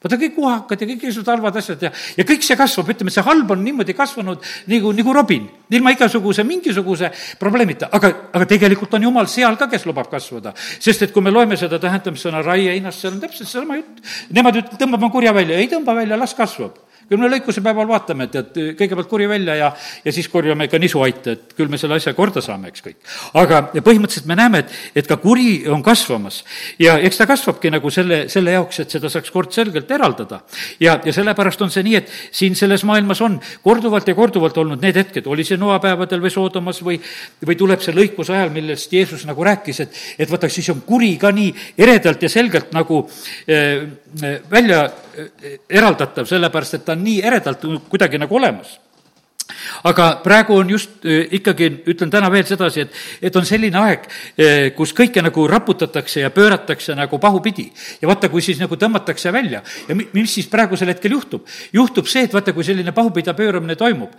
vaata 0.00 0.16
kõik 0.16 0.36
uhakad 0.40 0.80
ja 0.80 0.86
kõik 0.88 1.02
igasugused 1.04 1.28
halvad 1.28 1.56
asjad 1.60 1.82
ja, 1.84 1.90
ja 2.16 2.24
kõik 2.24 2.44
see 2.44 2.56
kasvab, 2.56 2.88
ütleme, 2.94 3.12
see 3.12 3.24
halb 3.24 3.50
on 3.52 3.60
niimoodi 3.60 3.92
kasvanud 3.96 4.46
nagu, 4.72 4.92
nagu 4.96 5.12
robin, 5.12 5.44
ilma 5.76 5.92
igasuguse, 5.92 6.44
mingisuguse 6.48 7.10
probleemita, 7.40 7.90
aga, 7.92 8.12
aga 8.32 8.48
tegelikult 8.48 8.96
on 8.96 9.04
jumal 9.10 9.28
seal 9.28 9.58
ka, 9.60 9.68
kes 9.68 9.84
lubab 9.88 10.08
kasvada. 10.12 10.54
sest 10.56 11.04
et 11.04 11.12
kui 11.12 11.24
me 11.24 11.32
loeme 11.32 11.58
seda 11.60 11.78
tähendamissõna 11.82 12.40
raieinast, 12.46 13.04
seal 13.04 13.18
on 13.18 13.20
täpselt 13.26 13.50
seesama 13.50 13.76
jutt. 13.76 14.00
Nemad 14.32 14.62
ütlevad, 14.62 14.80
tõmbame 14.80 15.12
kurja 15.12 15.36
välja, 15.36 15.60
ei 15.60 15.68
tõmba 15.68 15.98
välja, 16.00 16.16
las 16.16 16.32
kasvab 16.38 16.80
küll 17.10 17.18
me 17.18 17.30
lõikuse 17.32 17.62
päeval 17.64 17.88
vaatame, 17.90 18.28
et, 18.28 18.36
et 18.38 18.58
kõigepealt 18.78 19.08
kuri 19.10 19.26
välja 19.30 19.56
ja, 19.58 19.70
ja 20.04 20.12
siis 20.14 20.28
korjame 20.30 20.68
ka 20.70 20.78
nisuaita, 20.78 21.34
et 21.34 21.54
küll 21.58 21.70
me 21.70 21.78
selle 21.80 21.98
asja 21.98 22.14
korda 22.14 22.42
saame, 22.44 22.70
eks 22.70 22.84
kõik. 22.84 22.98
aga 23.40 23.62
põhimõtteliselt 23.74 24.28
me 24.30 24.36
näeme, 24.38 24.62
et, 24.62 24.76
et 25.02 25.10
ka 25.10 25.18
kuri 25.18 25.64
on 25.70 25.82
kasvamas 25.82 26.42
ja 26.78 26.96
eks 27.02 27.18
ta 27.18 27.26
kasvabki 27.26 27.72
nagu 27.74 27.90
selle, 27.90 28.22
selle 28.30 28.54
jaoks, 28.54 28.82
et 28.84 28.94
seda 28.94 29.10
saaks 29.10 29.34
kord 29.34 29.50
selgelt 29.56 29.90
eraldada. 29.90 30.42
ja, 30.80 31.00
ja 31.04 31.14
sellepärast 31.16 31.66
on 31.66 31.74
see 31.74 31.82
nii, 31.88 31.96
et 31.98 32.14
siin 32.30 32.54
selles 32.58 32.86
maailmas 32.86 33.24
on 33.26 33.40
korduvalt 33.64 34.08
ja 34.08 34.14
korduvalt 34.14 34.62
olnud 34.62 34.86
need 34.86 35.02
hetked, 35.02 35.26
oli 35.26 35.46
see 35.46 35.58
noapäevadel 35.58 36.22
või 36.22 36.30
Soodomas 36.30 36.78
või, 36.86 37.00
või 37.46 37.58
tuleb 37.58 37.82
see 37.82 37.96
lõikuse 37.96 38.36
ajal, 38.36 38.54
millest 38.54 38.94
Jeesus 38.94 39.26
nagu 39.26 39.50
rääkis, 39.50 39.82
et, 39.82 40.00
et 40.18 40.30
vaata, 40.30 40.48
siis 40.48 40.70
on 40.70 40.84
kuri 40.86 41.16
ka 41.18 41.34
nii 41.34 41.50
eredalt 41.80 42.22
ja 42.22 42.30
selgelt 42.30 42.70
nagu 42.76 43.02
äh, 43.50 43.88
välja 44.50 44.86
eraldatav, 45.68 46.28
sellepärast 46.28 46.78
et 46.78 46.86
ta 46.86 46.96
on 46.96 47.04
nii 47.04 47.18
eredalt 47.26 47.66
kuidagi 47.90 48.20
nagu 48.20 48.36
olemas 48.36 48.78
aga 49.88 50.06
praegu 50.24 50.56
on 50.60 50.70
just 50.70 51.04
ikkagi, 51.06 51.70
ütlen 51.90 52.10
täna 52.12 52.30
veel 52.32 52.46
sedasi, 52.48 52.84
et, 52.84 53.00
et 53.28 53.36
on 53.36 53.46
selline 53.46 53.78
aeg, 53.80 54.06
kus 54.76 54.94
kõike 54.96 55.22
nagu 55.24 55.46
raputatakse 55.50 56.24
ja 56.24 56.32
pööratakse 56.34 56.96
nagu 56.98 57.18
pahupidi. 57.22 57.70
ja 58.00 58.08
vaata, 58.08 58.30
kui 58.32 58.42
siis 58.44 58.60
nagu 58.60 58.76
tõmmatakse 58.76 59.32
välja 59.32 59.62
ja 59.88 59.96
mis 59.96 60.34
siis 60.34 60.48
praegusel 60.50 60.92
hetkel 60.94 61.16
juhtub? 61.16 61.46
juhtub 61.72 62.08
see, 62.10 62.24
et 62.28 62.34
vaata, 62.34 62.54
kui 62.56 62.66
selline 62.66 62.92
pahupidi 62.96 63.34
pööramine 63.36 63.76
toimub, 63.78 64.14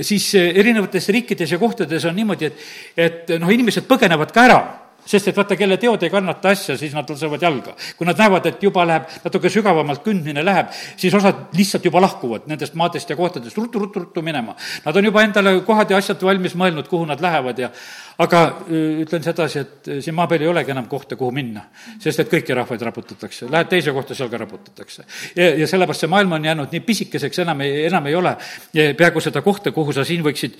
siis 0.00 0.32
erinevates 0.34 1.08
riikides 1.14 1.52
ja 1.52 1.58
kohtades 1.58 2.04
on 2.08 2.16
niimoodi, 2.16 2.50
et, 2.50 2.68
et 2.96 3.34
noh, 3.40 3.50
inimesed 3.52 3.88
põgenevad 3.88 4.34
ka 4.34 4.48
ära 4.48 4.60
sest 5.06 5.30
et 5.30 5.36
vaata, 5.36 5.56
kelle 5.56 5.78
teod 5.80 6.02
ei 6.04 6.10
kannata 6.12 6.52
asja, 6.52 6.76
siis 6.78 6.94
nad 6.96 7.08
lasevad 7.08 7.42
jalga. 7.42 7.74
kui 7.96 8.06
nad 8.06 8.18
näevad, 8.18 8.46
et 8.46 8.62
juba 8.62 8.84
läheb 8.86 9.06
natuke 9.24 9.50
sügavamalt 9.52 10.02
kündmine 10.04 10.44
läheb, 10.44 10.72
siis 10.96 11.14
osad 11.14 11.54
lihtsalt 11.56 11.84
juba 11.84 12.02
lahkuvad 12.04 12.48
nendest 12.50 12.74
maadest 12.74 13.10
ja 13.10 13.16
kohtadest 13.16 13.56
ruttu-ruttu-ruttu 13.56 14.22
minema. 14.22 14.56
Nad 14.84 14.96
on 14.96 15.04
juba 15.04 15.22
endale 15.24 15.60
kohad 15.66 15.90
ja 15.90 16.00
asjad 16.00 16.22
valmis 16.22 16.56
mõelnud, 16.58 16.88
kuhu 16.88 17.08
nad 17.08 17.20
lähevad 17.24 17.58
ja 17.58 17.70
aga 18.18 18.42
ütlen 18.68 19.22
sedasi, 19.22 19.62
et 19.62 19.90
siin 20.02 20.16
maa 20.16 20.26
peal 20.26 20.42
ei 20.42 20.50
olegi 20.50 20.74
enam 20.74 20.88
kohta, 20.90 21.16
kuhu 21.16 21.30
minna, 21.34 21.68
sest 22.02 22.24
et 22.24 22.32
kõiki 22.32 22.56
rahvaid 22.56 22.82
raputatakse, 22.88 23.46
lähed 23.50 23.70
teise 23.70 23.94
kohta, 23.94 24.16
seal 24.18 24.30
ka 24.32 24.42
raputatakse. 24.42 25.04
ja, 25.36 25.52
ja 25.62 25.70
sellepärast 25.70 26.04
see 26.04 26.10
maailm 26.10 26.36
on 26.36 26.44
jäänud 26.50 26.74
nii 26.74 26.84
pisikeseks, 26.84 27.44
enam 27.46 27.62
ei, 27.64 27.86
enam 27.86 28.10
ei 28.10 28.18
ole 28.18 28.36
peaaegu 28.74 29.22
seda 29.22 29.42
kohta, 29.42 29.72
kuhu 29.72 29.94
sa 29.94 30.04
siin 30.04 30.24
võiksid 30.26 30.58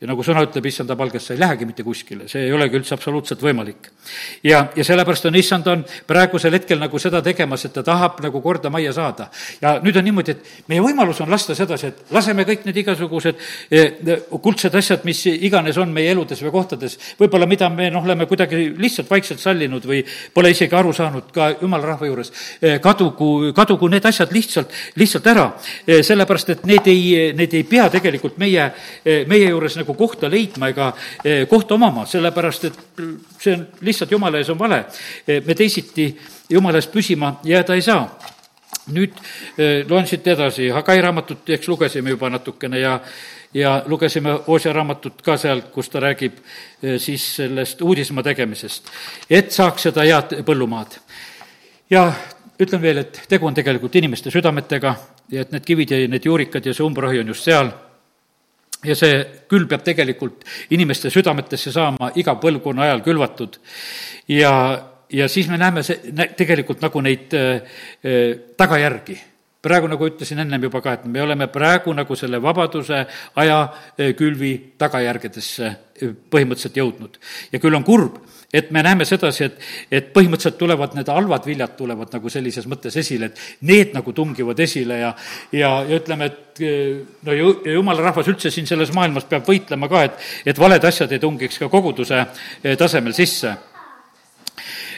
ja 0.00 0.08
nagu 0.10 0.24
sõna 0.26 0.42
ütleb, 0.42 0.66
issanda 0.66 0.96
palgast 0.98 1.28
sa 1.28 1.34
ei 1.34 1.40
lähegi 1.40 1.66
mitte 1.68 1.84
kuskile, 1.86 2.26
see 2.28 2.48
ei 2.48 2.52
olegi 2.52 2.76
üldse 2.76 2.96
absoluutselt 2.96 3.42
võimalik. 3.42 3.90
ja, 4.42 4.66
ja 4.74 4.84
sellepärast 4.84 5.28
on 5.30 5.36
issand 5.38 5.66
on 5.70 5.84
praegusel 6.06 6.52
hetkel 6.52 6.80
nagu 6.82 6.98
seda 6.98 7.22
tegemas, 7.22 7.64
et 7.64 7.72
ta 7.72 7.84
tahab 7.86 8.18
nagu 8.24 8.40
korda 8.42 8.70
majja 8.74 8.92
saada. 8.92 9.28
ja 9.62 9.78
nüüd 9.84 9.96
on 9.96 10.04
niimoodi, 10.04 10.34
et 10.34 10.68
meie 10.68 10.82
võimalus 10.82 11.20
on 11.22 11.30
lasta 11.30 11.54
sedasi, 11.54 11.92
et 11.92 12.12
laseme 12.14 12.44
kõik 12.48 12.66
need 12.66 12.80
igasugused 12.82 13.38
eh, 13.70 14.18
kuldsed 14.34 14.74
asjad, 14.74 15.04
mis 15.06 15.22
iganes 15.30 15.78
on 15.78 15.94
meie 15.94 16.10
eludes 16.10 16.42
või 16.42 16.52
kohtades, 16.58 16.98
võib-olla 17.20 17.46
mida 17.46 17.70
me 17.70 17.88
noh, 17.94 18.02
oleme 18.04 18.26
kuidagi 18.26 18.74
lihtsalt 18.74 19.10
vaikselt 19.10 19.40
sallinud 19.40 19.86
või 19.86 20.02
pole 20.34 20.50
isegi 20.50 20.74
aru 20.74 20.92
saanud 20.92 21.30
ka 21.34 21.52
jumala 21.60 21.94
rahva 21.94 22.10
juures, 22.10 22.32
eh, 22.60 22.80
kadugu, 22.82 23.52
kadugu 23.54 23.88
need 23.94 24.10
asjad 24.10 24.34
lihtsalt, 24.34 24.74
lihtsalt 24.98 25.32
ära. 25.32 25.48
Eh, 25.86 26.02
sellepärast, 26.02 26.50
et 26.50 26.66
need 26.66 26.90
ei, 26.90 27.32
need 27.36 27.54
ei 27.54 27.62
pea 27.68 27.86
tegelikult 27.92 28.38
meie, 28.42 28.68
meie 29.04 29.48
juures 29.48 29.76
nagu 29.76 29.83
kohta 29.84 30.30
leidma 30.30 30.68
ega 30.72 30.92
kohta 31.48 31.74
omama, 31.74 32.06
sellepärast 32.06 32.64
et 32.64 32.78
see 33.38 33.52
on 33.52 33.66
lihtsalt 33.80 34.10
jumala 34.10 34.40
ees 34.40 34.50
on 34.50 34.58
vale. 34.58 34.84
me 35.26 35.54
teisiti 35.54 36.08
jumala 36.50 36.80
eest 36.80 36.92
püsima 36.92 37.36
jääda 37.44 37.74
ei 37.74 37.82
saa 37.82 38.06
nüüd 38.92 39.16
loen 39.88 40.06
siit 40.06 40.26
edasi, 40.28 40.68
Hagai 40.68 41.00
raamatut, 41.00 41.48
eks 41.56 41.68
lugesime 41.68 42.10
juba 42.10 42.30
natukene 42.30 42.78
ja 42.80 42.98
ja 43.54 43.82
lugesime 43.86 44.32
Oosja 44.46 44.72
raamatut 44.72 45.22
ka 45.22 45.36
seal, 45.38 45.60
kus 45.72 45.88
ta 45.88 46.00
räägib 46.02 46.40
siis 46.98 47.36
sellest 47.36 47.82
uudismaa 47.82 48.24
tegemisest, 48.26 48.90
et 49.30 49.52
saaks 49.54 49.86
seda 49.88 50.02
head 50.02 50.34
põllumaad. 50.44 50.98
ja 51.90 52.12
ütlen 52.60 52.82
veel, 52.82 52.98
et 52.98 53.22
tegu 53.28 53.46
on 53.46 53.54
tegelikult 53.54 53.94
inimeste 53.96 54.30
südametega 54.30 54.94
ja 55.30 55.42
et 55.42 55.52
need 55.52 55.64
kivid 55.64 55.90
ja 55.90 56.08
need 56.08 56.24
juurikad 56.24 56.66
ja 56.66 56.74
see 56.74 56.84
umbrohi 56.84 57.20
on 57.20 57.30
just 57.30 57.44
seal 57.44 57.70
ja 58.84 58.96
see 58.98 59.20
külv 59.50 59.68
peab 59.70 59.84
tegelikult 59.86 60.44
inimeste 60.76 61.10
südametesse 61.12 61.72
saama 61.74 62.12
iga 62.20 62.36
põlvkonna 62.40 62.88
ajal 62.88 63.04
külvatud. 63.04 63.58
ja, 64.28 64.52
ja 65.10 65.28
siis 65.28 65.48
me 65.48 65.58
näeme 65.60 65.82
see, 65.82 66.00
tegelikult 66.36 66.82
nagu 66.84 67.00
neid 67.04 67.34
äh, 67.38 67.78
äh, 68.04 68.26
tagajärgi 68.56 69.20
praegu, 69.64 69.88
nagu 69.88 70.08
ütlesin 70.08 70.42
ennem 70.44 70.66
juba 70.68 70.82
ka, 70.84 70.98
et 70.98 71.04
me 71.08 71.22
oleme 71.24 71.48
praegu 71.52 71.92
nagu 71.96 72.16
selle 72.18 72.40
vabaduse 72.42 73.04
aja 73.40 73.58
äh, 73.64 74.12
külvi 74.18 74.54
tagajärgedesse 74.78 75.72
põhimõtteliselt 76.30 76.76
jõudnud. 76.80 77.18
ja 77.52 77.60
küll 77.62 77.76
on 77.76 77.84
kurb, 77.86 78.18
et 78.54 78.70
me 78.70 78.82
näeme 78.86 79.04
sedasi, 79.08 79.48
et, 79.48 79.58
et 79.90 80.10
põhimõtteliselt 80.14 80.58
tulevad 80.60 80.94
need 80.94 81.10
halvad 81.10 81.46
viljad 81.48 81.74
tulevad 81.78 82.12
nagu 82.14 82.30
sellises 82.30 82.68
mõttes 82.70 82.94
esile, 83.00 83.32
et 83.32 83.66
need 83.66 83.94
nagu 83.96 84.14
tungivad 84.14 84.60
esile 84.62 85.00
ja, 85.00 85.10
ja, 85.52 85.72
ja 85.88 85.98
ütleme, 85.98 86.30
et 86.30 86.62
no 87.26 87.34
ju, 87.34 87.50
jumala 87.74 88.08
rahvas 88.08 88.30
üldse 88.30 88.52
siin 88.54 88.68
selles 88.70 88.92
maailmas 88.94 89.26
peab 89.30 89.46
võitlema 89.48 89.90
ka, 89.90 90.04
et, 90.06 90.26
et 90.52 90.60
valed 90.60 90.86
asjad 90.86 91.12
ei 91.12 91.22
tungiks 91.22 91.58
ka 91.62 91.70
koguduse 91.72 92.20
eh, 92.20 92.76
tasemel 92.78 93.16
sisse 93.16 93.54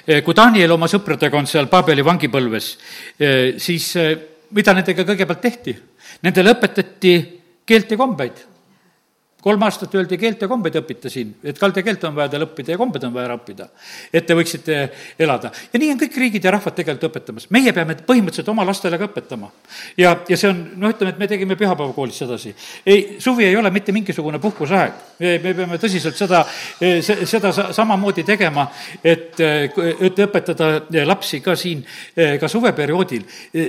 eh, 0.04 0.20
kui 0.26 0.36
Daniel 0.36 0.76
oma 0.76 0.90
sõpradega 0.92 1.40
on 1.40 1.48
seal 1.48 1.70
Paabeli 1.72 2.04
vangipõlves, 2.04 2.72
eh, 3.16 3.54
siis 3.62 3.88
mida 4.56 4.76
nendega 4.76 5.08
kõigepealt 5.08 5.42
tehti? 5.42 5.74
Nendele 6.22 6.52
õpetati 6.54 7.16
keelt 7.66 7.90
ja 7.90 7.98
kombeid 7.98 8.44
kolm 9.44 9.62
aastat 9.62 9.94
öeldi, 9.94 10.16
keelt 10.18 10.40
ja 10.42 10.48
kombeid 10.48 10.74
õpite 10.80 11.10
siin, 11.12 11.34
et 11.46 11.58
kaldakeelt 11.60 12.04
on 12.08 12.14
vaja 12.16 12.32
teil 12.32 12.46
õppida 12.46 12.72
ja 12.72 12.80
kombed 12.80 13.04
on 13.06 13.12
vaja 13.14 13.28
ära 13.28 13.36
õppida. 13.36 13.68
et 14.12 14.26
te 14.26 14.34
võiksite 14.34 14.78
elada. 15.22 15.52
ja 15.72 15.78
nii 15.78 15.92
on 15.92 16.00
kõik 16.00 16.16
riigid 16.22 16.44
ja 16.44 16.50
rahvad 16.56 16.74
tegelikult 16.74 17.10
õpetamas. 17.10 17.46
meie 17.54 17.72
peame 17.72 17.94
põhimõtteliselt 18.08 18.48
oma 18.48 18.64
lastele 18.66 18.98
ka 18.98 19.06
õpetama. 19.10 19.50
ja, 19.96 20.16
ja 20.28 20.36
see 20.36 20.50
on, 20.50 20.64
noh, 20.76 20.90
ütleme, 20.90 21.12
et 21.12 21.18
me 21.18 21.28
tegime 21.28 21.56
pühapäevakoolis 21.56 22.18
sedasi. 22.24 22.54
ei, 22.86 23.16
suvi 23.20 23.44
ei 23.44 23.56
ole 23.56 23.70
mitte 23.70 23.92
mingisugune 23.92 24.40
puhkuseaeg. 24.42 24.92
me, 25.20 25.38
me 25.44 25.54
peame 25.60 25.78
tõsiselt 25.78 26.16
seda, 26.16 26.42
seda 27.04 27.52
samamoodi 27.52 28.24
tegema, 28.24 28.66
et, 29.04 29.38
et 29.40 30.20
õpetada 30.26 30.72
lapsi 31.04 31.40
ka 31.40 31.54
siin, 31.56 31.84
ka 32.40 32.48
suveperioodil. 32.48 33.22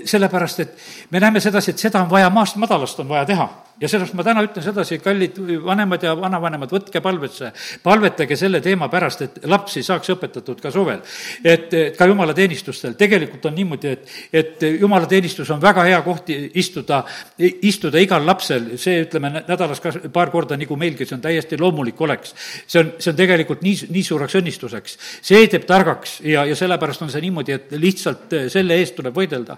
sellepärast, 0.06 0.60
et 0.60 0.76
me 1.12 1.20
näeme 1.20 1.40
sedasi, 1.44 1.72
et 1.76 1.88
seda 1.88 2.02
on 2.02 2.10
vaja 2.10 2.30
maast 2.30 2.56
madalast 2.56 3.00
on 3.00 3.10
vaja 3.14 3.26
teha 3.26 3.67
ja 3.82 3.90
sellepärast 3.90 4.16
ma 4.18 4.26
täna 4.26 4.42
ütlen 4.46 4.66
sedasi, 4.66 4.98
kallid 5.02 5.38
vanemad 5.66 6.04
ja 6.04 6.14
vanavanemad, 6.18 6.72
võtke 6.74 7.02
palvesse, 7.04 7.52
palvetage 7.84 8.38
selle 8.40 8.62
teema 8.64 8.90
pärast, 8.90 9.22
et 9.22 9.38
lapsi 9.50 9.84
saaks 9.86 10.10
õpetatud 10.16 10.62
ka 10.62 10.72
suvel. 10.74 11.04
et, 11.44 11.74
ka 11.98 12.08
jumalateenistustel, 12.10 12.96
tegelikult 12.98 13.46
on 13.46 13.56
niimoodi, 13.56 13.94
et, 13.94 14.10
et 14.34 14.68
jumalateenistus 14.82 15.52
on 15.54 15.62
väga 15.62 15.86
hea 15.86 16.02
koht 16.06 16.32
istuda, 16.34 17.04
istuda 17.38 18.02
igal 18.02 18.26
lapsel, 18.26 18.74
see 18.82 19.04
ütleme 19.06 19.32
nädalas 19.38 19.82
kas 19.84 20.02
paar 20.14 20.34
korda, 20.34 20.58
nagu 20.58 20.76
meilgi, 20.76 21.06
see 21.06 21.18
on 21.20 21.24
täiesti 21.24 21.60
loomulik 21.62 22.02
oleks. 22.02 22.34
see 22.66 22.82
on, 22.82 22.94
see 22.98 23.14
on 23.14 23.22
tegelikult 23.22 23.62
nii, 23.62 23.92
nii 23.94 24.04
suureks 24.04 24.40
õnnistuseks. 24.42 24.98
see 25.22 25.48
teeb 25.48 25.70
targaks 25.70 26.20
ja, 26.26 26.46
ja 26.46 26.56
sellepärast 26.56 27.06
on 27.06 27.14
see 27.14 27.22
niimoodi, 27.22 27.54
et 27.54 27.78
lihtsalt 27.78 28.34
selle 28.50 28.82
eest 28.82 28.98
tuleb 28.98 29.14
võidelda. 29.16 29.58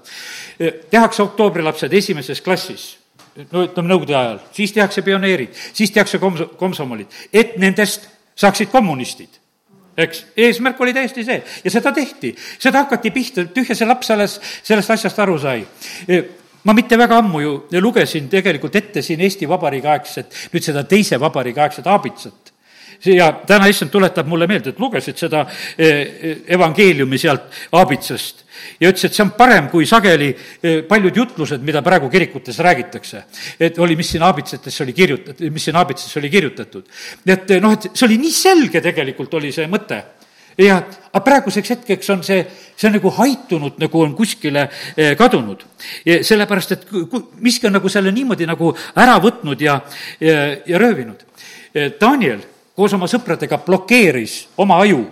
tehakse 0.92 1.24
oktoobrilapsed 1.24 1.94
esimeses 1.94 2.42
klassis 2.42 2.99
no 3.48 3.66
ütleme 3.68 3.92
nõukogude 3.92 4.16
ajal, 4.18 4.40
siis 4.56 4.74
tehakse 4.76 5.04
pioneerid, 5.06 5.54
siis 5.74 5.94
tehakse 5.96 6.20
koms-, 6.22 6.48
komsomolid, 6.60 7.14
et 7.34 7.56
nendest 7.62 8.10
saaksid 8.40 8.72
kommunistid. 8.72 9.40
Eks, 10.00 10.22
eesmärk 10.40 10.80
oli 10.80 10.94
täiesti 10.96 11.26
see. 11.28 11.40
Ja 11.66 11.72
seda 11.74 11.92
tehti, 11.96 12.32
seda 12.60 12.86
hakati 12.86 13.12
pihta, 13.12 13.44
tühja 13.52 13.76
see 13.76 13.88
laps 13.88 14.12
alles 14.16 14.38
sellest 14.64 14.94
asjast 14.96 15.20
aru 15.20 15.36
sai. 15.42 15.64
E, 16.08 16.22
ma 16.64 16.76
mitte 16.76 16.98
väga 17.00 17.18
ammu 17.20 17.42
ju 17.44 17.56
lugesin 17.84 18.30
tegelikult 18.32 18.78
ette 18.80 19.04
siin 19.04 19.20
Eesti 19.26 19.50
Vabariigi 19.50 19.92
aegset, 19.92 20.40
nüüd 20.54 20.64
seda 20.64 20.86
teise 20.88 21.20
vabariigi 21.20 21.64
aegset 21.66 21.88
aabitsat 21.88 22.54
ja 23.06 23.32
täna 23.48 23.68
issand 23.72 23.92
tuletab 23.92 24.28
mulle 24.28 24.48
meelde, 24.48 24.74
et 24.74 24.80
lugesid 24.80 25.20
seda 25.20 25.46
e, 25.78 25.88
e, 25.88 26.36
evangeeliumi 26.56 27.20
sealt 27.20 27.60
aabitsast 27.72 28.44
ja 28.80 28.92
ütles, 28.92 29.06
et 29.06 29.16
see 29.16 29.24
on 29.26 29.34
parem 29.38 29.70
kui 29.72 29.88
sageli 29.90 30.30
eh, 30.32 30.82
paljud 30.88 31.16
jutlused, 31.22 31.64
mida 31.66 31.82
praegu 31.86 32.10
kirikutes 32.10 32.60
räägitakse. 32.60 33.24
et 33.60 33.80
oli, 33.80 33.96
mis 33.96 34.10
siin 34.12 34.24
aabitsatesse 34.24 34.84
oli 34.84 34.94
kirjutatud, 34.94 35.50
mis 35.52 35.64
siin 35.64 35.76
aabitsatesse 35.76 36.20
oli 36.20 36.30
kirjutatud. 36.30 36.86
et 37.26 37.52
eh, 37.52 37.62
noh, 37.62 37.74
et 37.74 37.90
see 37.94 38.08
oli 38.08 38.18
nii 38.18 38.32
selge 38.32 38.82
tegelikult, 38.82 39.34
oli 39.34 39.52
see 39.56 39.68
mõte 39.68 40.02
ja, 40.60 40.80
aga 41.12 41.24
praeguseks 41.24 41.76
hetkeks 41.76 42.10
on 42.16 42.24
see, 42.24 42.44
see 42.76 42.90
on 42.90 42.98
nagu 42.98 43.12
haitunud, 43.20 43.80
nagu 43.80 44.02
on 44.04 44.16
kuskile 44.16 44.68
eh, 44.96 45.16
kadunud. 45.18 45.66
sellepärast, 46.06 46.72
et 46.72 46.88
miski 47.40 47.68
on 47.68 47.78
nagu 47.78 47.90
selle 47.90 48.12
niimoodi 48.16 48.48
nagu 48.50 48.74
ära 48.96 49.20
võtnud 49.22 49.62
ja, 49.62 49.80
ja, 50.20 50.40
ja 50.66 50.80
röövinud. 50.80 51.26
Daniel 52.02 52.42
koos 52.80 52.94
oma 52.96 53.08
sõpradega 53.12 53.60
blokeeris 53.62 54.48
oma 54.58 54.80
aju 54.82 55.04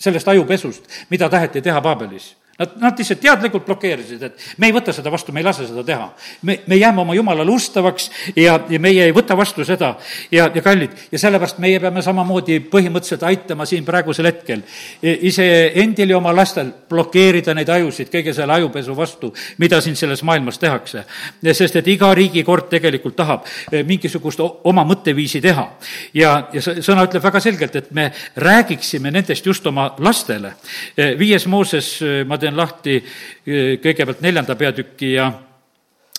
sellest 0.00 0.28
ajupesust, 0.32 0.86
mida 1.12 1.28
taheti 1.28 1.60
teha 1.62 1.80
Paabelis 1.84 2.32
Nad, 2.60 2.76
nad 2.80 2.98
lihtsalt 2.98 3.22
teadlikult 3.22 3.64
blokeerisid, 3.64 4.22
et 4.22 4.42
me 4.60 4.68
ei 4.68 4.74
võta 4.76 4.92
seda 4.92 5.08
vastu, 5.12 5.32
me 5.32 5.40
ei 5.40 5.46
lase 5.46 5.66
seda 5.68 5.84
teha. 5.86 6.10
me, 6.42 6.58
me 6.66 6.76
jääme 6.76 7.00
oma 7.00 7.14
jumalale 7.14 7.50
ustavaks 7.50 8.10
ja, 8.36 8.58
ja 8.68 8.80
meie 8.80 9.04
ei 9.08 9.14
võta 9.16 9.36
vastu 9.36 9.64
seda 9.64 9.94
ja, 10.30 10.50
ja 10.54 10.62
kallid, 10.62 10.92
ja 11.12 11.18
sellepärast 11.18 11.58
meie 11.58 11.80
peame 11.80 12.02
samamoodi 12.02 12.60
põhimõtteliselt 12.70 13.24
aitama 13.26 13.64
siin 13.66 13.84
praegusel 13.84 14.28
hetkel 14.28 14.62
iseendil 15.02 16.12
ja 16.12 16.18
oma 16.18 16.34
lastel 16.36 16.72
blokeerida 16.88 17.54
neid 17.56 17.68
ajusid 17.72 18.10
kõige 18.12 18.34
selle 18.36 18.54
ajupesu 18.58 18.96
vastu, 18.96 19.32
mida 19.58 19.80
siin 19.80 19.96
selles 19.96 20.22
maailmas 20.26 20.58
tehakse. 20.58 21.04
sest 21.52 21.76
et 21.76 21.88
iga 21.88 22.12
riigikord 22.14 22.68
tegelikult 22.70 23.16
tahab 23.16 23.46
eh, 23.72 23.84
mingisugust 23.86 24.40
oma 24.40 24.84
mõtteviisi 24.84 25.40
teha. 25.40 25.66
ja, 26.14 26.48
ja 26.52 26.62
sõna 26.62 27.06
ütleb 27.08 27.22
väga 27.22 27.40
selgelt, 27.40 27.76
et 27.76 27.90
me 27.90 28.10
räägiksime 28.36 29.10
nendest 29.10 29.46
just 29.46 29.66
oma 29.66 29.94
lastele. 29.98 30.54
Eh, 30.96 31.16
viies 31.18 31.46
Mooses, 31.46 32.00
ma 32.26 32.38
teen 32.38 32.49
teen 32.50 32.58
lahti 32.58 32.98
kõigepealt 33.46 34.26
neljanda 34.26 34.58
peatüki 34.58 35.14
ja 35.14 35.30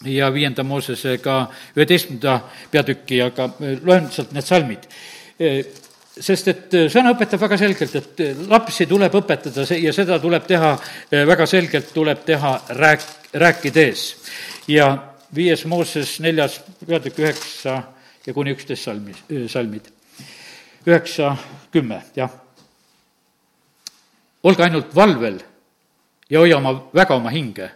ja 0.06 0.32
viienda 0.34 0.64
Moosesega 0.64 1.36
üheteistkümnenda 1.76 2.40
peatüki, 2.72 3.20
aga 3.22 3.52
loen 3.86 4.08
sealt 4.10 4.32
need 4.34 4.48
salmid 4.48 4.88
sest 6.22 6.50
et 6.52 6.76
sõna 6.92 7.14
õpetab 7.16 7.42
väga 7.42 7.58
selgelt, 7.62 7.96
et 7.96 8.22
lapsi 8.50 8.88
tuleb 8.90 9.14
õpetada 9.22 9.66
ja 9.78 9.94
seda 9.96 10.18
tuleb 10.22 10.48
teha, 10.48 10.74
väga 11.12 11.48
selgelt 11.50 11.94
tuleb 11.94 12.26
teha 12.26 12.56
rääk-, 12.78 13.30
rääkides. 13.34 14.04
ja 14.68 14.90
viies 15.36 15.66
Mooses 15.66 16.20
neljas 16.20 16.60
peatükk 16.86 17.20
üheksa 17.20 17.82
ja 18.26 18.34
kuni 18.34 18.52
üksteist 18.52 18.84
salmi, 18.84 19.16
salmid. 19.48 19.88
üheksa, 20.86 21.36
kümme, 21.72 22.02
jah. 22.16 22.30
olge 24.44 24.64
ainult 24.64 24.96
valvel 24.96 25.40
ja 26.32 26.40
hoia 26.40 26.58
oma, 26.58 26.74
väga 26.96 27.16
oma 27.16 27.30
hinge, 27.30 27.70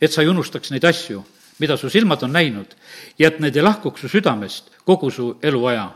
et 0.00 0.12
sa 0.12 0.22
ei 0.22 0.28
unustaks 0.28 0.70
neid 0.70 0.84
asju, 0.84 1.22
mida 1.58 1.76
su 1.76 1.90
silmad 1.90 2.22
on 2.22 2.32
näinud 2.32 2.74
ja 3.18 3.28
et 3.28 3.40
need 3.40 3.56
ei 3.56 3.64
lahkuks 3.64 4.04
su 4.04 4.08
südamest 4.12 4.72
kogu 4.84 5.10
su 5.10 5.36
eluaja. 5.42 5.90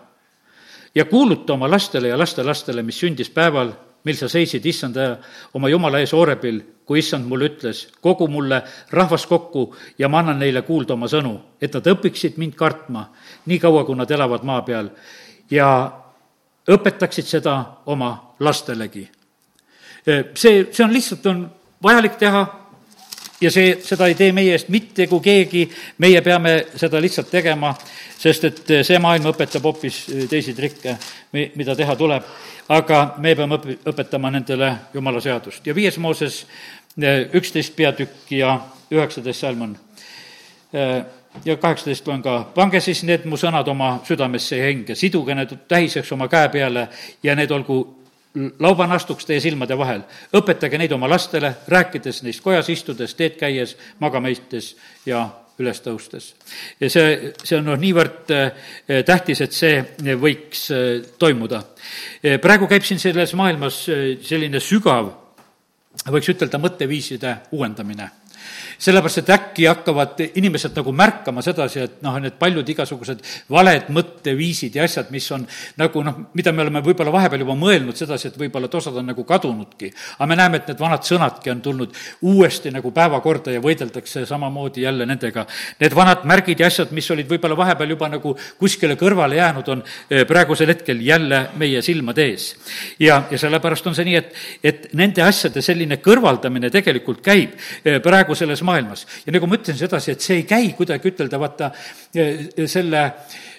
ja 0.94 1.04
kuuluta 1.04 1.52
oma 1.52 1.70
lastele 1.70 2.08
ja 2.08 2.18
lastelastele, 2.18 2.82
mis 2.82 2.98
sündis 3.00 3.30
päeval, 3.30 3.72
mil 4.04 4.16
sa 4.16 4.28
seisid 4.28 4.64
issanda 4.66 5.18
oma 5.54 5.68
jumala 5.68 5.98
ees 6.00 6.14
Oorebil, 6.14 6.60
kui 6.86 6.98
issand 7.02 7.26
mulle 7.26 7.50
ütles, 7.50 7.88
kogu 8.00 8.28
mulle 8.28 8.62
rahvas 8.90 9.26
kokku 9.26 9.74
ja 9.98 10.08
ma 10.08 10.22
annan 10.22 10.38
neile 10.38 10.62
kuulda 10.62 10.94
oma 10.94 11.08
sõnu, 11.10 11.34
et 11.60 11.74
nad 11.74 11.86
õpiksid 11.92 12.38
mind 12.38 12.54
kartma, 12.54 13.10
nii 13.46 13.58
kaua, 13.58 13.84
kui 13.84 13.98
nad 13.98 14.10
elavad 14.10 14.46
maa 14.46 14.62
peal 14.62 14.88
ja 15.50 15.68
õpetaksid 16.70 17.26
seda 17.26 17.58
oma 17.86 18.14
lastelegi. 18.40 19.08
see, 20.34 20.68
see 20.72 20.84
on 20.84 20.92
lihtsalt, 20.92 21.26
on 21.26 21.50
vajalik 21.82 22.16
teha 22.18 22.46
ja 23.40 23.50
see, 23.50 23.76
seda 23.84 24.08
ei 24.08 24.14
tee 24.14 24.32
meie 24.32 24.54
eest 24.56 24.70
mitte 24.72 25.06
kui 25.10 25.20
keegi, 25.24 25.66
meie 26.02 26.22
peame 26.24 26.56
seda 26.76 27.00
lihtsalt 27.02 27.30
tegema, 27.30 27.74
sest 28.18 28.44
et 28.48 28.72
see 28.86 29.00
maailm 29.02 29.30
õpetab 29.32 29.66
hoopis 29.68 30.04
teisi 30.30 30.54
trikke, 30.56 30.96
mida 31.32 31.76
teha 31.76 31.96
tuleb. 31.96 32.22
aga 32.68 33.14
me 33.22 33.34
peame 33.36 33.54
õpi-, 33.54 33.76
õpetama 33.86 34.30
nendele 34.30 34.72
jumala 34.94 35.20
seadust. 35.20 35.66
Ja 35.66 35.74
viies 35.74 35.98
Mooses 35.98 36.46
üksteist 37.34 37.76
peatükk 37.76 38.32
ja 38.32 38.56
üheksateist 38.90 39.40
salm 39.40 39.62
on 39.62 39.76
ja 41.44 41.56
kaheksateist 41.56 42.06
loen 42.06 42.22
ka, 42.22 42.46
pange 42.54 42.80
siis 42.80 43.02
need 43.04 43.26
mu 43.28 43.36
sõnad 43.36 43.68
oma 43.68 44.00
südamesse 44.06 44.58
ja 44.58 44.66
hinge, 44.70 44.94
siduge 44.94 45.34
need 45.34 45.52
tähiseks 45.68 46.12
oma 46.12 46.28
käe 46.28 46.48
peale 46.48 46.88
ja 47.22 47.36
need 47.36 47.50
olgu 47.50 47.78
laubanastuks 48.36 49.26
teie 49.26 49.40
silmade 49.40 49.76
vahel. 49.78 50.04
õpetage 50.36 50.78
neid 50.78 50.92
oma 50.92 51.08
lastele, 51.08 51.54
rääkides 51.68 52.22
neist 52.22 52.44
kojas 52.44 52.68
istudes, 52.72 53.14
teed 53.14 53.36
käies, 53.40 53.76
magama 54.00 54.28
istes 54.28 54.74
ja 55.06 55.26
üles 55.58 55.80
tõustes. 55.80 56.34
ja 56.80 56.90
see, 56.92 57.32
see 57.42 57.56
on 57.58 57.70
noh, 57.70 57.78
niivõrd 57.80 58.32
eh, 58.34 58.66
tähtis, 59.06 59.40
et 59.40 59.56
see 59.56 59.80
võiks 60.20 60.66
eh, 60.74 61.00
toimuda. 61.18 61.62
Eh, 62.22 62.36
praegu 62.42 62.68
käib 62.68 62.84
siin 62.84 63.00
selles 63.00 63.32
maailmas 63.38 63.84
selline 64.26 64.60
sügav, 64.60 65.10
võiks 66.12 66.28
ütelda, 66.34 66.60
mõtteviiside 66.60 67.36
uuendamine 67.56 68.10
sellepärast, 68.78 69.22
et 69.22 69.30
äkki 69.36 69.66
hakkavad 69.70 70.20
inimesed 70.34 70.76
nagu 70.76 70.92
märkama 70.92 71.42
sedasi, 71.42 71.80
et 71.86 71.98
noh, 72.04 72.18
need 72.20 72.38
paljud 72.38 72.68
igasugused 72.76 73.22
valed 73.50 73.90
mõtteviisid 73.94 74.76
ja 74.76 74.84
asjad, 74.84 75.10
mis 75.14 75.26
on 75.32 75.46
nagu 75.80 76.02
noh, 76.04 76.22
mida 76.36 76.52
me 76.52 76.64
oleme 76.66 76.82
võib-olla 76.84 77.14
vahepeal 77.14 77.44
juba 77.46 77.56
mõelnud 77.58 77.96
sedasi, 77.96 78.30
et 78.30 78.38
võib-olla 78.40 78.66
et 78.66 78.74
osad 78.74 78.96
on 78.96 79.06
nagu 79.06 79.24
kadunudki. 79.24 79.92
aga 80.18 80.26
me 80.26 80.36
näeme, 80.36 80.56
et 80.56 80.68
need 80.68 80.80
vanad 80.80 81.04
sõnadki 81.06 81.50
on 81.50 81.60
tulnud 81.62 81.94
uuesti 82.22 82.70
nagu 82.74 82.90
päevakorda 82.90 83.54
ja 83.54 83.60
võideldakse 83.60 84.26
samamoodi 84.26 84.82
jälle 84.82 85.06
nendega. 85.06 85.46
Need 85.80 85.94
vanad 85.94 86.24
märgid 86.24 86.60
ja 86.60 86.66
asjad, 86.66 86.92
mis 86.92 87.10
olid 87.10 87.28
võib-olla 87.30 87.56
vahepeal 87.56 87.94
juba 87.94 88.08
nagu 88.12 88.36
kuskile 88.58 88.96
kõrvale 88.96 89.38
jäänud, 89.38 89.68
on 89.68 89.82
eh, 90.10 90.24
praegusel 90.26 90.72
hetkel 90.74 91.00
jälle 91.00 91.48
meie 91.56 91.82
silmade 91.82 92.26
ees. 92.26 92.54
ja, 92.98 93.22
ja 93.30 93.38
sellepärast 93.38 93.86
on 93.86 93.94
see 93.94 94.08
nii, 94.08 94.16
et, 94.16 94.34
et 94.62 94.88
nende 94.94 95.22
asjade 95.22 95.62
selline 95.62 96.00
kõrvaldamine 96.02 96.70
tegelikult 96.70 97.22
käib 97.24 97.56
eh, 97.84 98.00
praegu 98.02 98.34
selles 98.34 98.62
maailmas. 98.66 99.06
ja 99.26 99.34
nagu 99.34 99.48
ma 99.48 99.58
ütlesin 99.58 99.78
sedasi, 99.78 100.14
et 100.14 100.24
see 100.24 100.40
ei 100.40 100.46
käi 100.48 100.72
kuidagi 100.76 101.12
ütelda, 101.12 101.38
vaata, 101.40 101.70
eh, 102.14 102.66
selle 102.68 103.02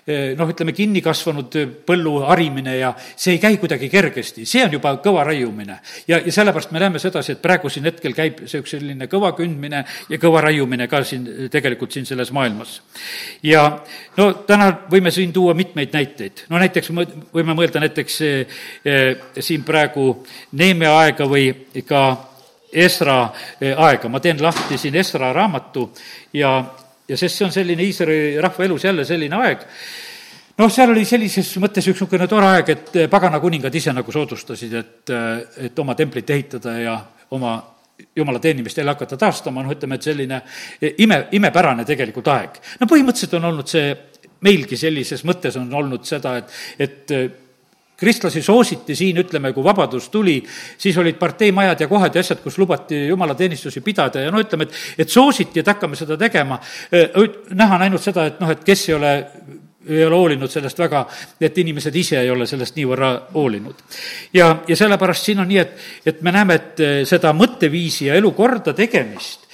eh, 0.07 0.33
noh, 0.37 0.51
ütleme 0.51 0.73
kinni 0.75 1.01
kasvanud 1.03 1.57
põllu 1.87 2.13
harimine 2.27 2.77
ja 2.77 2.93
see 3.15 3.35
ei 3.35 3.41
käi 3.43 3.57
kuidagi 3.61 3.89
kergesti, 3.91 4.45
see 4.47 4.63
on 4.65 4.77
juba 4.77 4.93
kõva 5.03 5.25
raiumine. 5.27 5.79
ja, 6.07 6.19
ja 6.19 6.33
sellepärast 6.33 6.71
me 6.75 6.83
näeme 6.83 7.01
sedasi, 7.03 7.35
et 7.35 7.41
praegu 7.43 7.71
siin 7.73 7.87
hetkel 7.89 8.15
käib 8.17 8.43
üks 8.45 8.75
selline 8.75 9.09
kõva 9.11 9.33
kündmine 9.37 9.83
ja 10.09 10.21
kõva 10.21 10.43
raiumine 10.47 10.87
ka 10.91 11.03
siin 11.07 11.49
tegelikult 11.53 11.95
siin 11.95 12.05
selles 12.05 12.31
maailmas. 12.35 12.81
ja 13.43 13.65
no 14.17 14.31
täna 14.47 14.71
võime 14.91 15.11
siin 15.11 15.33
tuua 15.33 15.53
mitmeid 15.57 15.93
näiteid, 15.95 16.47
no 16.49 16.59
näiteks 16.61 16.91
võime 16.91 17.57
mõelda 17.57 17.83
näiteks 17.83 18.21
eh, 18.21 18.57
siin 19.39 19.63
praegu 19.67 20.09
Neemia 20.57 20.95
aega 21.01 21.27
või 21.27 21.51
ka 21.87 22.26
Esra 22.71 23.19
eh, 23.59 23.71
aega, 23.71 24.09
ma 24.11 24.19
teen 24.19 24.41
lahti 24.43 24.77
siin 24.77 24.95
Esra 24.99 25.31
raamatu 25.33 25.87
ja, 26.35 26.51
ja 27.07 27.17
sest 27.17 27.39
see 27.39 27.45
on 27.47 27.53
selline 27.55 27.85
Iisraeli 27.85 28.41
rahva 28.43 28.65
elus 28.65 28.83
jälle 28.83 29.05
selline 29.07 29.39
aeg, 29.39 29.63
noh, 30.57 30.73
seal 30.73 30.91
oli 30.91 31.05
sellises 31.07 31.53
mõttes 31.63 31.87
üks 31.87 32.01
niisugune 32.01 32.27
tore 32.27 32.51
aeg, 32.57 32.73
et 32.75 32.99
eh, 33.03 33.09
pagana 33.11 33.39
kuningad 33.39 33.75
ise 33.75 33.95
nagu 33.95 34.11
soodustasid, 34.11 34.75
et, 34.75 35.15
eh, 35.15 35.65
et 35.69 35.79
oma 35.79 35.95
templit 35.95 36.35
ehitada 36.35 36.75
ja 36.81 36.99
oma 37.31 37.55
jumala 38.15 38.39
teenimist 38.39 38.77
jälle 38.77 38.93
hakata 38.93 39.17
taastama, 39.17 39.63
noh, 39.63 39.73
ütleme, 39.73 39.95
et 39.95 40.05
selline 40.05 40.41
ime, 41.01 41.23
imepärane 41.33 41.85
tegelikult 41.87 42.27
aeg. 42.35 42.59
no 42.81 42.87
põhimõtteliselt 42.89 43.39
on 43.39 43.51
olnud 43.51 43.71
see, 43.71 43.95
meilgi 44.45 44.77
sellises 44.77 45.23
mõttes 45.25 45.55
on 45.57 45.71
olnud 45.73 46.05
seda, 46.05 46.35
et, 46.37 46.51
et 46.83 47.15
kristlasi 47.97 48.41
soositi 48.45 48.95
siin, 48.95 49.17
ütleme, 49.23 49.51
kui 49.53 49.65
vabadus 49.65 50.09
tuli, 50.13 50.37
siis 50.77 50.97
olid 50.97 51.17
parteimajad 51.19 51.81
ja 51.81 51.87
kohad 51.89 52.15
ja 52.15 52.21
asjad, 52.21 52.41
kus 52.43 52.57
lubati 52.61 53.07
jumalateenistusi 53.07 53.81
pidada 53.81 54.21
ja 54.21 54.31
no 54.31 54.41
ütleme, 54.43 54.67
et, 54.67 54.81
et 55.05 55.09
soositi, 55.09 55.61
et 55.61 55.71
hakkame 55.73 55.97
seda 55.97 56.17
tegema. 56.17 56.59
näha 56.91 57.79
on 57.79 57.87
ainult 57.87 58.03
seda, 58.03 58.27
et 58.29 58.43
noh, 58.43 58.51
et 58.53 58.63
kes 58.63 58.89
ei 58.89 58.99
ole 58.99 59.15
ei 59.87 60.03
ole 60.03 60.15
hoolinud 60.15 60.51
sellest 60.51 60.79
väga, 60.79 61.05
et 61.41 61.57
inimesed 61.57 61.95
ise 61.95 62.17
ei 62.19 62.29
ole 62.29 62.43
sellest 62.47 62.75
niivõrra 62.75 63.11
hoolinud. 63.33 63.75
ja, 64.33 64.49
ja 64.67 64.75
sellepärast 64.75 65.29
siin 65.29 65.39
on 65.39 65.47
nii, 65.47 65.59
et, 65.63 65.77
et 66.05 66.21
me 66.21 66.31
näeme, 66.35 66.55
et 66.59 66.81
seda 67.07 67.31
mõtteviisi 67.33 68.09
ja 68.09 68.17
elukorda 68.19 68.73
tegemist 68.75 69.46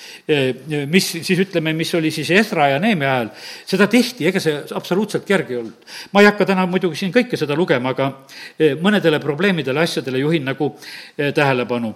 mis 0.88 1.10
siis 1.20 1.40
ütleme, 1.44 1.74
mis 1.76 1.92
oli 1.96 2.12
siis 2.12 2.30
Esra 2.32 2.70
ja 2.72 2.80
Neeme 2.80 3.08
ajal, 3.08 3.32
seda 3.68 3.90
tehti, 3.92 4.28
ega 4.30 4.40
see 4.40 4.56
absoluutselt 4.76 5.26
kerge 5.28 5.54
ei 5.54 5.60
olnud. 5.60 5.92
ma 6.14 6.22
ei 6.22 6.30
hakka 6.30 6.48
täna 6.48 6.66
muidugi 6.70 7.02
siin 7.02 7.12
kõike 7.12 7.40
seda 7.40 7.58
lugema, 7.60 7.92
aga 7.92 8.10
eh, 8.58 8.78
mõnedele 8.80 9.20
probleemidele, 9.20 9.84
asjadele 9.84 10.24
juhin 10.24 10.48
nagu 10.48 10.72
eh, 11.18 11.34
tähelepanu. 11.34 11.94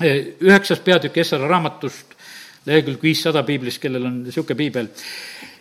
üheksas 0.00 0.82
peatükk 0.84 1.22
Esra 1.22 1.38
raamatust, 1.48 2.16
lehekülg 2.66 3.02
viissada 3.02 3.42
piiblis, 3.46 3.78
kellel 3.78 4.04
on 4.04 4.22
niisugune 4.24 4.58
piibel, 4.58 4.88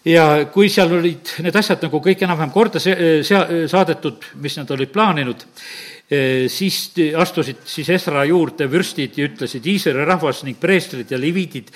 ja 0.05 0.45
kui 0.51 0.69
seal 0.69 0.91
olid 0.97 1.37
need 1.45 1.55
asjad 1.55 1.85
nagu 1.85 2.01
kõik 2.01 2.25
enam-vähem 2.25 2.51
korda 2.51 2.81
se-, 2.81 2.97
sea-, 3.23 3.67
saadetud, 3.69 4.25
mis 4.41 4.57
nad 4.57 4.73
olid 4.73 4.91
plaaninud, 4.91 5.45
siis 6.47 6.93
astusid 7.17 7.63
siis 7.65 7.89
Esra 7.89 8.21
juurde 8.29 8.67
vürstid 8.69 9.17
ja 9.17 9.25
ütlesid, 9.25 9.65
Iisraeli 9.65 10.05
rahvas 10.05 10.43
ning 10.45 10.59
preestrid 10.61 11.09
ja 11.09 11.17
leviidid 11.17 11.71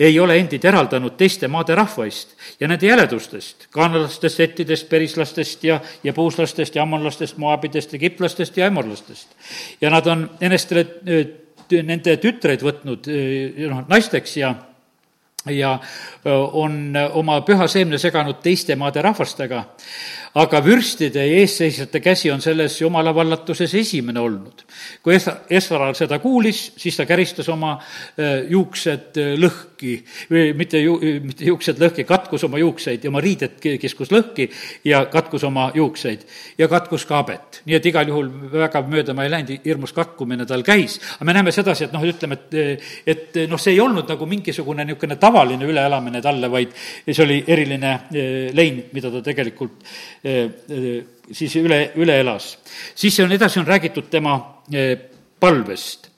ei 0.00 0.18
ole 0.20 0.36
endid 0.36 0.64
eraldanud 0.68 1.16
teiste 1.16 1.48
maade 1.48 1.74
rahvaist 1.78 2.34
ja 2.60 2.68
nende 2.68 2.86
jäledustest, 2.86 3.70
kaanlastest, 3.72 4.40
ettidest, 4.44 4.88
perislastest 4.88 5.64
ja, 5.64 5.80
ja 6.04 6.12
puuslastest 6.12 6.76
ja 6.76 6.82
ammonlastest, 6.84 7.40
moabidest, 7.40 7.94
egiptlastest 7.96 8.56
ja 8.56 8.68
ämorlastest. 8.68 9.28
ja 9.80 9.90
nad 9.90 10.06
on 10.06 10.28
enestele 10.40 10.84
nende 11.70 12.16
tütreid 12.20 12.60
võtnud 12.66 13.08
noh, 13.70 13.84
naisteks 13.88 14.36
ja 14.36 14.54
ja 15.48 15.78
on 16.52 16.92
oma 17.12 17.40
püha 17.40 17.64
seemne 17.68 17.98
seganud 17.98 18.42
teiste 18.44 18.76
maade 18.76 19.00
rahvastega 19.02 19.64
aga 20.38 20.60
vürstide 20.62 21.24
ja 21.26 21.38
eesseisjate 21.42 22.00
käsi 22.02 22.30
on 22.30 22.42
selles 22.42 22.76
jumala 22.80 23.12
vallatuses 23.14 23.72
esimene 23.74 24.20
olnud. 24.20 24.62
kui 25.02 25.14
Esra, 25.14 25.40
Esra 25.50 25.90
seda 25.94 26.18
kuulis, 26.22 26.72
siis 26.78 26.96
ta 26.96 27.06
käristas 27.06 27.48
oma 27.50 27.72
äh, 27.74 28.46
juuksed 28.50 29.18
äh, 29.18 29.32
lõhki, 29.40 29.96
mitte 30.56 30.78
ju-, 30.78 30.98
mitte 31.24 31.44
juuksed 31.48 31.80
lõhki, 31.82 32.04
katkus 32.06 32.44
oma 32.46 32.60
juukseid 32.62 33.04
ja 33.04 33.10
oma 33.10 33.22
riided 33.24 33.58
kiskus 33.80 34.12
lõhki 34.14 34.46
ja 34.84 35.02
katkus 35.10 35.44
oma 35.48 35.70
juukseid 35.74 36.22
ja 36.58 36.68
katkus 36.70 37.06
ka 37.08 37.22
habet. 37.22 37.62
nii 37.66 37.78
et 37.80 37.90
igal 37.90 38.08
juhul 38.08 38.30
väga 38.52 38.84
mööda 38.86 39.14
ma 39.16 39.26
ei 39.26 39.34
läinud, 39.34 39.52
hirmus 39.64 39.94
katkumine 39.96 40.46
tal 40.46 40.62
käis. 40.62 41.00
aga 41.16 41.26
me 41.26 41.34
näeme 41.34 41.52
sedasi, 41.52 41.88
et 41.88 41.96
noh, 41.96 42.06
ütleme, 42.06 42.38
et, 42.38 42.86
et 43.06 43.40
noh, 43.50 43.58
see 43.58 43.74
ei 43.74 43.82
olnud 43.82 44.08
nagu 44.08 44.30
mingisugune 44.30 44.86
niisugune 44.86 45.18
tavaline 45.20 45.66
üleelamine 45.66 46.22
talle, 46.22 46.50
vaid 46.50 46.74
see 47.10 47.24
oli 47.24 47.42
eriline 47.46 47.92
äh, 47.94 48.54
lein, 48.54 48.84
mida 48.94 49.10
ta 49.10 49.22
tegelikult 49.26 49.82
siis 50.20 51.56
üle, 51.56 51.80
üle 51.96 52.18
elas. 52.20 52.52
siis 52.94 53.18
on, 53.20 53.32
edasi 53.32 53.60
on 53.60 53.66
räägitud 53.66 54.10
tema 54.12 54.36
eh, 54.72 54.98
palvest 55.40 56.10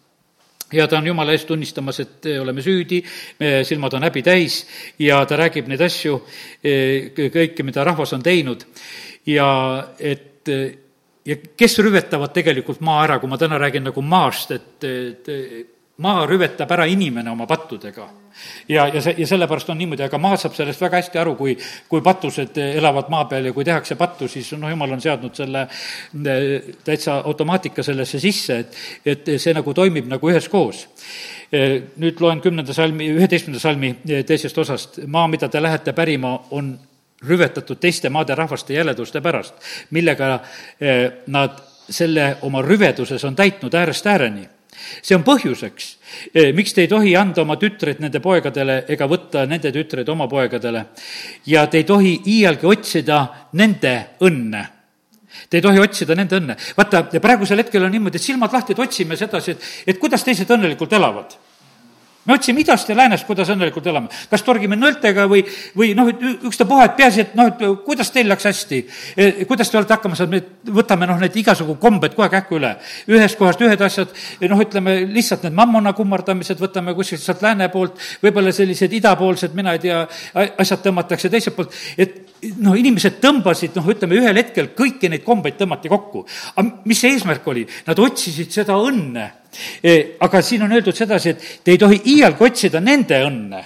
ja 0.72 0.88
ta 0.88 0.98
on 0.98 1.06
jumala 1.06 1.34
eest 1.36 1.46
tunnistamas, 1.46 2.00
et 2.00 2.26
oleme 2.40 2.62
süüdi, 2.64 3.02
meie 3.38 3.62
silmad 3.68 3.94
on 3.94 4.06
häbi 4.08 4.22
täis 4.26 4.62
ja 4.98 5.20
ta 5.28 5.36
räägib 5.36 5.68
neid 5.68 5.84
asju, 5.84 6.16
kõike, 7.14 7.62
mida 7.62 7.84
rahvas 7.84 8.14
on 8.16 8.24
teinud 8.24 8.64
ja 9.28 9.50
et 10.00 10.48
ja 11.26 11.36
kes 11.56 11.78
rüvetavad 11.82 12.32
tegelikult 12.34 12.80
maa 12.84 13.04
ära, 13.06 13.18
kui 13.20 13.30
ma 13.30 13.38
täna 13.38 13.58
räägin 13.60 13.86
nagu 13.86 14.02
maast, 14.02 14.50
et, 14.56 14.84
et 14.84 15.30
maa 16.02 16.26
rüvetab 16.26 16.70
ära 16.74 16.86
inimene 16.90 17.30
oma 17.30 17.46
pattudega. 17.46 18.08
ja, 18.68 18.86
ja 18.88 19.00
see, 19.04 19.14
ja 19.18 19.26
sellepärast 19.28 19.70
on 19.70 19.78
niimoodi, 19.78 20.06
aga 20.06 20.18
maa 20.18 20.36
saab 20.40 20.54
sellest 20.56 20.80
väga 20.80 21.00
hästi 21.02 21.20
aru, 21.20 21.34
kui, 21.36 21.52
kui 21.88 22.00
patused 22.04 22.56
elavad 22.62 23.10
maa 23.12 23.26
peal 23.30 23.50
ja 23.50 23.52
kui 23.52 23.64
tehakse 23.64 23.96
pattu, 24.00 24.28
siis 24.28 24.48
noh, 24.56 24.70
jumal 24.72 24.94
on 24.96 25.02
seadnud 25.04 25.36
selle 25.36 25.66
eh, 25.66 26.70
täitsa 26.84 27.18
automaatika 27.20 27.84
sellesse 27.84 28.20
sisse, 28.22 28.58
et, 28.64 28.78
et 29.04 29.34
see 29.36 29.54
nagu 29.54 29.74
toimib 29.76 30.08
nagu 30.10 30.32
üheskoos. 30.32 30.86
Eh, 31.52 31.74
nüüd 32.00 32.22
loen 32.24 32.40
kümnenda 32.40 32.74
salmi, 32.74 33.10
üheteistkümnenda 33.12 33.62
salmi 33.62 33.92
eh, 34.08 34.24
teisest 34.28 34.58
osast, 34.58 35.02
maa, 35.06 35.28
mida 35.28 35.50
te 35.52 35.62
lähete 35.62 35.92
pärima, 35.96 36.38
on 36.56 36.72
rüvetatud 37.22 37.78
teiste 37.78 38.10
maade 38.10 38.34
rahvaste 38.34 38.74
jäleduste 38.74 39.20
pärast, 39.22 39.54
millega 39.94 40.40
nad 41.30 41.60
selle 41.86 42.24
oma 42.42 42.64
rüveduses 42.66 43.22
on 43.28 43.36
täitnud 43.38 43.74
äärest 43.78 44.08
ääreni 44.10 44.48
see 45.02 45.16
on 45.16 45.24
põhjuseks, 45.24 45.88
eh, 46.34 46.52
miks 46.56 46.72
te 46.72 46.84
ei 46.84 46.88
tohi 46.88 47.16
anda 47.16 47.42
oma 47.42 47.56
tütreid 47.60 48.00
nende 48.00 48.20
poegadele 48.20 48.82
ega 48.88 49.08
võtta 49.08 49.46
nende 49.46 49.72
tütreid 49.72 50.08
oma 50.08 50.28
poegadele. 50.28 50.86
ja 51.46 51.66
te 51.66 51.78
ei 51.78 51.84
tohi 51.84 52.20
iialgi 52.26 52.66
otsida 52.66 53.48
nende 53.52 53.96
õnne 54.20 54.68
Te 55.48 55.56
ei 55.56 55.62
tohi 55.64 55.80
otsida 55.80 56.14
nende 56.14 56.36
õnne. 56.36 56.56
vaata, 56.76 57.04
praegusel 57.20 57.62
hetkel 57.62 57.84
on 57.84 57.90
niimoodi, 57.90 58.20
et 58.20 58.22
silmad 58.22 58.52
lahti, 58.52 58.74
et 58.74 58.82
otsime 58.84 59.16
sedasi, 59.16 59.50
et, 59.50 59.70
et 59.86 59.98
kuidas 59.98 60.24
teised 60.24 60.50
õnnelikult 60.50 60.92
elavad 60.92 61.32
me 62.24 62.34
otsime 62.34 62.60
idast 62.62 62.88
ja 62.88 62.96
läänest, 62.96 63.26
kuidas 63.26 63.50
õnnelikult 63.50 63.86
elame. 63.90 64.08
kas 64.30 64.44
torgime 64.46 64.76
nõeltega 64.78 65.26
või, 65.30 65.42
või 65.76 65.92
noh, 65.98 66.08
et 66.12 66.22
ükstapuha, 66.48 66.86
et 66.86 66.96
peaasi, 66.96 67.20
et 67.20 67.34
noh, 67.38 67.50
et 67.50 67.84
kuidas 67.86 68.10
teil 68.14 68.28
läks 68.30 68.46
hästi, 68.46 68.80
e, 69.16 69.30
kuidas 69.48 69.70
te 69.70 69.78
olete 69.80 69.96
hakkama 69.96 70.18
saanud, 70.18 70.36
me 70.36 70.74
võtame 70.78 71.08
noh, 71.10 71.20
need 71.22 71.36
igasugu 71.42 71.76
kombed 71.82 72.14
kohe 72.18 72.28
kähku 72.32 72.60
üle. 72.60 72.76
ühest 73.10 73.38
kohast 73.38 73.60
ühed 73.62 73.80
asjad, 73.82 74.12
noh, 74.48 74.62
ütleme 74.66 75.00
lihtsalt 75.10 75.46
need 75.48 75.56
mammona 75.58 75.92
kummardamised 75.98 76.62
võtame 76.62 76.94
kuskilt 76.94 77.22
sealt 77.22 77.42
lääne 77.42 77.68
poolt, 77.72 77.98
võib-olla 78.22 78.52
sellised 78.54 78.92
idapoolsed, 78.92 79.54
mina 79.58 79.74
ei 79.74 79.82
tea, 79.88 80.04
asjad 80.34 80.86
tõmmatakse 80.86 81.30
teiselt 81.32 81.58
poolt, 81.58 81.74
et 81.98 82.31
noh, 82.62 82.74
inimesed 82.78 83.20
tõmbasid, 83.22 83.76
noh, 83.78 83.90
ütleme 83.92 84.18
ühel 84.18 84.40
hetkel 84.40 84.72
kõiki 84.78 85.10
neid 85.10 85.24
kombeid 85.26 85.58
tõmmati 85.60 85.90
kokku. 85.92 86.24
aga 86.56 86.82
mis 86.88 87.00
see 87.00 87.14
eesmärk 87.14 87.46
oli? 87.46 87.66
Nad 87.86 87.98
otsisid 88.02 88.50
seda 88.52 88.78
õnne. 88.78 89.28
Aga 90.24 90.40
siin 90.42 90.64
on 90.64 90.72
öeldud 90.72 90.96
sedasi, 90.96 91.34
et 91.34 91.64
te 91.64 91.74
ei 91.74 91.78
tohi 91.78 92.00
iialgi 92.14 92.44
otsida 92.48 92.80
nende 92.80 93.18
õnne 93.26 93.62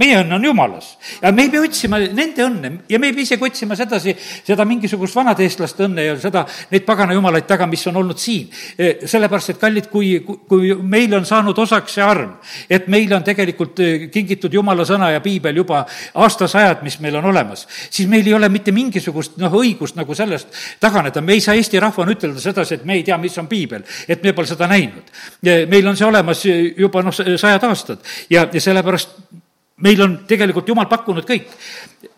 meie 0.00 0.16
õnn 0.18 0.34
on 0.34 0.44
jumalas 0.44 0.88
ja 1.22 1.30
me 1.32 1.44
ei 1.44 1.50
pea 1.52 1.62
otsima 1.62 2.00
nende 2.02 2.42
õnne 2.42 2.70
ja 2.90 2.98
me 2.98 3.10
ei 3.10 3.14
pea 3.14 3.22
isegi 3.28 3.46
otsima 3.46 3.76
sedasi, 3.78 4.14
seda 4.18 4.64
mingisugust 4.66 5.14
vanade 5.14 5.44
eestlaste 5.46 5.86
õnne 5.86 6.06
ja 6.08 6.16
seda, 6.18 6.42
neid 6.72 6.82
pagana 6.86 7.14
jumalaid 7.14 7.46
taga, 7.46 7.68
mis 7.70 7.84
on 7.86 8.00
olnud 8.02 8.18
siin. 8.18 8.48
E, 8.78 9.06
sellepärast, 9.10 9.54
et 9.54 9.60
kallid, 9.60 9.86
kui, 9.92 10.16
kui 10.50 10.72
meil 10.82 11.14
on 11.14 11.26
saanud 11.28 11.58
osaks 11.62 11.94
see 11.94 12.04
arm, 12.04 12.32
et 12.66 12.88
meile 12.90 13.14
on 13.18 13.26
tegelikult 13.26 13.82
e, 13.84 13.90
kingitud 14.14 14.54
jumala 14.54 14.86
sõna 14.88 15.12
ja 15.14 15.22
piibel 15.24 15.62
juba 15.62 15.84
aastasajad, 16.24 16.82
mis 16.86 16.98
meil 17.04 17.20
on 17.20 17.30
olemas, 17.30 17.66
siis 17.86 18.10
meil 18.10 18.26
ei 18.26 18.34
ole 18.34 18.50
mitte 18.50 18.74
mingisugust 18.74 19.38
noh, 19.42 19.54
õigust 19.60 19.98
nagu 20.00 20.18
sellest 20.18 20.50
taganeda, 20.82 21.22
me 21.22 21.38
ei 21.38 21.44
saa 21.44 21.54
Eesti 21.54 21.78
rahvana 21.80 22.16
ütelda 22.16 22.42
sedasi, 22.42 22.80
et 22.80 22.88
me 22.88 22.98
ei 22.98 23.06
tea, 23.06 23.18
mis 23.22 23.38
on 23.38 23.46
piibel, 23.50 23.86
et 24.10 24.26
me 24.26 24.34
pole 24.34 24.50
seda 24.50 24.66
näinud. 24.70 25.14
meil 25.70 25.86
on 25.86 25.96
see 25.96 26.06
olemas 26.08 26.42
juba 26.50 27.02
noh, 27.06 27.14
sajad 27.14 27.70
aastad 27.70 28.02
ja, 28.30 28.48
ja 28.50 28.60
sellepärast 28.60 29.43
meil 29.76 30.02
on 30.02 30.18
tegelikult 30.28 30.68
Jumal 30.68 30.88
pakkunud 30.90 31.26
kõik. 31.26 31.48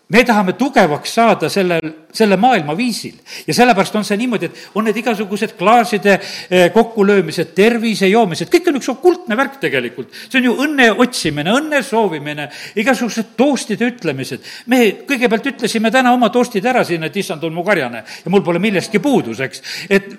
Me 0.09 0.23
tahame 0.23 0.53
tugevaks 0.53 1.13
saada 1.13 1.49
sellel 1.49 2.07
selle 2.17 2.37
maailma 2.37 2.77
viisil. 2.77 3.13
ja 3.47 3.53
sellepärast 3.53 3.95
on 3.95 4.05
see 4.05 4.17
niimoodi, 4.17 4.49
et 4.49 4.75
on 4.75 4.85
need 4.87 4.97
igasugused 5.01 5.53
klaaside 5.59 6.15
eh, 6.17 6.69
kokkulöömised, 6.73 7.51
tervise 7.57 8.07
joomised, 8.09 8.49
kõik 8.53 8.69
on 8.71 8.79
üks 8.79 8.89
okultne 8.91 9.37
värk 9.37 9.59
tegelikult. 9.61 10.13
see 10.29 10.39
on 10.39 10.47
ju 10.47 10.55
õnne 10.65 10.87
otsimine, 11.03 11.53
õnne 11.59 11.83
soovimine, 11.85 12.47
igasugused 12.79 13.35
toostide 13.37 13.91
ütlemised. 13.91 14.45
me 14.67 14.81
kõigepealt 15.07 15.51
ütlesime 15.53 15.91
täna 15.93 16.13
oma 16.15 16.31
toostid 16.33 16.65
ära 16.65 16.83
siin, 16.87 17.03
et 17.03 17.17
issand 17.17 17.43
on 17.43 17.53
mu 17.53 17.65
karjane 17.67 18.03
ja 18.25 18.33
mul 18.33 18.45
pole 18.45 18.59
millestki 18.63 18.99
puudus, 19.03 19.39
eks. 19.43 19.61
et 19.89 20.09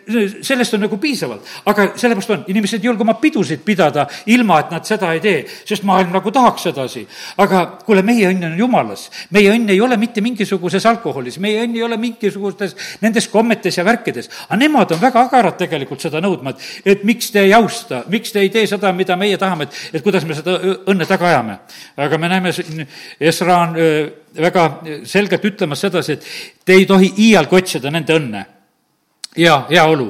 sellest 0.43 0.75
on 0.79 0.85
nagu 0.87 1.01
piisavalt, 1.03 1.49
aga 1.67 1.91
sellepärast 1.97 2.35
on, 2.37 2.45
inimesed 2.53 2.83
ei 2.83 2.91
julge 2.93 3.07
oma 3.07 3.17
pidusid 3.19 3.65
pidada, 3.67 4.07
ilma 4.27 4.61
et 4.63 4.77
nad 4.77 4.87
seda 4.87 5.13
ei 5.17 5.25
tee, 5.25 5.43
sest 5.65 5.89
maailm 5.89 6.13
nagu 6.15 6.31
tahaks 6.31 6.69
sedasi. 6.69 7.07
aga 7.39 7.65
kuule, 7.85 8.05
meie 8.07 8.31
õnn 8.31 8.53
on 8.53 8.59
jumalas, 8.59 9.09
meie 9.35 9.51
õnn 9.57 9.73
ei 9.73 9.78
ole 9.81 9.97
mitte 9.97 10.23
mingisuguses 10.25 10.87
alkoholis, 10.87 11.39
meie 11.43 11.63
õnn 11.65 11.77
ei 11.77 11.83
ole 11.87 11.97
mingisugustes 12.01 12.77
nendes 13.03 13.29
kommetes 13.33 13.79
ja 13.79 13.85
värkides. 13.85 14.31
aga 14.49 14.59
nemad 14.61 14.93
on 14.93 15.01
väga 15.01 15.25
agarad 15.29 15.59
tegelikult 15.59 16.01
seda 16.01 16.21
nõudma, 16.25 16.55
et, 16.55 16.69
et 16.85 17.05
miks 17.05 17.31
te 17.35 17.43
ei 17.47 17.55
austa, 17.57 18.03
miks 18.09 18.33
te 18.33 18.41
ei 18.41 18.53
tee 18.55 18.67
seda, 18.67 18.93
mida 18.93 19.17
meie 19.17 19.39
tahame, 19.39 19.69
et, 19.69 19.81
et 19.99 20.05
kuidas 20.05 20.25
me 20.25 20.37
seda 20.39 20.59
õnne 20.87 21.07
taga 21.09 21.29
ajame. 21.33 21.59
aga 21.97 22.19
me 22.19 22.29
näeme 22.29 22.55
Esra 23.21 23.59
on 23.63 23.75
väga 24.39 24.69
selgelt 25.05 25.45
ütlemas 25.45 25.81
sedasi, 25.81 26.13
et 26.13 26.65
te 26.65 26.77
ei 26.79 26.87
tohi 26.87 27.13
iialgi 27.29 27.57
otsida 27.57 27.91
nende 27.91 28.17
õnne 28.17 28.45
ja 29.37 29.61
heaolu 29.71 30.09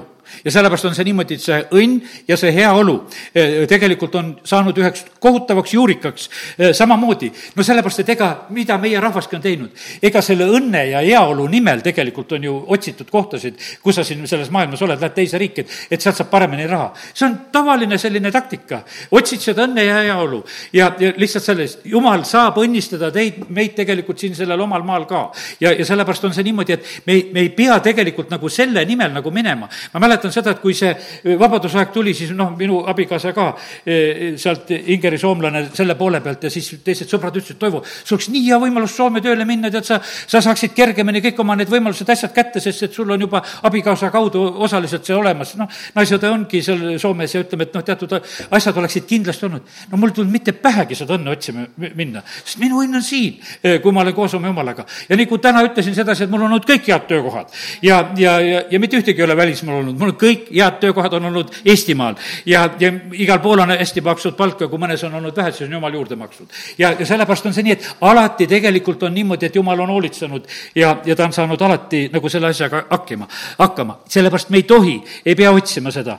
ja 0.49 0.53
sellepärast 0.53 0.89
on 0.89 0.95
see 0.97 1.05
niimoodi, 1.05 1.37
et 1.37 1.45
see 1.45 1.59
õnn 1.77 1.99
ja 2.29 2.37
see 2.41 2.53
heaolu 2.57 2.95
eh, 3.37 3.67
tegelikult 3.69 4.15
on 4.17 4.31
saanud 4.49 4.79
üheks 4.81 5.05
kohutavaks 5.21 5.75
juurikaks 5.75 6.29
eh, 6.57 6.73
samamoodi. 6.77 7.29
no 7.57 7.67
sellepärast, 7.67 8.01
et 8.01 8.13
ega, 8.17 8.31
mida 8.57 8.79
meie 8.81 9.01
rahvaski 9.01 9.37
on 9.37 9.45
teinud, 9.45 9.85
ega 10.03 10.23
selle 10.25 10.49
õnne 10.49 10.85
ja 10.93 11.03
heaolu 11.05 11.45
nimel 11.53 11.83
tegelikult 11.85 12.33
on 12.39 12.47
ju 12.49 12.55
otsitud 12.77 13.11
kohtasid, 13.13 13.59
kus 13.83 14.01
sa 14.01 14.05
siin 14.09 14.25
selles 14.31 14.49
maailmas 14.55 14.83
oled, 14.87 15.01
lähed 15.01 15.17
teise 15.19 15.41
riiki, 15.41 15.67
et, 15.67 15.77
et 15.99 16.05
sealt 16.05 16.17
saab 16.17 16.31
paremini 16.33 16.67
raha. 16.71 16.95
see 17.13 17.27
on 17.29 17.37
tavaline 17.53 17.99
selline 18.01 18.33
taktika, 18.33 18.81
otsid 19.13 19.45
seda 19.45 19.67
õnne 19.69 19.85
ja 19.85 20.01
heaolu 20.09 20.41
ja, 20.73 20.91
ja 21.01 21.13
lihtsalt 21.21 21.45
sellest, 21.45 21.85
jumal 21.85 22.25
saab 22.29 22.63
õnnistada 22.63 23.13
teid, 23.13 23.45
meid 23.53 23.77
tegelikult 23.77 24.25
siin 24.25 24.37
sellel 24.39 24.65
omal 24.65 24.87
maal 24.87 25.05
ka. 25.11 25.27
ja, 25.61 25.75
ja 25.77 25.85
sellepärast 25.85 26.25
on 26.31 26.37
see 26.37 26.49
niimoodi, 26.49 26.79
et 26.79 27.07
me 27.07 27.19
ei, 27.19 27.29
me 27.37 27.45
ei 27.45 27.53
pea 27.53 27.77
tegelikult 27.85 28.33
nagu 28.33 28.49
selle 28.53 28.85
nimel 28.89 29.13
nagu 29.13 29.31
minema. 29.35 29.69
ma 29.93 30.01
mäletan 30.01 30.33
seda, 30.39 30.55
et 30.55 30.63
kui 30.63 30.75
see 30.77 30.91
eh, 30.93 31.37
vabadusaeg 31.39 31.93
tuli, 31.95 32.15
siis 32.17 32.33
noh, 32.37 32.55
minu 32.59 32.81
abikaasa 32.89 33.33
ka 33.37 33.51
eh, 33.85 34.35
sealt 34.41 34.71
Ingeri 34.79 35.19
soomlane 35.21 35.67
selle 35.75 35.97
poole 35.99 36.21
pealt 36.25 36.47
ja 36.47 36.53
siis 36.53 36.71
teised 36.85 37.11
sõbrad 37.11 37.37
ütlesid, 37.37 37.59
Toivo, 37.59 37.83
sul 37.85 38.17
oleks 38.17 38.31
nii 38.33 38.45
hea 38.49 38.59
võimalus 38.63 38.95
Soome 38.99 39.23
tööle 39.25 39.45
minna, 39.49 39.71
tead 39.73 39.87
sa, 39.87 40.01
sa 40.03 40.41
saaksid 40.45 40.75
kergemini 40.77 41.23
kõik 41.25 41.41
oma 41.43 41.57
need 41.59 41.71
võimalused, 41.73 42.09
asjad 42.11 42.33
kätte, 42.35 42.63
sest 42.63 42.89
et 42.89 42.95
sul 42.95 43.11
on 43.15 43.27
juba 43.27 43.43
abikaasa 43.69 44.11
kaudu 44.15 44.45
osaliselt 44.67 45.07
see 45.07 45.17
olemas. 45.17 45.55
noh, 45.59 45.71
naisõde 45.97 46.31
ongi 46.31 46.63
seal 46.65 46.99
Soomes 46.99 47.35
ja 47.35 47.43
ütleme, 47.45 47.69
et 47.69 47.77
noh, 47.77 47.85
teatud 47.85 48.17
asjad 48.19 48.81
oleksid 48.83 49.07
kindlasti 49.09 49.47
olnud. 49.49 49.75
no 49.91 50.01
mul 50.01 50.13
ei 50.13 50.19
tulnud 50.19 50.33
mitte 50.33 50.55
pähegi 50.57 50.99
seda 50.99 51.17
õnne 51.19 51.35
otsima 51.35 51.67
minna, 51.99 52.23
sest 52.43 52.61
minu 52.63 52.83
õnn 52.83 53.01
on 53.01 53.05
siin, 53.05 53.39
eh, 53.63 53.79
kui 53.83 53.95
ma 53.95 54.03
olen 54.05 54.17
koos 54.17 54.35
oma 54.39 54.51
jumalaga. 54.51 54.87
ja 55.09 55.17
nii 55.17 55.27
kui 55.31 55.43
täna 55.43 55.63
ütlesin 55.67 55.95
sedasi, 55.95 56.25
et 56.25 56.31
mul 56.31 56.47
on 56.47 56.53
olnud 56.53 56.69
kõik 56.69 56.89
head 56.89 57.07
töökohad 57.11 57.55
ja, 57.83 58.01
ja, 58.17 58.39
ja, 58.41 58.63
ja 58.71 58.81
mitte 58.81 58.99
ühtegi 59.01 59.23
ei 59.23 59.27
ole 59.29 59.37
välismaal 59.37 59.83
olnud, 59.83 59.99
mul 59.99 60.15
on 60.15 60.18
kõik 60.21 60.49
head 60.53 60.79
töökohad 60.83 61.15
on 61.19 61.29
olnud 61.31 61.53
Eestimaal 61.65 62.17
ja, 62.47 62.65
ja 62.81 62.93
igal 63.13 63.41
pool 63.45 63.63
on 63.63 63.73
hästi 63.73 64.03
makstud 64.05 64.37
palka, 64.39 64.69
kui 64.69 64.81
mõnes 64.81 65.03
on 65.07 65.15
olnud 65.21 65.37
vähe, 65.37 65.53
siis 65.53 65.69
on 65.69 65.77
jumal 65.79 65.95
juurde 65.95 66.17
maksnud. 66.17 66.49
ja, 66.79 66.93
ja 66.99 67.07
sellepärast 67.07 67.47
on 67.47 67.55
see 67.57 67.67
nii, 67.67 67.77
et 67.79 67.89
alati 68.01 68.47
tegelikult 68.51 69.03
on 69.03 69.15
niimoodi, 69.15 69.47
et 69.47 69.57
jumal 69.57 69.81
on 69.85 69.93
hoolitsenud 69.95 70.49
ja, 70.75 70.97
ja 71.05 71.17
ta 71.17 71.29
on 71.29 71.33
saanud 71.33 71.63
alati 71.63 72.09
nagu 72.13 72.29
selle 72.29 72.51
asjaga 72.53 72.85
hakkima, 72.91 73.29
hakkama. 73.59 74.01
sellepärast 74.09 74.51
me 74.51 74.63
ei 74.63 74.67
tohi, 74.69 74.97
ei 75.25 75.35
pea 75.39 75.53
otsima 75.53 75.91
seda. 75.95 76.19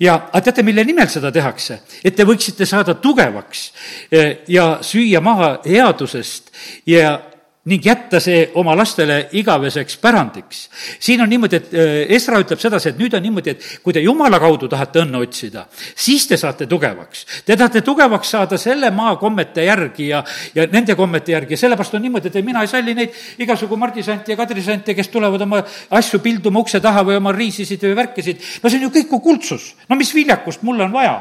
ja, 0.00 0.14
aga 0.32 0.40
teate, 0.48 0.62
mille 0.66 0.84
nimel 0.84 1.08
seda 1.12 1.32
tehakse? 1.32 1.80
et 2.04 2.16
te 2.16 2.24
võiksite 2.24 2.66
saada 2.66 2.94
tugevaks 2.94 3.70
eh, 4.10 4.44
ja 4.48 4.78
süüa 4.82 5.20
maha 5.20 5.56
headusest 5.66 6.52
ja 6.86 7.18
ning 7.66 7.82
jätta 7.82 8.20
see 8.22 8.44
oma 8.54 8.76
lastele 8.78 9.16
igaveseks 9.38 9.96
pärandiks. 10.02 10.68
siin 11.00 11.20
on 11.20 11.28
niimoodi, 11.28 11.56
et 11.56 11.74
äh, 11.74 11.94
Esra 12.16 12.38
ütleb 12.40 12.60
sedasi, 12.62 12.92
et 12.92 12.98
nüüd 13.00 13.14
on 13.18 13.22
niimoodi, 13.22 13.54
et 13.56 13.64
kui 13.82 13.94
te 13.94 14.02
Jumala 14.04 14.38
kaudu 14.42 14.68
tahate 14.70 15.02
õnne 15.02 15.18
otsida, 15.22 15.66
siis 15.94 16.28
te 16.30 16.38
saate 16.38 16.68
tugevaks. 16.70 17.24
Te 17.44 17.56
tahate 17.56 17.82
tugevaks 17.86 18.30
saada 18.36 18.58
selle 18.58 18.90
maa 18.94 19.16
kommete 19.18 19.64
järgi 19.66 20.10
ja, 20.12 20.22
ja 20.54 20.66
nende 20.70 20.94
kommete 20.98 21.34
järgi 21.34 21.56
ja 21.56 21.62
sellepärast 21.64 21.96
on 21.98 22.06
niimoodi, 22.06 22.30
et 22.30 22.44
mina 22.46 22.62
ei 22.62 22.70
salli 22.70 22.94
neid 22.94 23.16
igasugu 23.42 23.78
mardisante 23.80 24.32
ja 24.32 24.38
kadrisante, 24.38 24.94
kes 24.94 25.10
tulevad 25.10 25.42
oma 25.42 25.62
asju 25.98 26.20
pilduma 26.22 26.62
ukse 26.62 26.80
taha 26.80 27.02
või 27.08 27.18
oma 27.18 27.34
riisisid 27.34 27.82
või 27.88 27.96
värkisid. 27.98 28.44
no 28.62 28.70
see 28.70 28.78
on 28.78 28.86
ju 28.86 28.92
kõik 29.00 29.16
okultsus. 29.18 29.74
no 29.88 29.96
mis 29.96 30.14
viljakust 30.14 30.62
mulle 30.62 30.86
on 30.86 30.94
vaja? 30.94 31.16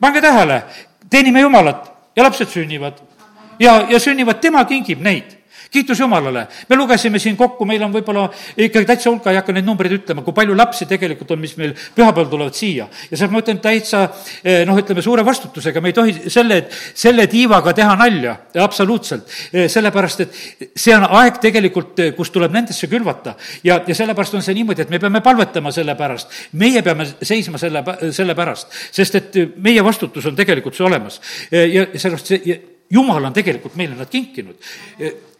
pange 0.00 0.20
tähele, 0.20 0.62
teenime 1.08 1.40
Jumalat 1.40 1.88
ja 2.16 2.26
lapsed 2.26 2.50
sünnivad 2.52 3.00
ja, 3.58 3.86
ja 3.90 4.00
sünnivad, 4.00 4.40
tema 4.40 4.64
kingib 4.64 5.00
neid 5.00 5.42
kiitus 5.72 6.00
Jumalale. 6.00 6.46
me 6.68 6.76
lugesime 6.76 7.18
siin 7.18 7.36
kokku, 7.36 7.64
meil 7.64 7.82
on 7.82 7.92
võib-olla 7.94 8.26
ikkagi 8.56 8.86
täitsa 8.86 9.10
hulka, 9.10 9.32
ei 9.32 9.38
hakka 9.40 9.54
neid 9.56 9.66
numbreid 9.66 9.94
ütlema, 9.96 10.24
kui 10.24 10.34
palju 10.36 10.56
lapsi 10.56 10.86
tegelikult 10.90 11.32
on, 11.32 11.40
mis 11.40 11.54
meil 11.56 11.72
pühapäeval 11.96 12.28
tulevad 12.30 12.56
siia. 12.56 12.88
ja 13.10 13.18
sealt 13.18 13.32
ma 13.32 13.40
ütlen 13.40 13.60
täitsa 13.64 14.02
eh, 14.44 14.62
noh, 14.68 14.76
ütleme 14.78 15.02
suure 15.04 15.24
vastutusega, 15.24 15.80
me 15.80 15.92
ei 15.92 15.96
tohi 15.96 16.16
selle, 16.32 16.58
selle 16.70 17.26
tiivaga 17.32 17.72
teha 17.76 17.94
nalja, 17.96 18.36
absoluutselt. 18.60 19.30
Eh, 19.52 19.68
sellepärast, 19.72 20.20
et 20.26 20.76
see 20.76 20.94
on 20.96 21.06
aeg 21.08 21.40
tegelikult, 21.40 22.04
eh, 22.04 22.12
kus 22.16 22.30
tuleb 22.34 22.52
nendesse 22.52 22.88
külvata. 22.92 23.34
ja, 23.64 23.80
ja 23.86 23.94
sellepärast 23.96 24.36
on 24.36 24.44
see 24.44 24.54
niimoodi, 24.58 24.84
et 24.84 24.92
me 24.92 25.00
peame 25.00 25.24
palvetama 25.24 25.72
selle 25.72 25.96
pärast. 25.96 26.28
meie 26.52 26.82
peame 26.82 27.06
seisma 27.22 27.58
selle, 27.58 27.84
selle 28.12 28.36
pärast, 28.36 28.68
sest 28.92 29.14
et 29.14 29.40
meie 29.56 29.84
vastutus 29.84 30.26
on 30.26 30.36
tegelikult 30.36 30.76
see 30.76 30.86
olemas. 30.86 31.20
ja 31.50 31.88
sellepärast 31.96 32.34
see 32.34 32.60
jumal 32.92 33.24
on 33.24 33.32
tegelikult 33.32 33.76
meile 33.76 33.96
nad 33.96 34.10
kinkinud. 34.10 34.56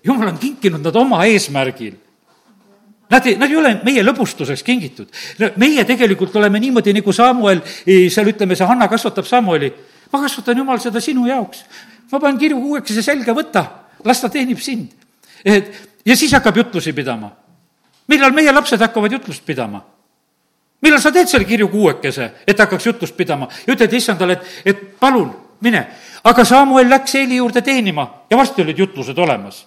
jumal 0.05 0.33
on 0.33 0.39
kinkinud 0.39 0.83
nad 0.83 0.97
oma 0.97 1.25
eesmärgil. 1.29 1.95
Nad 3.13 3.27
ei, 3.29 3.37
nad 3.37 3.51
ei 3.51 3.57
ole 3.61 3.75
meie 3.85 4.03
lõbustuseks 4.05 4.65
kingitud. 4.65 5.09
meie 5.57 5.85
tegelikult 5.85 6.37
oleme 6.37 6.61
niimoodi, 6.61 6.95
nagu 6.97 7.13
Samuel, 7.13 7.61
seal 7.85 8.33
ütleme, 8.33 8.57
see 8.57 8.69
Hanna 8.69 8.89
kasvatab 8.89 9.29
Samueli. 9.29 9.73
ma 10.13 10.23
kasvatan, 10.23 10.59
Jumal, 10.59 10.81
seda 10.81 11.01
sinu 11.01 11.27
jaoks. 11.27 11.65
ma 12.13 12.21
panen 12.21 12.39
kirju 12.39 12.61
kuuekese 12.61 13.03
selga, 13.03 13.33
võta, 13.37 13.65
las 14.05 14.21
ta 14.21 14.29
teenib 14.29 14.59
sind. 14.61 14.93
et 15.45 15.73
ja 16.07 16.17
siis 16.17 16.33
hakkab 16.33 16.57
jutlusi 16.57 16.93
pidama. 16.93 17.31
millal 18.09 18.33
meie 18.33 18.53
lapsed 18.53 18.81
hakkavad 18.81 19.13
jutlust 19.13 19.45
pidama? 19.45 19.85
millal 20.83 21.01
sa 21.01 21.13
teed 21.13 21.29
selle 21.29 21.45
kirju 21.45 21.69
kuuekese, 21.69 22.31
et 22.47 22.59
hakkaks 22.59 22.87
jutlust 22.87 23.17
pidama 23.17 23.49
ja 23.67 23.75
ütled 23.75 23.93
issandale, 23.93 24.33
et, 24.33 24.73
et 24.73 25.01
palun, 25.01 25.31
mine 25.63 25.87
aga 26.25 26.45
Samuel 26.45 26.91
läks 26.91 27.15
Eeli 27.15 27.37
juurde 27.37 27.63
teenima 27.63 28.07
ja 28.31 28.37
varsti 28.37 28.63
olid 28.63 28.79
jutlused 28.79 29.19
olemas. 29.19 29.67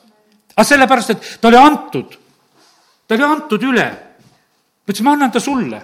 aga 0.55 0.63
sellepärast, 0.63 1.09
et 1.09 1.37
ta 1.41 1.47
oli 1.47 1.57
antud 1.57 2.17
ta 3.07 3.15
oli 3.15 3.23
antud 3.23 3.63
üle. 3.63 3.85
ma 3.85 4.91
ütlesin, 4.91 5.03
ma 5.03 5.11
annan 5.11 5.31
ta 5.31 5.39
sulle. 5.39 5.81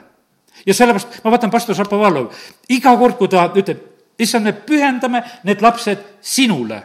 ja 0.66 0.74
sellepärast 0.74 1.24
ma 1.24 1.32
vaatan 1.32 1.52
pastor 1.52 1.76
Šapovalov, 1.76 2.32
iga 2.70 2.96
kord, 2.98 3.18
kui 3.18 3.28
ta 3.28 3.50
ütleb, 3.56 3.84
issand, 4.20 4.46
me 4.46 4.54
pühendame 4.54 5.24
need 5.44 5.62
lapsed 5.62 6.00
sinule. 6.22 6.84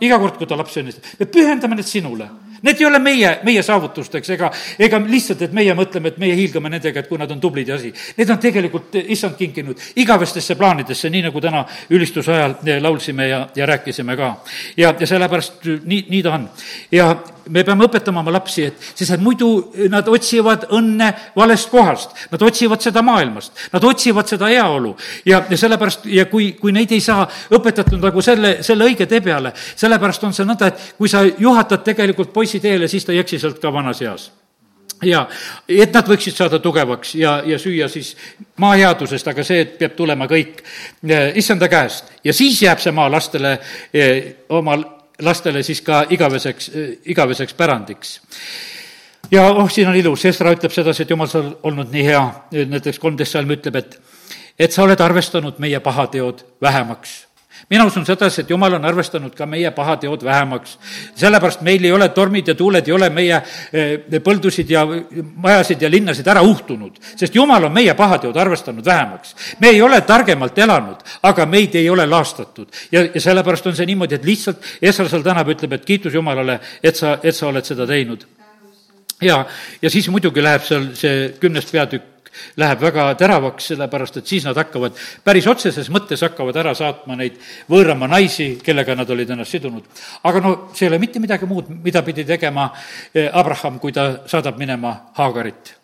iga 0.00 0.18
kord, 0.18 0.36
kui 0.36 0.46
ta 0.46 0.56
lapsi 0.56 0.80
õnnistab, 0.82 1.18
me 1.18 1.26
pühendame 1.26 1.78
need 1.78 1.86
sinule 1.86 2.28
Need 2.62 2.80
ei 2.80 2.86
ole 2.86 2.98
meie, 2.98 3.32
meie 3.46 3.62
saavutusteks 3.62 4.30
ega, 4.34 4.50
ega 4.78 5.00
lihtsalt, 5.04 5.42
et 5.46 5.54
meie 5.56 5.74
mõtleme, 5.78 6.12
et 6.12 6.18
meie 6.18 6.36
hiilgame 6.38 6.72
nendega, 6.72 7.00
et 7.00 7.08
kui 7.08 7.18
nad 7.20 7.30
on 7.30 7.40
tublid 7.40 7.68
ja 7.68 7.78
asi. 7.78 7.92
Need 8.18 8.30
on 8.34 8.40
tegelikult 8.42 8.98
issand 9.04 9.38
kinkinud 9.38 9.82
igavestesse 10.02 10.56
plaanidesse, 10.58 11.10
nii 11.10 11.28
nagu 11.28 11.42
täna 11.44 11.64
ülistuse 11.90 12.34
ajal 12.34 12.56
laulsime 12.82 13.28
ja, 13.28 13.42
ja 13.56 13.66
rääkisime 13.66 14.16
ka. 14.16 14.34
ja, 14.76 14.94
ja 15.00 15.06
sellepärast 15.06 15.68
nii, 15.84 16.06
nii 16.10 16.22
ta 16.22 16.34
on. 16.34 16.48
ja 16.92 17.12
me 17.48 17.64
peame 17.64 17.86
õpetama 17.86 18.22
oma 18.22 18.32
lapsi, 18.34 18.66
et 18.68 18.88
sest 18.94 19.14
et 19.16 19.22
muidu 19.22 19.50
nad 19.90 20.08
otsivad 20.08 20.68
õnne 20.74 21.10
valest 21.36 21.70
kohast. 21.72 22.16
Nad 22.32 22.42
otsivad 22.42 22.82
seda 22.84 23.02
maailmast, 23.06 23.52
nad 23.72 23.84
otsivad 23.84 24.28
seda 24.30 24.50
heaolu. 24.52 24.94
Ja, 25.28 25.42
ja 25.50 25.60
sellepärast 25.60 26.08
ja 26.12 26.26
kui, 26.30 26.52
kui 26.60 26.74
neid 26.74 26.92
ei 26.94 27.04
saa 27.04 27.26
õpetatud 27.54 28.02
nagu 28.02 28.24
selle, 28.24 28.58
selle 28.66 28.88
õige 28.88 29.08
tee 29.10 29.22
peale, 29.24 29.52
sellepärast 29.76 30.28
on 30.28 30.36
see 30.36 30.48
nõnda, 30.48 30.72
et 30.72 30.92
kui 30.98 31.08
sa 31.10 31.24
juhatad 31.24 31.84
tegelikult 31.86 32.32
poisi 32.34 32.60
teele, 32.60 32.88
siis 32.88 33.06
ta 33.06 33.14
ei 33.14 33.22
eksi 33.24 33.40
sealt 33.40 33.62
ka 33.62 33.72
vanas 33.72 34.02
eas. 34.04 34.30
Ja 35.06 35.28
et 35.70 35.94
nad 35.94 36.08
võiksid 36.10 36.34
saada 36.34 36.58
tugevaks 36.58 37.12
ja, 37.14 37.36
ja 37.46 37.58
süüa 37.62 37.86
siis 37.90 38.16
maa 38.58 38.74
headusest, 38.74 39.28
aga 39.30 39.44
see 39.46 39.62
peab 39.78 39.94
tulema 39.94 40.26
kõik 40.30 40.62
eh, 41.06 41.36
issanda 41.38 41.68
käest. 41.70 42.10
Ja 42.26 42.34
siis 42.34 42.58
jääb 42.64 42.82
see 42.82 42.94
maa 42.94 43.06
lastele 43.12 43.58
eh, 43.94 44.48
oma 44.48 44.74
lastele 45.22 45.62
siis 45.62 45.80
ka 45.82 46.04
igaveseks, 46.10 46.70
igaveseks 47.04 47.54
pärandiks. 47.54 48.18
Ja 49.30 49.46
oh, 49.50 49.70
siin 49.70 49.88
on 49.88 49.96
ilus, 49.96 50.24
Esra 50.24 50.52
ütleb 50.54 50.72
sedasi, 50.72 51.04
et 51.04 51.10
jumal, 51.10 51.28
sa 51.28 51.42
oled 51.42 51.66
olnud 51.68 51.90
nii 51.92 52.04
hea, 52.06 52.22
näiteks 52.70 53.00
kolmteist 53.02 53.36
salm 53.36 53.50
ütleb, 53.56 53.76
et 53.82 53.98
et 54.58 54.74
sa 54.74 54.82
oled 54.82 55.00
arvestanud 55.00 55.60
meie 55.62 55.78
pahateod 55.80 56.42
vähemaks 56.62 57.27
mina 57.70 57.84
usun 57.84 58.06
sedasi, 58.06 58.42
et 58.42 58.50
jumal 58.50 58.78
on 58.78 58.84
arvestanud 58.88 59.34
ka 59.36 59.46
meie 59.46 59.70
pahateod 59.76 60.24
vähemaks. 60.24 60.78
sellepärast 61.14 61.60
meil 61.62 61.84
ei 61.84 61.92
ole 61.92 62.08
tormid 62.08 62.48
ja 62.48 62.54
tuuled, 62.54 62.88
ei 62.88 62.92
ole 62.92 63.10
meie 63.10 63.42
eh, 63.72 64.20
põldusid 64.24 64.70
ja 64.70 64.86
majasid 65.34 65.82
ja 65.82 65.90
linnasid 65.90 66.26
ära 66.26 66.42
uhtunud, 66.42 66.96
sest 67.16 67.34
jumal 67.34 67.68
on 67.68 67.72
meie 67.72 67.94
pahateod 67.94 68.36
arvestanud 68.36 68.84
vähemaks. 68.84 69.34
me 69.60 69.68
ei 69.68 69.82
ole 69.82 70.00
targemalt 70.00 70.58
elanud, 70.58 71.04
aga 71.22 71.46
meid 71.46 71.74
ei 71.74 71.90
ole 71.90 72.06
laastatud. 72.06 72.68
ja, 72.92 73.04
ja 73.14 73.20
sellepärast 73.20 73.66
on 73.66 73.76
see 73.76 73.86
niimoodi, 73.86 74.14
et 74.14 74.24
lihtsalt 74.24 74.64
Esra 74.82 75.08
seal 75.08 75.22
tänab, 75.22 75.48
ütleb, 75.48 75.72
et 75.72 75.84
kiitus 75.84 76.14
Jumalale, 76.14 76.60
et 76.82 76.96
sa, 76.96 77.18
et 77.22 77.36
sa 77.36 77.48
oled 77.48 77.64
seda 77.64 77.86
teinud 77.86 78.24
ja, 79.22 79.46
ja 79.82 79.90
siis 79.90 80.08
muidugi 80.08 80.42
läheb 80.42 80.64
seal 80.64 80.88
see 80.98 81.34
kümnes 81.40 81.68
peatükk 81.70 82.17
läheb 82.56 82.80
väga 82.82 83.08
teravaks, 83.18 83.70
sellepärast 83.72 84.20
et 84.20 84.26
siis 84.26 84.46
nad 84.46 84.56
hakkavad, 84.58 84.96
päris 85.24 85.46
otseses 85.50 85.90
mõttes 85.94 86.22
hakkavad 86.26 86.56
ära 86.60 86.74
saatma 86.78 87.16
neid 87.18 87.38
võõramaa 87.70 88.10
naisi, 88.14 88.50
kellega 88.64 88.96
nad 88.98 89.10
olid 89.10 89.30
ennast 89.34 89.56
sidunud. 89.56 89.84
aga 90.22 90.40
no 90.44 90.54
see 90.74 90.86
ei 90.86 90.92
ole 90.92 90.98
mitte 91.02 91.20
midagi 91.20 91.46
muud, 91.46 91.70
mida 91.84 92.02
pidi 92.02 92.24
tegema 92.24 92.70
eh, 93.14 93.28
Abraham, 93.32 93.78
kui 93.78 93.92
ta 93.92 94.08
saadab 94.26 94.58
minema 94.58 94.94
Haagarit 95.18 95.74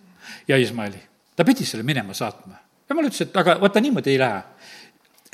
ja 0.48 0.56
Ismaeli. 0.56 1.00
ta 1.36 1.44
pidi 1.44 1.64
selle 1.64 1.82
minema 1.82 2.14
saatma. 2.14 2.58
jumal 2.88 3.06
ütles, 3.08 3.22
et 3.22 3.36
aga 3.36 3.58
vaata, 3.60 3.80
niimoodi 3.80 4.10
ei 4.10 4.18
lähe. 4.18 4.42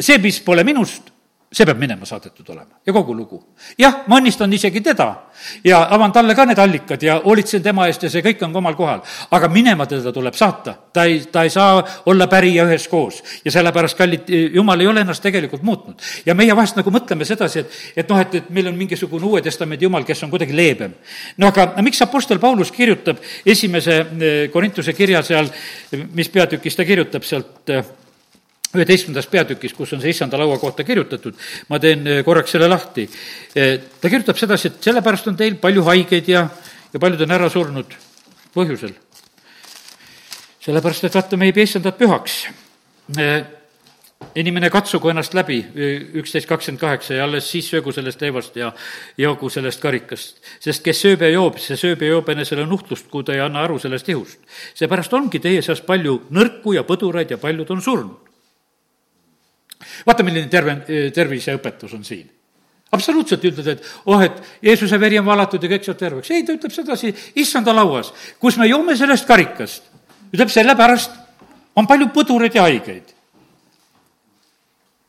see, 0.00 0.18
mis 0.18 0.40
pole 0.40 0.64
minust, 0.64 1.10
see 1.50 1.66
peab 1.66 1.80
minema 1.82 2.06
saadetud 2.06 2.46
olema 2.54 2.78
ja 2.86 2.92
kogu 2.94 3.14
lugu. 3.14 3.40
jah, 3.78 4.04
ma 4.06 4.20
õnnistan 4.20 4.52
isegi 4.54 4.80
teda 4.86 5.08
ja 5.66 5.80
avan 5.90 6.12
talle 6.14 6.34
ka 6.38 6.44
need 6.46 6.58
allikad 6.62 7.02
ja 7.02 7.16
hoolitsen 7.24 7.62
tema 7.62 7.88
eest 7.90 8.04
ja 8.06 8.10
see 8.12 8.22
kõik 8.22 8.44
on 8.46 8.54
omal 8.56 8.76
kohal. 8.78 9.00
aga 9.30 9.48
minema 9.50 9.86
teda 9.90 10.12
tuleb 10.14 10.36
saata, 10.38 10.76
ta 10.92 11.04
ei, 11.10 11.24
ta 11.32 11.42
ei 11.42 11.50
saa 11.50 11.82
olla 12.06 12.28
pärija 12.30 12.68
üheskoos 12.68 13.18
ja 13.44 13.50
sellepärast, 13.50 13.98
kallid, 13.98 14.30
jumal 14.54 14.80
ei 14.80 14.86
ole 14.86 15.02
ennast 15.02 15.22
tegelikult 15.26 15.66
muutnud. 15.66 15.98
ja 16.26 16.36
meie 16.38 16.54
vahest 16.56 16.78
nagu 16.78 16.90
mõtleme 16.94 17.26
sedasi, 17.26 17.64
et, 17.64 17.78
et 18.04 18.14
noh, 18.14 18.20
et, 18.22 18.34
et 18.34 18.50
meil 18.50 18.70
on 18.70 18.78
mingisugune 18.78 19.26
Uue 19.26 19.42
Testamendi 19.42 19.88
jumal, 19.88 20.06
kes 20.06 20.22
on 20.22 20.30
kuidagi 20.30 20.54
leebem. 20.54 20.94
no 21.36 21.50
aga 21.50 21.72
miks 21.82 22.02
Apostel 22.06 22.38
Paulus 22.38 22.70
kirjutab 22.70 23.18
esimese 23.44 23.98
eh, 23.98 24.44
Korintuse 24.54 24.94
kirja 24.94 25.24
seal, 25.26 25.50
mis 26.14 26.30
peatükis 26.30 26.78
ta 26.78 26.86
kirjutab 26.86 27.26
sealt 27.26 27.74
eh, 27.74 27.82
üheteistkümnendas 28.74 29.26
peatükis, 29.30 29.74
kus 29.74 29.94
on 29.96 30.02
see 30.02 30.12
issanda 30.14 30.38
laua 30.38 30.58
kohta 30.60 30.84
kirjutatud, 30.86 31.38
ma 31.68 31.78
teen 31.82 32.06
eh, 32.06 32.22
korraks 32.26 32.54
selle 32.54 32.68
lahti. 32.70 33.08
Eh, 33.54 33.76
ta 34.00 34.10
kirjutab 34.10 34.38
sedasi, 34.38 34.70
et 34.70 34.90
sellepärast 34.90 35.30
on 35.32 35.38
teil 35.38 35.58
palju 35.62 35.82
haigeid 35.88 36.30
ja, 36.30 36.46
ja 36.92 37.02
paljud 37.02 37.26
on 37.26 37.38
ära 37.38 37.50
surnud 37.50 37.96
põhjusel. 38.54 38.94
sellepärast, 40.60 41.08
et 41.08 41.16
vaata, 41.16 41.40
me 41.40 41.50
ei 41.50 41.56
pea 41.56 41.66
issandat 41.66 41.98
pühaks. 41.98 42.44
Eh, 43.18 43.42
inimene 44.38 44.70
katsugu 44.70 45.10
ennast 45.10 45.34
läbi, 45.34 45.58
üksteist 46.20 46.46
kakskümmend 46.46 46.78
kaheksa, 46.78 47.14
ja 47.16 47.24
alles 47.24 47.48
siis 47.50 47.66
söögu 47.72 47.90
sellest 47.90 48.20
leivast 48.22 48.54
ja 48.60 48.70
joogu 49.18 49.50
sellest 49.50 49.80
karikast. 49.82 50.38
sest 50.60 50.84
kes 50.84 51.00
sööb 51.02 51.24
ja 51.24 51.32
joob, 51.32 51.58
see 51.58 51.74
sööb 51.80 52.04
ja 52.04 52.14
joob 52.14 52.28
enesele 52.28 52.68
nuhtlust, 52.68 53.08
kui 53.10 53.24
ta 53.24 53.34
ei 53.34 53.40
anna 53.40 53.64
aru 53.64 53.80
sellest 53.82 54.08
ihust. 54.08 54.38
seepärast 54.74 55.12
ongi 55.12 55.40
teie 55.40 55.62
seas 55.62 55.80
palju 55.80 56.20
nõrku 56.30 56.76
ja 56.76 56.84
põduraid 56.84 57.32
ja 57.32 57.40
paljud 57.40 57.70
on 57.70 57.82
surnud 57.82 58.29
vaata, 60.06 60.26
milline 60.26 60.48
terve, 60.52 60.76
terviseõpetus 61.14 61.94
on 61.96 62.04
siin. 62.04 62.28
absoluutselt 62.92 63.44
ütled, 63.44 63.66
et 63.66 63.84
oh, 64.06 64.22
et 64.22 64.42
Jeesuse 64.62 64.98
veri 65.00 65.18
on 65.18 65.26
valatud 65.26 65.62
ja 65.62 65.70
kõik 65.70 65.86
saab 65.86 65.98
terveks. 65.98 66.30
ei, 66.30 66.44
ta 66.44 66.56
ütleb 66.56 66.74
sedasi 66.74 67.14
issanda 67.34 67.74
lauas, 67.74 68.12
kus 68.38 68.58
me 68.58 68.68
joome 68.68 68.96
sellest 68.96 69.26
karikast. 69.26 69.82
ütleb, 70.32 70.50
sellepärast 70.50 71.16
on 71.76 71.86
palju 71.86 72.10
põdureid 72.14 72.54
ja 72.54 72.68
haigeid 72.68 73.16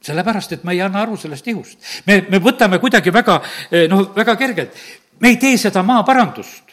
sellepärast, 0.02 0.52
et 0.52 0.64
me 0.66 0.74
ei 0.74 0.82
anna 0.82 1.04
aru 1.04 1.18
sellest 1.18 1.48
ihust. 1.48 1.78
me, 2.08 2.24
me 2.30 2.40
võtame 2.42 2.80
kuidagi 2.80 3.14
väga, 3.14 3.42
noh, 3.90 4.12
väga 4.16 4.36
kergelt. 4.36 4.78
me 5.20 5.30
ei 5.30 5.38
tee 5.38 5.58
seda 5.58 5.84
maaparandust 5.84 6.71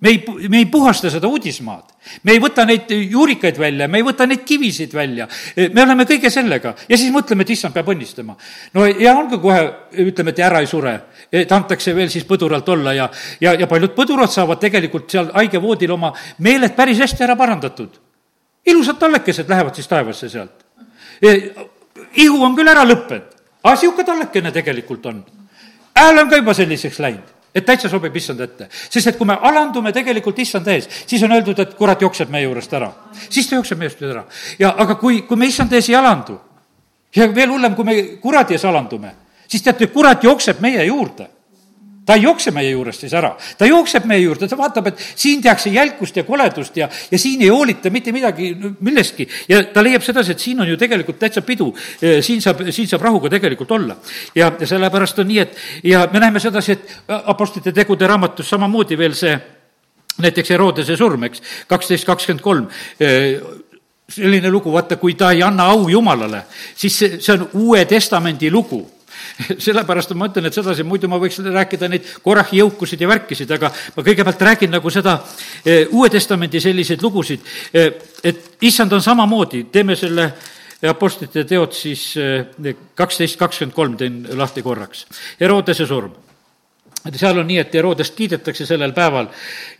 me 0.00 0.08
ei, 0.08 0.48
me 0.48 0.58
ei 0.58 0.66
puhasta 0.66 1.10
seda 1.10 1.26
uudismaad. 1.28 1.84
me 2.22 2.32
ei 2.32 2.40
võta 2.40 2.64
neid 2.66 2.90
juurikaid 2.90 3.58
välja, 3.58 3.88
me 3.88 3.98
ei 3.98 4.04
võta 4.06 4.26
neid 4.26 4.44
kivisid 4.46 4.94
välja. 4.94 5.26
me 5.74 5.82
oleme 5.82 6.04
kõige 6.06 6.30
sellega 6.30 6.74
ja 6.88 6.96
siis 6.96 7.12
mõtleme, 7.12 7.42
et 7.42 7.50
issand 7.50 7.74
peab 7.74 7.88
õnnistama. 7.90 8.36
no 8.74 8.86
ja 8.86 9.14
ongi 9.18 9.40
kohe, 9.42 9.62
ütleme, 10.06 10.30
et 10.30 10.42
ära 10.46 10.60
ei 10.60 10.66
sure. 10.66 10.94
et 11.32 11.52
antakse 11.52 11.94
veel 11.94 12.10
siis 12.10 12.24
põduralt 12.24 12.68
olla 12.68 12.94
ja, 12.94 13.08
ja, 13.40 13.54
ja 13.54 13.66
paljud 13.66 13.94
põdurad 13.96 14.30
saavad 14.30 14.60
tegelikult 14.62 15.10
seal 15.10 15.32
haigevoodil 15.34 15.90
oma 15.90 16.12
meeled 16.38 16.76
päris 16.76 17.00
hästi 17.02 17.24
ära 17.24 17.36
parandatud. 17.36 17.98
ilusad 18.66 18.98
tallekesed 18.98 19.48
lähevad 19.48 19.74
siis 19.74 19.88
taevasse 19.88 20.28
sealt. 20.28 20.62
ihu 22.14 22.44
on 22.44 22.54
küll 22.54 22.68
ära 22.70 22.86
lõppenud, 22.86 23.34
aga 23.64 23.74
niisugune 23.74 24.06
tallekene 24.06 24.52
tegelikult 24.52 25.06
on. 25.06 25.24
hääl 25.94 26.22
on 26.22 26.30
ka 26.30 26.36
juba 26.36 26.54
selliseks 26.54 27.02
läinud 27.02 27.37
et 27.54 27.64
täitsa 27.66 27.88
sobib 27.88 28.16
issand 28.16 28.40
ette. 28.40 28.68
sest 28.70 29.06
et 29.06 29.16
kui 29.18 29.26
me 29.26 29.36
alandume 29.40 29.92
tegelikult 29.92 30.38
issanda 30.38 30.72
ees, 30.72 30.88
siis 31.06 31.22
on 31.22 31.32
öeldud, 31.32 31.58
et 31.58 31.74
kurat 31.74 32.02
jookseb 32.02 32.30
meie 32.30 32.44
juurest 32.44 32.72
ära. 32.72 32.92
siis 33.30 33.48
ta 33.48 33.56
jookseb 33.56 33.78
meie 33.78 33.90
juurest 33.90 34.16
ära. 34.16 34.24
ja 34.58 34.74
aga 34.78 34.94
kui, 34.94 35.22
kui 35.22 35.36
me 35.36 35.46
issanda 35.46 35.76
ees 35.76 35.88
ei 35.88 35.96
alandu 35.96 36.38
ja 37.16 37.34
veel 37.34 37.50
hullem, 37.50 37.74
kui 37.74 37.84
me 37.84 38.02
kuradi 38.22 38.54
ees 38.54 38.64
alandume, 38.64 39.14
siis 39.48 39.62
teate, 39.62 39.86
kurat 39.86 40.24
jookseb 40.24 40.60
meie 40.60 40.84
juurde 40.84 41.37
ta 42.08 42.16
ei 42.16 42.24
jookse 42.24 42.52
meie 42.56 42.70
juurest 42.72 43.04
siis 43.04 43.12
ära, 43.18 43.34
ta 43.58 43.66
jookseb 43.68 44.06
meie 44.08 44.22
juurde, 44.22 44.48
ta 44.48 44.56
vaatab, 44.56 44.86
et 44.88 45.02
siin 45.04 45.42
tehakse 45.44 45.68
jälkust 45.74 46.16
ja 46.16 46.24
koledust 46.24 46.76
ja, 46.80 46.88
ja 47.10 47.20
siin 47.20 47.42
ei 47.44 47.50
hoolita 47.52 47.92
mitte 47.92 48.14
midagi, 48.16 48.54
millestki. 48.80 49.28
ja 49.48 49.60
ta 49.74 49.84
leiab 49.84 50.06
sedasi, 50.06 50.32
et 50.32 50.40
siin 50.40 50.64
on 50.64 50.70
ju 50.70 50.78
tegelikult 50.80 51.20
täitsa 51.20 51.44
pidu, 51.44 51.68
siin 52.24 52.40
saab, 52.40 52.64
siin 52.72 52.88
saab 52.88 53.04
rahuga 53.04 53.28
tegelikult 53.36 53.76
olla. 53.76 53.98
ja, 54.34 54.48
ja 54.48 54.70
sellepärast 54.72 55.20
on 55.20 55.28
nii, 55.28 55.44
et 55.44 55.62
ja 55.92 56.06
me 56.12 56.24
näeme 56.24 56.40
sedasi, 56.40 56.78
et 56.78 56.96
Apostlite 57.28 57.76
tegude 57.76 58.08
raamatus 58.08 58.48
samamoodi 58.56 58.96
veel 58.98 59.16
see 59.18 59.36
näiteks 60.24 60.56
Herodese 60.56 60.96
surm, 60.96 61.28
eks, 61.28 61.42
kaksteist 61.68 62.08
kakskümmend 62.08 62.42
kolm. 62.42 62.68
Selline 64.08 64.48
lugu, 64.50 64.72
vaata, 64.72 64.96
kui 64.96 65.12
ta 65.14 65.34
ei 65.36 65.42
anna 65.44 65.68
au 65.74 65.90
Jumalale, 65.92 66.46
siis 66.74 66.94
see, 66.96 67.18
see 67.20 67.34
on 67.36 67.50
Uue 67.60 67.84
Testamendi 67.84 68.48
lugu 68.50 68.80
sellepärast 69.66 70.14
ma 70.18 70.28
ütlen, 70.28 70.48
et 70.48 70.56
sedasi, 70.56 70.84
muidu 70.86 71.08
ma 71.10 71.18
võiks 71.20 71.38
rääkida 71.44 71.88
neid 71.90 72.06
Korahi 72.24 72.60
jõukusid 72.60 73.02
ja 73.02 73.10
värkisid, 73.10 73.50
aga 73.54 73.70
ma 73.96 74.04
kõigepealt 74.06 74.44
räägin 74.50 74.72
nagu 74.74 74.92
seda 74.92 75.18
eh, 75.64 75.86
Uue 75.94 76.10
Testamendi 76.10 76.60
selliseid 76.62 77.02
lugusid, 77.04 77.44
eh, 77.72 77.90
et 78.24 78.64
issand 78.66 78.92
on 78.92 79.04
samamoodi, 79.04 79.66
teeme 79.72 79.96
selle 79.98 80.32
Apostlite 80.88 81.42
teod 81.42 81.74
siis 81.74 82.12
eh, 82.22 82.74
kaksteist 82.98 83.38
kakskümmend 83.38 83.74
kolm 83.74 83.96
teen 83.98 84.20
lahti 84.38 84.62
korraks. 84.62 85.06
Herodese 85.40 85.86
surm. 85.86 86.12
Seal 87.08 87.38
on 87.40 87.46
nii, 87.46 87.60
et 87.62 87.74
Herodest 87.74 88.14
kiidetakse 88.18 88.66
sellel 88.66 88.92
päeval 88.92 89.30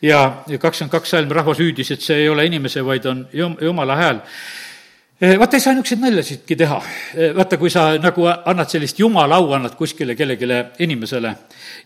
ja 0.02 0.20
kakskümmend 0.46 0.94
kaks 0.94 1.12
salm 1.14 1.34
rahvas 1.34 1.58
hüüdis, 1.60 1.90
et 1.92 2.02
see 2.02 2.22
ei 2.22 2.30
ole 2.30 2.46
inimese, 2.46 2.84
vaid 2.86 3.06
on 3.10 3.26
jum-, 3.34 3.58
jumala 3.62 3.98
hääl 3.98 4.22
vaata, 5.18 5.56
ei 5.56 5.60
saa 5.60 5.74
niisuguseid 5.74 6.02
naljasidki 6.02 6.56
teha. 6.56 6.78
vaata, 7.36 7.58
kui 7.58 7.70
sa 7.70 7.88
nagu 7.98 8.26
annad 8.28 8.70
sellist 8.70 8.98
jumala 8.98 9.40
au, 9.42 9.52
annad 9.56 9.74
kuskile 9.78 10.14
kellelegi 10.14 10.46
inimesele 10.84 11.34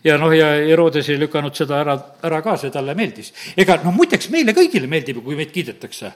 ja 0.03 0.17
noh, 0.21 0.33
ja 0.37 0.51
Herodes 0.67 1.09
ei 1.09 1.19
lükanud 1.19 1.55
seda 1.57 1.79
ära, 1.81 1.97
ära 2.23 2.41
ka, 2.45 2.57
see 2.61 2.71
talle 2.71 2.93
meeldis. 2.95 3.33
ega 3.57 3.79
noh, 3.83 3.95
muideks 3.95 4.29
meile 4.29 4.53
kõigile 4.53 4.89
meeldib 4.89 5.23
kui 5.23 5.35
meid 5.35 5.51
kiidetakse. 5.51 6.11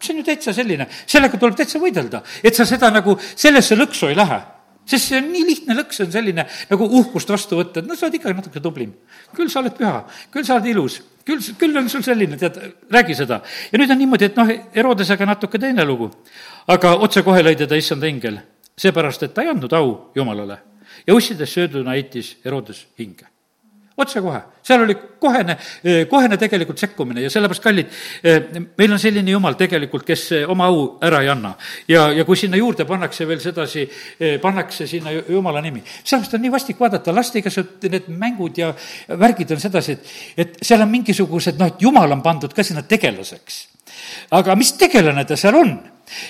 see 0.00 0.14
on 0.14 0.22
ju 0.22 0.24
täitsa 0.24 0.52
selline, 0.56 0.88
sellega 1.06 1.38
tuleb 1.38 1.56
täitsa 1.56 1.78
võidelda, 1.78 2.22
et 2.42 2.56
sa 2.56 2.66
seda 2.66 2.90
nagu 2.90 3.18
sellesse 3.20 3.76
lõksu 3.76 4.08
ei 4.10 4.16
lähe 4.16 4.40
sest 4.90 5.10
see 5.10 5.20
on 5.20 5.30
nii 5.30 5.46
lihtne 5.48 5.76
lõks, 5.78 6.02
on 6.04 6.12
selline 6.12 6.46
nagu 6.70 6.88
uhkust 7.00 7.30
vastu 7.30 7.60
võtta, 7.60 7.82
et 7.82 7.88
no 7.88 7.96
sa 7.98 8.08
oled 8.08 8.18
ikka 8.18 8.34
natuke 8.34 8.62
tublim. 8.62 8.94
küll 9.36 9.50
sa 9.52 9.62
oled 9.62 9.76
püha, 9.78 10.04
küll 10.34 10.46
sa 10.46 10.58
oled 10.58 10.70
ilus, 10.72 11.00
küll, 11.24 11.42
küll 11.58 11.78
on 11.78 11.88
sul 11.92 12.04
selline, 12.06 12.38
tead, 12.40 12.58
räägi 12.90 13.18
seda. 13.22 13.42
ja 13.72 13.82
nüüd 13.82 13.90
on 13.90 14.02
niimoodi, 14.02 14.30
et 14.30 14.40
noh, 14.40 14.54
Herodesega 14.74 15.26
natuke 15.26 15.58
teine 15.58 15.86
lugu. 15.86 16.10
aga 16.66 16.96
otsekohe 17.06 17.44
lõi 17.46 17.56
teda 17.56 17.78
issand 17.78 18.04
ingel, 18.04 18.40
seepärast 18.76 19.22
et 19.22 19.34
ta 19.34 19.46
ei 19.46 19.52
andnud 19.54 19.72
au 19.78 20.12
Jumalale 20.14 20.58
ja 21.06 21.14
ussides 21.14 21.54
sööduna 21.54 21.94
heitis 21.96 22.36
Herodes 22.44 22.86
hinge 22.98 23.28
otsekohe, 24.00 24.40
seal 24.64 24.84
oli 24.84 24.96
kohene, 25.20 25.56
kohene 26.10 26.38
tegelikult 26.40 26.80
sekkumine 26.80 27.24
ja 27.24 27.30
sellepärast, 27.32 27.62
kallid, 27.64 27.92
meil 28.78 28.94
on 28.94 29.00
selline 29.02 29.34
jumal 29.34 29.56
tegelikult, 29.60 30.06
kes 30.08 30.26
oma 30.50 30.70
au 30.70 30.82
ära 31.06 31.22
ei 31.24 31.30
anna. 31.32 31.54
ja, 31.88 32.08
ja 32.12 32.24
kui 32.24 32.36
sinna 32.36 32.58
juurde 32.60 32.86
pannakse 32.88 33.26
veel 33.28 33.40
sedasi, 33.42 33.86
pannakse 34.42 34.86
sinna 34.90 35.12
jumala 35.12 35.60
nimi. 35.64 35.82
sellepärast 35.84 36.38
on 36.38 36.44
nii 36.46 36.52
vastik 36.52 36.80
vaadata, 36.80 37.14
laste 37.14 37.42
igasugused 37.42 37.90
need 37.90 38.08
mängud 38.08 38.58
ja 38.58 38.72
värgid 39.20 39.52
on 39.54 39.60
sedasi, 39.60 39.98
et, 39.98 40.12
et 40.36 40.58
seal 40.62 40.82
on 40.84 40.90
mingisugused, 40.90 41.58
noh, 41.60 41.72
et 41.72 41.82
jumal 41.82 42.12
on 42.12 42.22
pandud 42.22 42.54
ka 42.54 42.64
sinna 42.66 42.82
tegelaseks. 42.82 43.62
aga 44.36 44.56
mis 44.56 44.72
tegelane 44.78 45.24
ta 45.24 45.36
seal 45.36 45.58
on? 45.60 45.78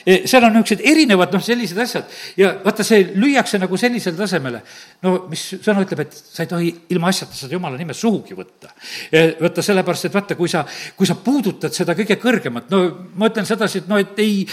E, 0.04 0.22
seal 0.28 0.44
on 0.46 0.54
niisugused 0.56 0.82
erinevad 0.86 1.32
noh, 1.34 1.42
sellised 1.44 1.78
asjad 1.80 2.08
ja 2.40 2.52
vaata, 2.64 2.84
see 2.86 3.10
lüüakse 3.14 3.60
nagu 3.60 3.78
sellisele 3.80 4.18
tasemele. 4.18 4.62
no 5.06 5.14
mis 5.30 5.46
sõna 5.60 5.84
ütleb, 5.84 6.04
et 6.06 6.16
sa 6.16 6.44
ei 6.44 6.50
tohi 6.50 6.72
ilma 6.94 7.12
asjata 7.12 7.36
seda 7.36 7.56
jumala 7.56 7.78
nime 7.80 7.96
suhugi 7.96 8.36
võtta. 8.36 8.74
E, 9.10 9.24
vaata, 9.40 9.64
sellepärast, 9.64 10.10
et 10.10 10.18
vaata, 10.18 10.36
kui 10.38 10.50
sa, 10.52 10.64
kui 10.96 11.08
sa 11.08 11.16
puudutad 11.20 11.74
seda 11.76 11.96
kõige 11.98 12.18
kõrgemat, 12.20 12.70
no 12.72 12.84
ma 13.16 13.30
ütlen 13.30 13.48
sedasi, 13.48 13.84
et 13.84 13.90
no 13.90 14.00
et 14.00 14.18
ei, 14.22 14.44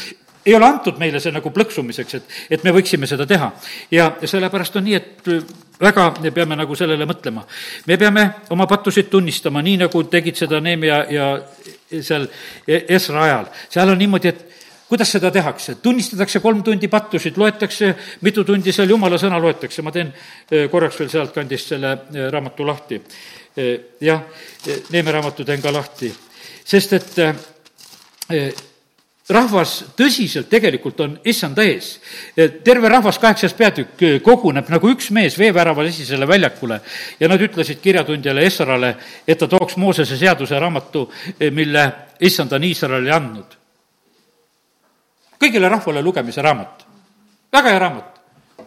ei 0.47 0.55
ole 0.55 0.67
antud 0.67 0.99
meile 0.99 1.19
see 1.23 1.33
nagu 1.35 1.51
plõksumiseks, 1.53 2.19
et, 2.19 2.35
et 2.57 2.63
me 2.63 2.73
võiksime 2.75 3.09
seda 3.09 3.27
teha. 3.27 3.51
ja 3.91 4.11
sellepärast 4.23 4.79
on 4.79 4.87
nii, 4.87 4.95
et 4.95 5.31
väga 5.81 6.07
me 6.21 6.31
peame 6.31 6.55
nagu 6.55 6.75
sellele 6.75 7.05
mõtlema. 7.05 7.43
me 7.87 7.97
peame 7.97 8.27
oma 8.49 8.67
pattusid 8.67 9.09
tunnistama, 9.11 9.61
nii 9.61 9.77
nagu 9.85 10.03
tegid 10.03 10.39
seda 10.39 10.61
Neemia 10.63 11.03
ja 11.11 11.31
seal 12.01 12.27
Esra 12.67 13.23
ajal. 13.23 13.49
seal 13.69 13.89
on 13.89 13.99
niimoodi, 13.99 14.27
et 14.27 14.56
kuidas 14.89 15.11
seda 15.11 15.31
tehakse? 15.31 15.75
tunnistatakse 15.83 16.39
kolm 16.39 16.63
tundi 16.63 16.87
pattusid, 16.87 17.37
loetakse, 17.37 17.93
mitu 18.21 18.43
tundi 18.47 18.73
seal 18.73 18.89
jumala 18.89 19.19
sõna 19.19 19.39
loetakse, 19.41 19.83
ma 19.83 19.91
teen 19.91 20.13
eh, 20.13 20.67
korraks 20.71 21.01
veel 21.01 21.11
sealtkandist 21.11 21.73
selle 21.75 21.91
eh, 22.13 22.29
raamatu 22.31 22.67
lahti. 22.67 23.01
Eh, 23.57 23.75
jah, 24.01 24.23
Neeme 24.93 25.11
raamatu 25.11 25.45
teen 25.45 25.61
ka 25.61 25.71
lahti, 25.73 26.09
sest 26.67 26.93
et 26.97 27.15
rahvas 29.31 29.71
tõsiselt 29.95 30.49
tegelikult 30.51 30.99
on 31.03 31.13
issanda 31.27 31.63
ees. 31.63 31.93
terve 32.63 32.89
rahvas, 32.91 33.19
kaheksas 33.19 33.55
peatükk, 33.55 34.03
koguneb 34.23 34.69
nagu 34.71 34.91
üks 34.91 35.09
mees 35.15 35.37
veeväraval 35.39 35.87
esisele 35.87 36.27
väljakule 36.27 36.79
ja 37.19 37.27
nad 37.27 37.41
ütlesid 37.41 37.79
kirjatundjale 37.83 38.45
Esrale, 38.45 38.95
et 39.27 39.39
ta 39.39 39.47
tooks 39.47 39.77
Moosese 39.77 40.17
seaduse 40.17 40.59
raamatu, 40.59 41.07
mille 41.51 41.91
issand 42.19 42.51
on 42.51 42.67
Iisraelile 42.67 43.15
andnud 43.15 43.56
kõigile 45.39 45.69
rahvale 45.69 46.01
lugemise 46.01 46.41
raamat. 46.41 46.85
väga 47.53 47.69
hea 47.69 47.79
raamat. 47.79 48.21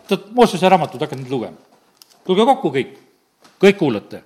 tead, 0.09 0.21
Moosese 0.33 0.69
raamatut 0.69 1.01
hakkad 1.01 1.19
nüüd 1.19 1.31
lugema. 1.31 1.57
tulge 2.25 2.45
kokku 2.45 2.71
kõik, 2.71 2.97
kõik 3.61 3.77
kuulate. 3.77 4.23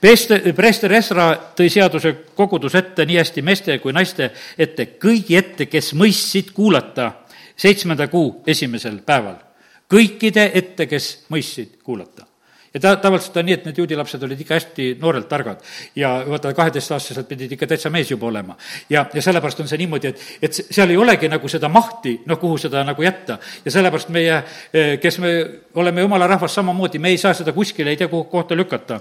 Preester, 0.00 0.54
preester 0.54 0.92
Esra 0.92 1.34
tõi 1.56 1.68
seaduse 1.70 2.12
kogudus 2.34 2.74
ette 2.74 3.04
nii 3.04 3.16
hästi 3.16 3.42
meeste 3.42 3.78
kui 3.78 3.92
naiste 3.92 4.30
ette, 4.58 4.86
kõigi 5.02 5.36
ette, 5.36 5.66
kes 5.66 5.94
mõistsid 5.94 6.52
kuulata 6.54 7.12
seitsmenda 7.56 8.08
kuu 8.08 8.42
esimesel 8.46 9.00
päeval. 9.06 9.36
kõikide 9.90 10.50
ette, 10.54 10.86
kes 10.86 11.24
mõistsid 11.30 11.82
kuulata 11.82 12.29
ja 12.74 12.80
ta, 12.80 12.96
tavaliselt 12.96 13.36
on 13.36 13.48
nii, 13.48 13.54
et 13.58 13.64
need 13.66 13.78
juudi 13.82 13.96
lapsed 13.98 14.22
olid 14.22 14.40
ikka 14.40 14.54
hästi 14.54 14.86
noorelt 15.00 15.28
targad 15.28 15.62
ja 15.98 16.12
vaata, 16.28 16.52
kaheteistaastaselt 16.54 17.28
pidid 17.28 17.52
ikka 17.56 17.66
täitsa 17.66 17.90
mees 17.90 18.10
juba 18.10 18.26
olema. 18.26 18.56
ja, 18.90 19.06
ja 19.14 19.22
sellepärast 19.22 19.60
on 19.60 19.68
see 19.68 19.80
niimoodi, 19.80 20.12
et, 20.12 20.22
et 20.42 20.60
seal 20.60 20.90
ei 20.90 20.96
olegi 21.00 21.28
nagu 21.28 21.48
seda 21.50 21.68
mahti, 21.68 22.14
noh, 22.30 22.38
kuhu 22.38 22.58
seda 22.58 22.84
nagu 22.86 23.02
jätta. 23.02 23.38
ja 23.64 23.74
sellepärast 23.74 24.14
meie, 24.14 24.42
eh, 24.72 24.92
kes 25.02 25.18
me 25.18 25.34
oleme 25.74 26.06
jumala 26.06 26.26
rahvas 26.30 26.54
samamoodi, 26.54 26.98
me 26.98 27.10
ei 27.10 27.18
saa 27.18 27.34
seda 27.34 27.52
kuskile 27.52 27.90
ei 27.90 27.98
tea 27.98 28.08
kuhu 28.08 28.24
kohta 28.30 28.56
lükata. 28.56 29.00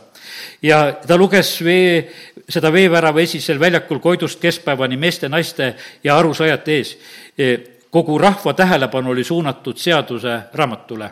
ja 0.61 0.82
ta 1.07 1.17
luges 1.17 1.53
vee, 1.63 2.09
seda 2.49 2.74
veevärava 2.74 3.22
esisel 3.22 3.59
väljakul 3.59 3.99
Koidust 3.99 4.39
keskpäevani 4.39 4.97
meeste, 4.97 5.30
naiste 5.30 5.76
ja 6.03 6.17
arusajate 6.17 6.78
ees. 6.78 6.97
Eh, 7.38 7.59
kogu 7.89 8.17
rahva 8.17 8.53
tähelepanu 8.53 9.11
oli 9.11 9.24
suunatud 9.24 9.78
seaduse 9.78 10.39
raamatule 10.53 11.09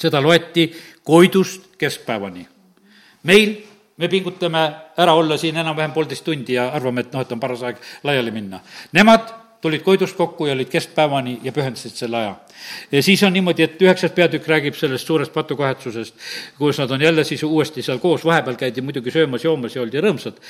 seda 0.00 0.22
loeti 0.22 0.72
Koidust 1.04 1.62
keskpäevani. 1.78 2.48
meil, 3.22 3.56
me 3.96 4.08
pingutame 4.08 4.72
ära 4.96 5.14
olla 5.14 5.36
siin 5.36 5.56
enam-vähem 5.56 5.92
poolteist 5.92 6.24
tundi 6.24 6.52
ja 6.52 6.68
arvame, 6.68 7.00
et 7.00 7.12
noh, 7.12 7.20
et 7.20 7.32
on 7.32 7.40
paras 7.40 7.62
aeg 7.62 7.80
laiali 8.04 8.30
minna. 8.30 8.60
Nemad 8.92 9.32
tulid 9.60 9.82
Koidust 9.82 10.16
kokku 10.16 10.46
ja 10.46 10.52
olid 10.52 10.68
keskpäevani 10.68 11.38
ja 11.42 11.52
pühendasid 11.52 11.96
selle 11.96 12.16
aja. 12.16 12.36
ja 12.92 13.02
siis 13.02 13.22
on 13.22 13.32
niimoodi, 13.32 13.62
et 13.62 13.82
üheksas 13.82 14.12
peatükk 14.12 14.48
räägib 14.48 14.76
sellest 14.76 15.06
suurest 15.06 15.32
patukahetsusest, 15.32 16.14
kus 16.58 16.78
nad 16.78 16.90
on 16.90 17.02
jälle 17.02 17.24
siis 17.24 17.42
uuesti 17.42 17.82
seal 17.82 17.98
koos, 17.98 18.24
vahepeal 18.24 18.56
käidi 18.56 18.84
muidugi 18.84 19.10
söömas-joomas 19.10 19.76
ja 19.76 19.82
oldi 19.82 20.00
rõõmsad 20.00 20.42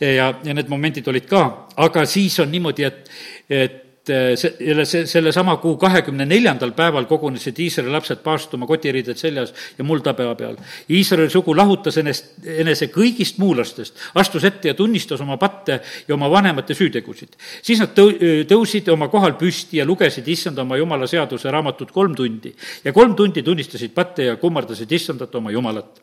ja, 0.00 0.34
ja 0.44 0.54
need 0.54 0.68
momendid 0.68 1.08
olid 1.08 1.26
ka, 1.30 1.44
aga 1.76 2.04
siis 2.06 2.38
on 2.40 2.52
niimoodi, 2.52 2.84
et, 2.84 3.10
et 3.48 3.86
jälle 4.08 4.84
see, 4.84 5.06
sellesama 5.06 5.56
kuu 5.56 5.76
kahekümne 5.76 6.24
neljandal 6.26 6.72
päeval 6.72 7.04
kogunesid 7.04 7.58
Iisraeli 7.58 7.92
lapsed 7.92 8.22
paastuma 8.24 8.66
kotiriided 8.66 9.16
seljas 9.16 9.52
ja 9.78 9.84
mulda 9.84 10.14
pea 10.14 10.34
peal. 10.34 10.56
Iisraeli 10.90 11.30
sugu 11.30 11.54
lahutas 11.56 11.98
ennast, 12.00 12.32
enese 12.44 12.88
kõigist 12.94 13.38
muulastest, 13.38 14.00
astus 14.14 14.44
ette 14.48 14.72
ja 14.72 14.74
tunnistas 14.74 15.20
oma 15.20 15.36
patte 15.36 15.80
ja 16.08 16.14
oma 16.14 16.30
vanemate 16.30 16.74
süütegusid. 16.74 17.36
siis 17.62 17.80
nad 17.80 17.92
tõu-, 17.96 18.16
tõusid 18.48 18.88
oma 18.92 19.08
kohal 19.08 19.36
püsti 19.40 19.82
ja 19.82 19.86
lugesid 19.86 20.28
issanda 20.28 20.62
oma 20.62 20.80
jumala 20.80 21.06
seaduse 21.06 21.50
raamatut 21.50 21.92
kolm 21.92 22.14
tundi. 22.14 22.54
ja 22.84 22.92
kolm 22.92 23.14
tundi 23.14 23.42
tunnistasid 23.42 23.92
patte 23.94 24.24
ja 24.24 24.36
kummardasid 24.36 24.92
issandat 24.92 25.34
oma 25.34 25.50
jumalat 25.50 26.00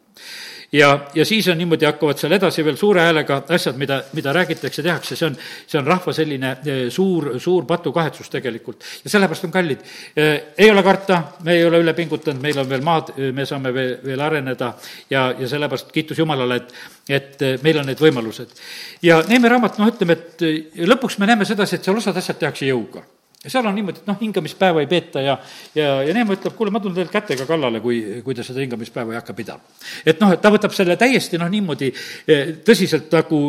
ja, 0.72 1.00
ja 1.14 1.26
siis 1.26 1.48
on 1.48 1.58
niimoodi, 1.58 1.86
hakkavad 1.86 2.20
seal 2.20 2.36
edasi 2.36 2.64
veel 2.66 2.78
suure 2.78 3.02
häälega 3.02 3.42
asjad, 3.56 3.78
mida, 3.80 4.02
mida 4.18 4.34
räägitakse, 4.34 4.84
tehakse, 4.84 5.16
see 5.16 5.28
on, 5.30 5.38
see 5.68 5.80
on 5.80 5.88
rahva 5.88 6.14
selline 6.14 6.52
eh, 6.66 6.82
suur, 6.94 7.34
suur 7.40 7.66
patukahetsus 7.66 8.30
tegelikult. 8.30 8.84
ja 9.04 9.10
sellepärast 9.10 9.48
on 9.48 9.52
kallid, 9.52 9.84
eh, 10.16 10.34
ei 10.58 10.72
ole 10.72 10.84
karta, 10.84 11.22
me 11.44 11.56
ei 11.56 11.66
ole 11.66 11.82
üle 11.84 11.94
pingutanud, 11.98 12.42
meil 12.42 12.60
on 12.60 12.70
veel 12.70 12.86
maad, 12.86 13.14
eh, 13.18 13.32
me 13.34 13.46
saame 13.46 13.74
veel, 13.74 13.98
veel 14.04 14.24
areneda 14.24 14.74
ja, 15.10 15.30
ja 15.40 15.48
sellepärast 15.48 15.92
kiitus 15.92 16.20
Jumalale, 16.20 16.62
et, 16.62 16.74
et 17.10 17.46
meil 17.64 17.82
on 17.82 17.88
need 17.88 18.02
võimalused. 18.02 18.58
ja 19.02 19.22
Neeme 19.28 19.50
raamat, 19.50 19.80
noh, 19.80 19.92
ütleme, 19.94 20.18
et 20.18 20.84
lõpuks 20.88 21.20
me 21.20 21.30
näeme 21.30 21.46
sedasi, 21.46 21.78
et 21.78 21.88
seal 21.88 21.98
osad 21.98 22.18
asjad 22.18 22.44
tehakse 22.44 22.68
jõuga 22.68 23.06
ja 23.48 23.52
seal 23.52 23.68
on 23.70 23.76
niimoodi, 23.78 24.02
et 24.04 24.10
noh, 24.10 24.18
hingamispäeva 24.20 24.82
ei 24.84 24.90
peeta 24.92 25.22
ja, 25.24 25.38
ja, 25.76 26.02
ja 26.04 26.14
Neeme 26.16 26.36
ütleb, 26.36 26.56
kuule, 26.58 26.72
ma 26.76 26.82
tulen 26.84 26.98
teile 26.98 27.12
kätega 27.12 27.46
kallale, 27.48 27.80
kui, 27.84 28.00
kui 28.26 28.36
te 28.36 28.44
seda 28.44 28.60
hingamispäeva 28.60 29.14
ei 29.14 29.20
hakka 29.22 29.36
pidama. 29.38 29.64
et 30.04 30.20
noh, 30.20 30.34
et 30.36 30.42
ta 30.44 30.52
võtab 30.52 30.76
selle 30.76 30.98
täiesti 31.00 31.40
noh, 31.40 31.48
niimoodi 31.52 31.88
eh, 31.88 32.50
tõsiselt 32.68 33.14
nagu 33.16 33.40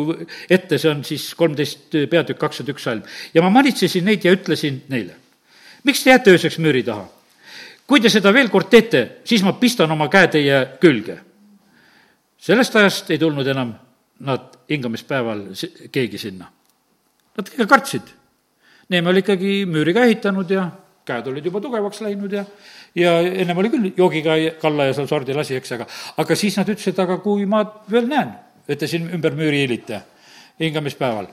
ette, 0.47 0.79
see 0.79 0.91
on 0.91 1.03
siis 1.07 1.25
kolmteist 1.35 1.97
peatükk, 2.11 2.39
kakskümmend 2.39 2.75
üks 2.75 2.87
salm. 2.87 3.01
ja 3.35 3.43
ma 3.43 3.51
manitsesin 3.59 4.07
neid 4.07 4.23
ja 4.23 4.31
ütlesin 4.35 4.85
neile, 4.93 5.17
miks 5.83 6.05
te 6.05 6.13
jääte 6.13 6.35
ööseks 6.37 6.59
müüri 6.63 6.85
taha? 6.87 7.03
kui 7.89 7.99
te 7.99 8.11
seda 8.13 8.31
veel 8.31 8.47
kord 8.53 8.69
teete, 8.71 9.03
siis 9.27 9.43
ma 9.43 9.57
pistan 9.59 9.91
oma 9.91 10.07
käe 10.13 10.29
teie 10.37 10.61
külge. 10.79 11.17
sellest 12.39 12.79
ajast 12.79 13.11
ei 13.11 13.19
tulnud 13.19 13.47
enam 13.47 13.75
nad 14.19 14.55
hingamispäeval 14.69 15.43
keegi 15.91 16.17
sinna. 16.19 16.47
Nad 17.39 17.67
kartsid 17.67 18.18
Neeme 18.89 19.09
oli 19.09 19.21
ikkagi 19.21 19.63
müüri 19.69 19.93
ka 19.93 20.03
ehitanud 20.07 20.49
ja 20.49 20.69
käed 21.09 21.27
olid 21.31 21.45
juba 21.45 21.61
tugevaks 21.61 22.01
läinud 22.05 22.33
ja, 22.33 22.45
ja 22.97 23.17
ennem 23.21 23.57
oli 23.61 23.71
küll 23.73 23.89
joogiga 23.97 24.37
kalla 24.61 24.89
ja 24.89 24.95
seal 24.97 25.09
sordi 25.09 25.35
lasi, 25.37 25.57
eks, 25.59 25.75
aga, 25.77 25.89
aga 26.21 26.37
siis 26.37 26.57
nad 26.59 26.69
ütlesid, 26.69 26.97
aga 27.01 27.19
kui 27.23 27.45
ma 27.49 27.63
veel 27.91 28.09
näen, 28.09 28.33
et 28.69 28.81
te 28.81 28.89
siin 28.89 29.09
ümber 29.13 29.37
müüri 29.37 29.63
hiilite 29.63 30.01
hingamispäeval, 30.59 31.29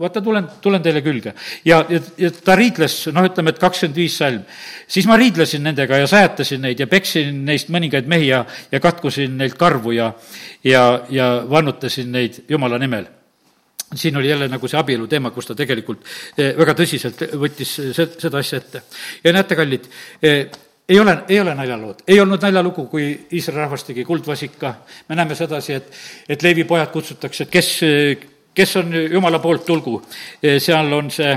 vaata, 0.00 0.22
tulen, 0.24 0.50
tulen 0.64 0.84
teile 0.84 1.02
külge. 1.04 1.34
ja, 1.64 1.80
ja, 1.88 2.02
ja 2.20 2.30
ta 2.44 2.56
riidles, 2.60 2.98
noh, 3.12 3.24
ütleme, 3.28 3.52
et 3.56 3.62
kakskümmend 3.62 3.96
viis 3.98 4.18
salm. 4.20 4.44
siis 4.86 5.08
ma 5.08 5.16
riidlesin 5.20 5.64
nendega 5.64 5.98
ja 6.02 6.10
sajatasin 6.12 6.62
neid 6.68 6.80
ja 6.80 6.86
peksin 6.86 7.40
neist 7.48 7.72
mõningaid 7.72 8.08
mehi 8.08 8.28
ja, 8.30 8.44
ja 8.72 8.80
katkusin 8.84 9.36
neilt 9.40 9.58
karvu 9.60 9.96
ja, 9.96 10.12
ja, 10.64 10.84
ja 11.10 11.32
vannutasin 11.50 12.12
neid 12.12 12.44
Jumala 12.48 12.78
nimel 12.78 13.08
siin 13.94 14.16
oli 14.16 14.28
jälle 14.28 14.48
nagu 14.48 14.68
see 14.68 14.80
abielu 14.80 15.06
teema, 15.06 15.30
kus 15.30 15.46
ta 15.46 15.54
tegelikult 15.54 16.04
väga 16.36 16.74
tõsiselt 16.78 17.24
võttis 17.38 17.76
seda 17.94 18.38
asja 18.38 18.60
ette. 18.62 18.82
ja 19.24 19.32
näete, 19.32 19.56
kallid, 19.56 19.88
ei 20.22 21.00
ole, 21.00 21.16
ei 21.28 21.40
ole 21.40 21.54
naljalood, 21.54 22.02
ei 22.08 22.20
olnud 22.20 22.42
naljalugu, 22.42 22.86
kui 22.90 23.06
Iisraeli 23.32 23.64
rahvas 23.64 23.84
tegi 23.86 24.04
kuldvasika, 24.04 24.74
me 25.08 25.16
näeme 25.16 25.34
sedasi, 25.38 25.78
et, 25.78 25.92
et 26.28 26.42
Leevi 26.42 26.64
pojad 26.68 26.90
kutsutakse, 26.92 27.46
et 27.46 27.52
kes, 27.52 27.70
kes 28.54 28.76
on 28.76 28.92
Jumala 29.10 29.38
poolt, 29.38 29.64
tulgu. 29.64 30.02
seal 30.58 30.92
on 30.92 31.10
see 31.10 31.30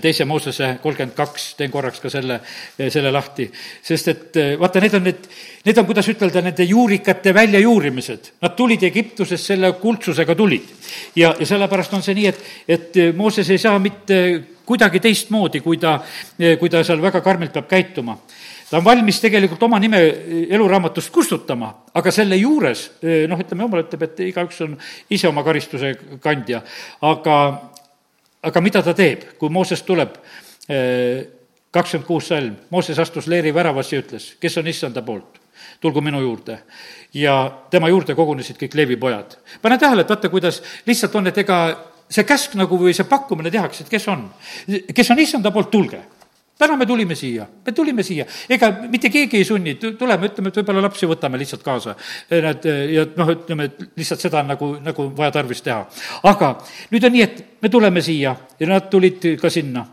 teise 0.00 0.24
Moosese 0.24 0.70
kolmkümmend 0.82 1.16
kaks, 1.16 1.48
teen 1.58 1.70
korraks 1.70 2.00
ka 2.00 2.10
selle, 2.10 2.38
selle 2.88 3.12
lahti. 3.12 3.50
sest 3.82 4.08
et 4.08 4.38
vaata, 4.60 4.80
need 4.80 4.94
on 4.96 5.04
need, 5.04 5.28
need 5.66 5.78
on, 5.78 5.86
kuidas 5.86 6.08
ütelda, 6.08 6.42
nende 6.44 6.64
juurikate 6.68 7.34
väljajuurimised. 7.34 8.32
Nad 8.42 8.56
tulid 8.56 8.82
Egiptusest, 8.88 9.52
selle 9.52 9.72
kuldsusega 9.80 10.34
tulid. 10.34 10.72
ja, 11.16 11.34
ja 11.38 11.46
sellepärast 11.46 11.94
on 11.94 12.02
see 12.02 12.16
nii, 12.20 12.26
et, 12.32 12.42
et 12.68 13.00
Mooses 13.16 13.50
ei 13.50 13.58
saa 13.58 13.78
mitte 13.78 14.20
kuidagi 14.64 15.00
teistmoodi, 15.04 15.60
kui 15.60 15.76
ta, 15.76 15.98
kui 16.58 16.70
ta 16.72 16.84
seal 16.84 17.02
väga 17.02 17.20
karmilt 17.20 17.52
peab 17.52 17.68
käituma 17.68 18.16
ta 18.74 18.78
on 18.80 18.84
valmis 18.84 19.20
tegelikult 19.22 19.62
oma 19.62 19.78
nime 19.78 20.00
eluraamatust 20.50 21.12
kustutama, 21.14 21.68
aga 21.94 22.10
selle 22.10 22.34
juures, 22.40 22.80
noh, 23.30 23.38
ütleme, 23.38 23.62
jumal 23.62 23.84
ütleb, 23.84 24.02
et 24.08 24.22
igaüks 24.32 24.58
on 24.66 24.72
ise 25.14 25.28
oma 25.28 25.44
karistuse 25.46 25.92
kandja, 26.22 26.58
aga, 27.06 27.36
aga 28.50 28.62
mida 28.64 28.82
ta 28.82 28.90
teeb, 28.98 29.28
kui 29.38 29.52
Mooses 29.54 29.84
tuleb, 29.86 30.16
kakskümmend 30.66 32.08
kuus 32.08 32.32
salm, 32.32 32.56
Mooses 32.74 32.98
astus 32.98 33.30
leeri 33.30 33.54
väravasse 33.54 33.94
ja 33.94 34.02
ütles, 34.02 34.32
kes 34.42 34.58
on 34.58 34.72
issanda 34.72 35.06
poolt, 35.06 35.38
tulgu 35.78 36.02
minu 36.02 36.24
juurde. 36.24 36.58
ja 37.14 37.36
tema 37.70 37.88
juurde 37.88 38.18
kogunesid 38.18 38.58
kõik 38.58 38.74
Leevi 38.74 38.96
pojad. 38.96 39.38
pane 39.62 39.78
tähele, 39.78 40.02
et 40.02 40.10
vaata, 40.10 40.28
kuidas 40.28 40.62
lihtsalt 40.86 41.14
on, 41.14 41.30
et 41.30 41.38
ega 41.38 41.60
see 42.10 42.26
käsk 42.26 42.58
nagu 42.58 42.74
või 42.74 42.90
see 42.90 43.06
pakkumine 43.06 43.54
tehakse, 43.54 43.84
et 43.84 43.90
kes 43.90 44.08
on, 44.08 44.26
kes 44.94 45.10
on 45.10 45.18
issanda 45.18 45.54
poolt, 45.54 45.70
tulge 45.70 46.02
täna 46.58 46.76
me 46.76 46.86
tulime 46.86 47.14
siia, 47.14 47.46
me 47.66 47.72
tulime 47.72 48.02
siia, 48.02 48.26
ega 48.50 48.70
mitte 48.90 49.10
keegi 49.10 49.40
ei 49.40 49.46
sunni, 49.46 49.74
tuleme, 49.74 50.30
ütleme, 50.30 50.50
et 50.50 50.60
võib-olla 50.60 50.84
lapsi 50.86 51.08
võtame 51.10 51.38
lihtsalt 51.40 51.64
kaasa. 51.66 51.96
Nad 52.44 52.66
ja 52.94 53.06
noh, 53.16 53.32
ütleme, 53.34 53.68
et 53.70 53.98
lihtsalt 53.98 54.22
seda 54.22 54.42
on 54.42 54.52
nagu, 54.54 54.70
nagu 54.84 55.08
vaja 55.16 55.34
tarvis 55.34 55.64
teha. 55.66 55.82
aga 56.30 56.54
nüüd 56.92 57.08
on 57.08 57.14
nii, 57.16 57.24
et 57.26 57.62
me 57.62 57.70
tuleme 57.72 58.02
siia 58.04 58.36
ja 58.60 58.70
nad 58.70 58.88
tulid 58.90 59.34
ka 59.40 59.50
sinna. 59.50 59.86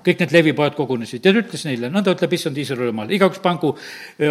kõik 0.00 0.22
need 0.22 0.30
levipojad 0.32 0.72
kogunesid 0.72 1.24
ja 1.24 1.32
ta 1.32 1.40
ütles 1.42 1.64
neile, 1.68 1.90
nõnda 1.92 2.14
ütleb 2.14 2.32
issand 2.32 2.56
Iisraeli 2.56 2.88
jumal, 2.88 3.10
igaüks 3.12 3.42
pangu 3.44 3.74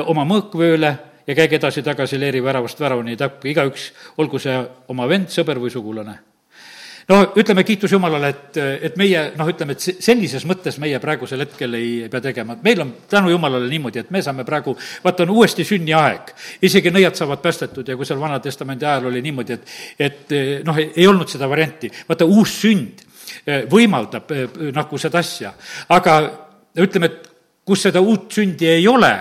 oma 0.10 0.24
mõõkvööle 0.26 0.90
ja 1.28 1.36
käige 1.36 1.60
edasi-tagasi 1.60 2.18
leeri 2.18 2.42
väravast 2.44 2.80
väravani 2.80 3.18
tapke 3.18 3.52
igaüks, 3.52 3.92
olgu 4.18 4.42
see 4.42 4.58
oma 4.90 5.06
vend, 5.06 5.30
sõber 5.30 5.62
või 5.62 5.70
sugulane 5.70 6.18
no 7.10 7.20
ütleme, 7.38 7.64
kiitus 7.66 7.92
Jumalale, 7.92 8.30
et, 8.30 8.58
et 8.90 8.98
meie 9.00 9.24
noh, 9.38 9.50
ütleme, 9.50 9.74
et 9.74 10.04
sellises 10.06 10.46
mõttes 10.50 10.78
meie 10.82 11.00
praegusel 11.02 11.42
hetkel 11.44 11.78
ei 11.80 11.92
pea 12.12 12.22
tegema, 12.30 12.56
et 12.56 12.66
meil 12.66 12.84
on 12.84 12.92
tänu 13.10 13.32
Jumalale 13.34 13.70
niimoodi, 13.72 14.04
et 14.04 14.12
me 14.14 14.22
saame 14.26 14.46
praegu, 14.48 14.76
vaata, 15.04 15.26
on 15.26 15.34
uuesti 15.38 15.66
sünniaeg. 15.68 16.34
isegi 16.70 16.94
nõiad 16.94 17.18
saavad 17.18 17.42
päästetud 17.42 17.88
ja 17.88 17.98
kui 17.98 18.08
seal 18.08 18.22
Vana-testamendi 18.22 18.86
ajal 18.86 19.10
oli 19.10 19.24
niimoodi, 19.26 19.58
et, 19.58 19.74
et 20.00 20.38
noh, 20.68 20.78
ei 20.78 21.08
olnud 21.08 21.30
seda 21.30 21.50
varianti, 21.50 21.92
vaata, 22.10 22.30
uus 22.30 22.60
sünd 22.62 23.04
eh, 23.46 23.66
võimaldab 23.72 24.36
eh, 24.36 24.46
nagu 24.76 25.02
seda 25.02 25.24
asja, 25.24 25.54
aga 25.96 26.20
ütleme, 26.78 27.10
et 27.10 27.30
kus 27.66 27.88
seda 27.90 28.02
uut 28.02 28.32
sündi 28.34 28.70
ei 28.70 28.88
ole, 28.90 29.14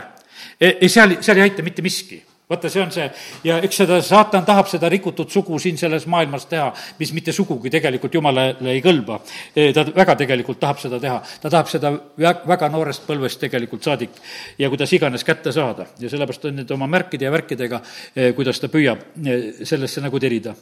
eh, 0.60 0.84
seal, 0.88 1.18
seal 1.24 1.40
ei 1.40 1.48
aita 1.48 1.64
mitte 1.64 1.84
miski 1.84 2.20
vaata, 2.48 2.70
see 2.72 2.82
on 2.82 2.92
see 2.92 3.06
ja 3.44 3.58
eks 3.64 3.80
seda 3.82 3.98
saatan 4.04 4.46
tahab 4.48 4.68
seda 4.70 4.88
rikutud 4.92 5.28
sugu 5.32 5.58
siin 5.60 5.76
selles 5.80 6.06
maailmas 6.08 6.46
teha, 6.48 6.70
mis 6.98 7.12
mitte 7.16 7.32
sugugi 7.36 7.70
tegelikult 7.72 8.14
Jumalale 8.14 8.72
ei 8.72 8.80
kõlba. 8.84 9.18
E, 9.52 9.68
ta 9.76 9.84
väga 9.84 10.16
tegelikult 10.22 10.60
tahab 10.60 10.80
seda 10.80 11.00
teha, 11.02 11.18
ta 11.42 11.50
tahab 11.52 11.68
seda 11.68 11.92
väga 12.16 12.70
noorest 12.72 13.04
põlvest 13.08 13.42
tegelikult 13.44 13.84
saadik 13.84 14.16
ja 14.58 14.70
kuidas 14.72 14.92
iganes 14.96 15.26
kätte 15.28 15.52
saada 15.52 15.90
ja 16.00 16.08
sellepärast 16.08 16.48
on 16.48 16.58
need 16.62 16.72
oma 16.74 16.88
märkide 16.88 17.28
ja 17.28 17.34
värkidega, 17.34 17.82
e, 18.16 18.32
kuidas 18.38 18.60
ta 18.62 18.72
püüab 18.72 19.04
e, 19.20 19.38
sellesse 19.68 20.04
nagu 20.04 20.20
tirida 20.20 20.54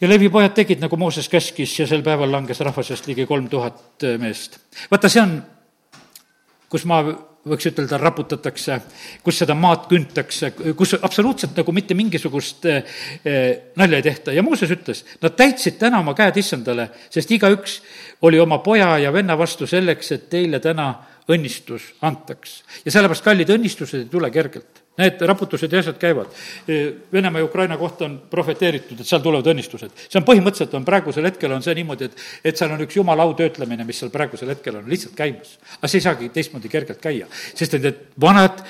ja 0.00 0.08
Levi 0.08 0.30
pojad 0.30 0.54
tegid, 0.54 0.78
nagu 0.82 0.96
Mooses 0.96 1.26
käskis 1.28 1.74
ja 1.80 1.88
sel 1.90 2.04
päeval 2.06 2.30
langes 2.30 2.62
rahva 2.62 2.84
seast 2.86 3.10
ligi 3.10 3.26
kolm 3.26 3.48
tuhat 3.50 4.06
meest. 4.22 4.60
vaata, 4.92 5.10
see 5.10 5.24
on, 5.24 5.40
kus 6.70 6.86
ma 6.86 7.02
võiks 7.50 7.68
ütelda, 7.70 7.98
raputatakse, 8.00 8.78
kus 9.24 9.40
seda 9.42 9.56
maad 9.58 9.86
küntakse, 9.90 10.52
kus 10.78 10.94
absoluutselt 11.00 11.56
nagu 11.58 11.74
mitte 11.76 11.96
mingisugust 11.98 12.68
eh, 12.68 12.96
eh, 13.24 13.50
nalja 13.80 14.00
ei 14.00 14.06
tehta 14.06 14.34
ja 14.36 14.44
Mooses 14.46 14.72
ütles, 14.74 15.04
nad 15.22 15.36
täitsid 15.38 15.78
täna 15.80 16.02
oma 16.04 16.14
käed 16.18 16.36
issandale, 16.40 16.90
sest 17.12 17.32
igaüks 17.34 17.80
oli 18.28 18.40
oma 18.40 18.60
poja 18.64 18.96
ja 19.02 19.12
venna 19.14 19.38
vastu 19.38 19.66
selleks, 19.66 20.12
et 20.16 20.28
teile 20.32 20.60
täna 20.60 20.90
õnnistus 21.28 21.92
antaks. 22.02 22.62
ja 22.84 22.92
sellepärast, 22.92 23.24
kallid, 23.24 23.50
õnnistused 23.56 24.04
ei 24.04 24.12
tule 24.12 24.30
kergelt 24.34 24.77
Need 24.98 25.20
raputused 25.30 25.72
ja 25.72 25.82
asjad 25.82 25.98
käivad. 26.00 26.32
Venemaa 27.12 27.42
ja 27.42 27.46
Ukraina 27.46 27.76
kohta 27.78 28.04
on 28.08 28.16
profeteeritud, 28.30 29.00
et 29.00 29.06
seal 29.06 29.22
tulevad 29.24 29.46
õnnistused. 29.52 29.94
see 30.08 30.18
on 30.20 30.26
põhimõtteliselt, 30.26 30.74
on 30.74 30.86
praegusel 30.86 31.28
hetkel 31.30 31.54
on 31.54 31.62
see 31.62 31.76
niimoodi, 31.78 32.08
et, 32.10 32.24
et 32.50 32.58
seal 32.58 32.74
on 32.74 32.82
üks 32.86 32.98
jumala 32.98 33.26
au 33.26 33.34
töötlemine, 33.38 33.86
mis 33.86 34.00
seal 34.02 34.10
praegusel 34.14 34.50
hetkel 34.54 34.80
on 34.80 34.90
lihtsalt 34.90 35.14
käimas. 35.18 35.58
aga 35.78 35.88
see 35.90 36.02
ei 36.02 36.08
saagi 36.08 36.32
teistmoodi 36.34 36.72
kergelt 36.72 37.00
käia, 37.02 37.30
sest 37.54 37.78
et 37.78 37.86
need 37.88 38.02
vanad 38.20 38.64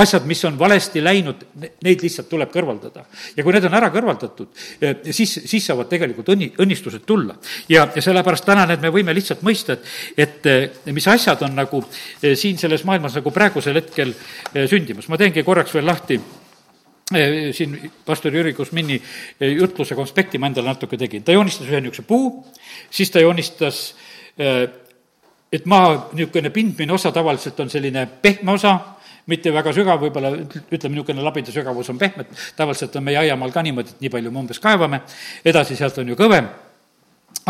asjad, 0.00 0.26
mis 0.28 0.42
on 0.48 0.58
valesti 0.58 1.02
läinud, 1.04 1.44
neid 1.84 2.02
lihtsalt 2.04 2.28
tuleb 2.30 2.50
kõrvaldada. 2.52 3.04
ja 3.36 3.44
kui 3.44 3.54
need 3.54 3.66
on 3.68 3.76
ära 3.78 3.90
kõrvaldatud, 3.92 4.48
eh, 4.80 4.96
siis, 5.10 5.36
siis 5.50 5.66
saavad 5.66 5.88
tegelikult 5.90 6.32
õnni, 6.34 6.50
õnnistused 6.60 7.04
tulla. 7.06 7.36
ja, 7.68 7.86
ja 7.94 8.02
sellepärast 8.02 8.46
täna 8.46 8.66
need 8.66 8.82
me 8.82 8.92
võime 8.94 9.14
lihtsalt 9.14 9.42
mõista, 9.46 9.76
et, 9.76 9.88
et 10.16 10.50
eh, 10.50 10.92
mis 10.92 11.08
asjad 11.08 11.42
on 11.46 11.56
nagu 11.56 11.82
eh, 12.22 12.36
siin 12.36 12.58
selles 12.58 12.84
maailmas 12.88 13.16
nagu 13.18 13.30
praegusel 13.30 13.76
hetkel 13.80 14.14
sündimas. 14.70 15.08
ma 15.08 15.18
teengi 15.20 15.44
korraks 15.46 15.74
veel 15.74 15.86
lahti 15.86 16.20
siin 17.10 17.72
pastor 18.06 18.30
Jüri 18.30 18.52
Kusmini 18.54 19.00
jutluse 19.40 19.96
konspekti 19.98 20.38
ma 20.38 20.46
endale 20.46 20.70
natuke 20.70 20.96
tegin. 20.96 21.24
ta 21.26 21.32
joonistas 21.34 21.66
ühe 21.66 21.80
niisuguse 21.80 22.06
puu, 22.06 22.28
siis 22.90 23.10
ta 23.10 23.18
joonistas 23.18 23.80
et 25.52 25.66
maa 25.66 26.08
niisugune 26.12 26.50
pindmine 26.54 26.92
osa 26.92 27.12
tavaliselt 27.12 27.60
on 27.60 27.70
selline 27.70 28.06
pehme 28.22 28.52
osa, 28.52 28.78
mitte 29.30 29.52
väga 29.54 29.74
sügav, 29.74 30.00
võib-olla 30.02 30.32
ütleme, 30.38 30.94
niisugune 30.94 31.26
labida 31.26 31.52
sügavus 31.54 31.90
on 31.92 31.98
pehme, 31.98 32.26
tavaliselt 32.56 32.96
on 32.96 33.06
meie 33.06 33.18
aiamaal 33.24 33.52
ka 33.54 33.62
niimoodi, 33.66 33.96
et 33.96 34.06
nii 34.06 34.12
palju 34.16 34.32
me 34.32 34.44
umbes 34.44 34.62
kaevame, 34.62 35.02
edasi 35.44 35.78
sealt 35.78 35.98
on 36.02 36.12
ju 36.12 36.18
kõvem, 36.18 36.48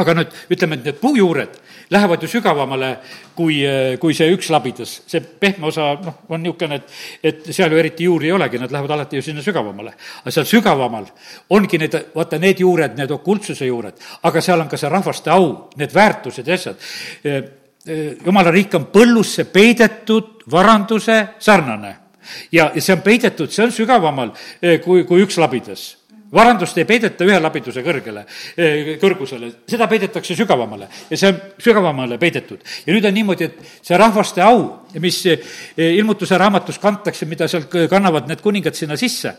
aga 0.00 0.14
nüüd 0.16 0.34
ütleme, 0.54 0.78
et 0.78 0.88
need 0.88 0.98
puujuured 1.00 1.60
lähevad 1.92 2.22
ju 2.22 2.28
sügavamale 2.30 2.90
kui, 3.36 3.58
kui 4.00 4.16
see 4.16 4.30
üks 4.32 4.48
labidas. 4.52 5.00
see 5.10 5.20
pehme 5.20 5.66
osa, 5.68 5.92
noh, 6.00 6.20
on 6.30 6.40
niisugune, 6.44 6.80
et, 6.80 6.98
et 7.22 7.52
seal 7.52 7.72
ju 7.72 7.80
eriti 7.80 8.08
juuri 8.08 8.30
ei 8.30 8.36
olegi, 8.36 8.60
nad 8.62 8.72
lähevad 8.72 8.96
alati 8.96 9.20
ju 9.20 9.28
sinna 9.28 9.44
sügavamale. 9.44 9.92
aga 10.22 10.34
seal 10.34 10.48
sügavamal 10.48 11.08
ongi 11.50 11.78
need, 11.78 11.96
vaata, 12.14 12.38
need 12.38 12.64
juured, 12.64 12.96
need 12.96 13.12
okultsuse 13.12 13.68
juured, 13.68 14.00
aga 14.22 14.44
seal 14.44 14.60
on 14.64 14.72
ka 14.72 14.80
see 14.80 14.92
rahvaste 14.92 15.32
au, 15.34 15.50
need 15.76 15.94
väärtused 15.94 16.48
ja 16.48 16.60
asjad 16.60 17.58
jumala 17.86 18.52
riik 18.52 18.74
on 18.76 18.90
põllusse 18.92 19.46
peidetud 19.52 20.44
varanduse 20.50 21.20
sarnane. 21.38 21.96
ja, 22.52 22.70
ja 22.74 22.80
see 22.80 22.94
on 22.94 23.02
peidetud, 23.02 23.50
see 23.50 23.64
on 23.64 23.72
sügavamal 23.72 24.34
kui, 24.84 25.04
kui 25.04 25.24
üks 25.24 25.38
labidas 25.40 26.00
varandust 26.32 26.78
ei 26.78 26.86
peideta 26.86 27.26
ühe 27.26 27.38
labiduse 27.42 27.82
kõrgele, 27.82 28.24
kõrgusele, 29.02 29.50
seda 29.68 29.88
peidetakse 29.90 30.36
sügavamale 30.38 30.86
ja 31.10 31.18
see 31.18 31.30
on 31.32 31.40
sügavamale 31.58 32.18
peidetud. 32.22 32.60
ja 32.86 32.94
nüüd 32.94 33.06
on 33.08 33.14
niimoodi, 33.14 33.48
et 33.50 33.80
see 33.82 33.98
rahvaste 33.98 34.42
au, 34.46 34.62
mis 35.02 35.18
ilmutuse 35.76 36.38
raamatus 36.38 36.78
kantakse, 36.78 37.26
mida 37.26 37.48
seal 37.50 37.66
kannavad 37.90 38.28
need 38.30 38.42
kuningad 38.44 38.78
sinna 38.78 38.96
sisse, 39.00 39.34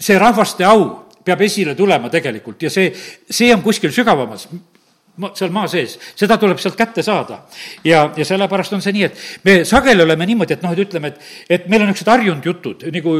see 0.00 0.18
rahvaste 0.18 0.64
au 0.64 0.86
peab 1.26 1.42
esile 1.42 1.74
tulema 1.74 2.08
tegelikult 2.08 2.62
ja 2.62 2.70
see, 2.70 2.92
see 3.28 3.52
on 3.54 3.62
kuskil 3.62 3.92
sügavamas 3.92 4.48
ma, 4.52 4.62
seal 5.34 5.52
maa 5.54 5.68
sees, 5.70 5.96
seda 6.18 6.36
tuleb 6.40 6.60
sealt 6.60 6.76
kätte 6.76 7.02
saada. 7.02 7.40
ja, 7.84 8.10
ja 8.16 8.24
sellepärast 8.24 8.76
on 8.76 8.82
see 8.84 8.92
nii, 8.96 9.06
et 9.08 9.44
me 9.44 9.56
sageli 9.68 10.04
oleme 10.04 10.26
niimoodi, 10.28 10.56
et 10.56 10.62
noh, 10.64 10.74
et 10.76 10.82
ütleme, 10.84 11.12
et, 11.12 11.30
et 11.48 11.68
meil 11.72 11.84
on 11.84 11.90
niisugused 11.90 12.12
harjunud 12.12 12.48
jutud, 12.50 12.84
nagu 12.92 13.16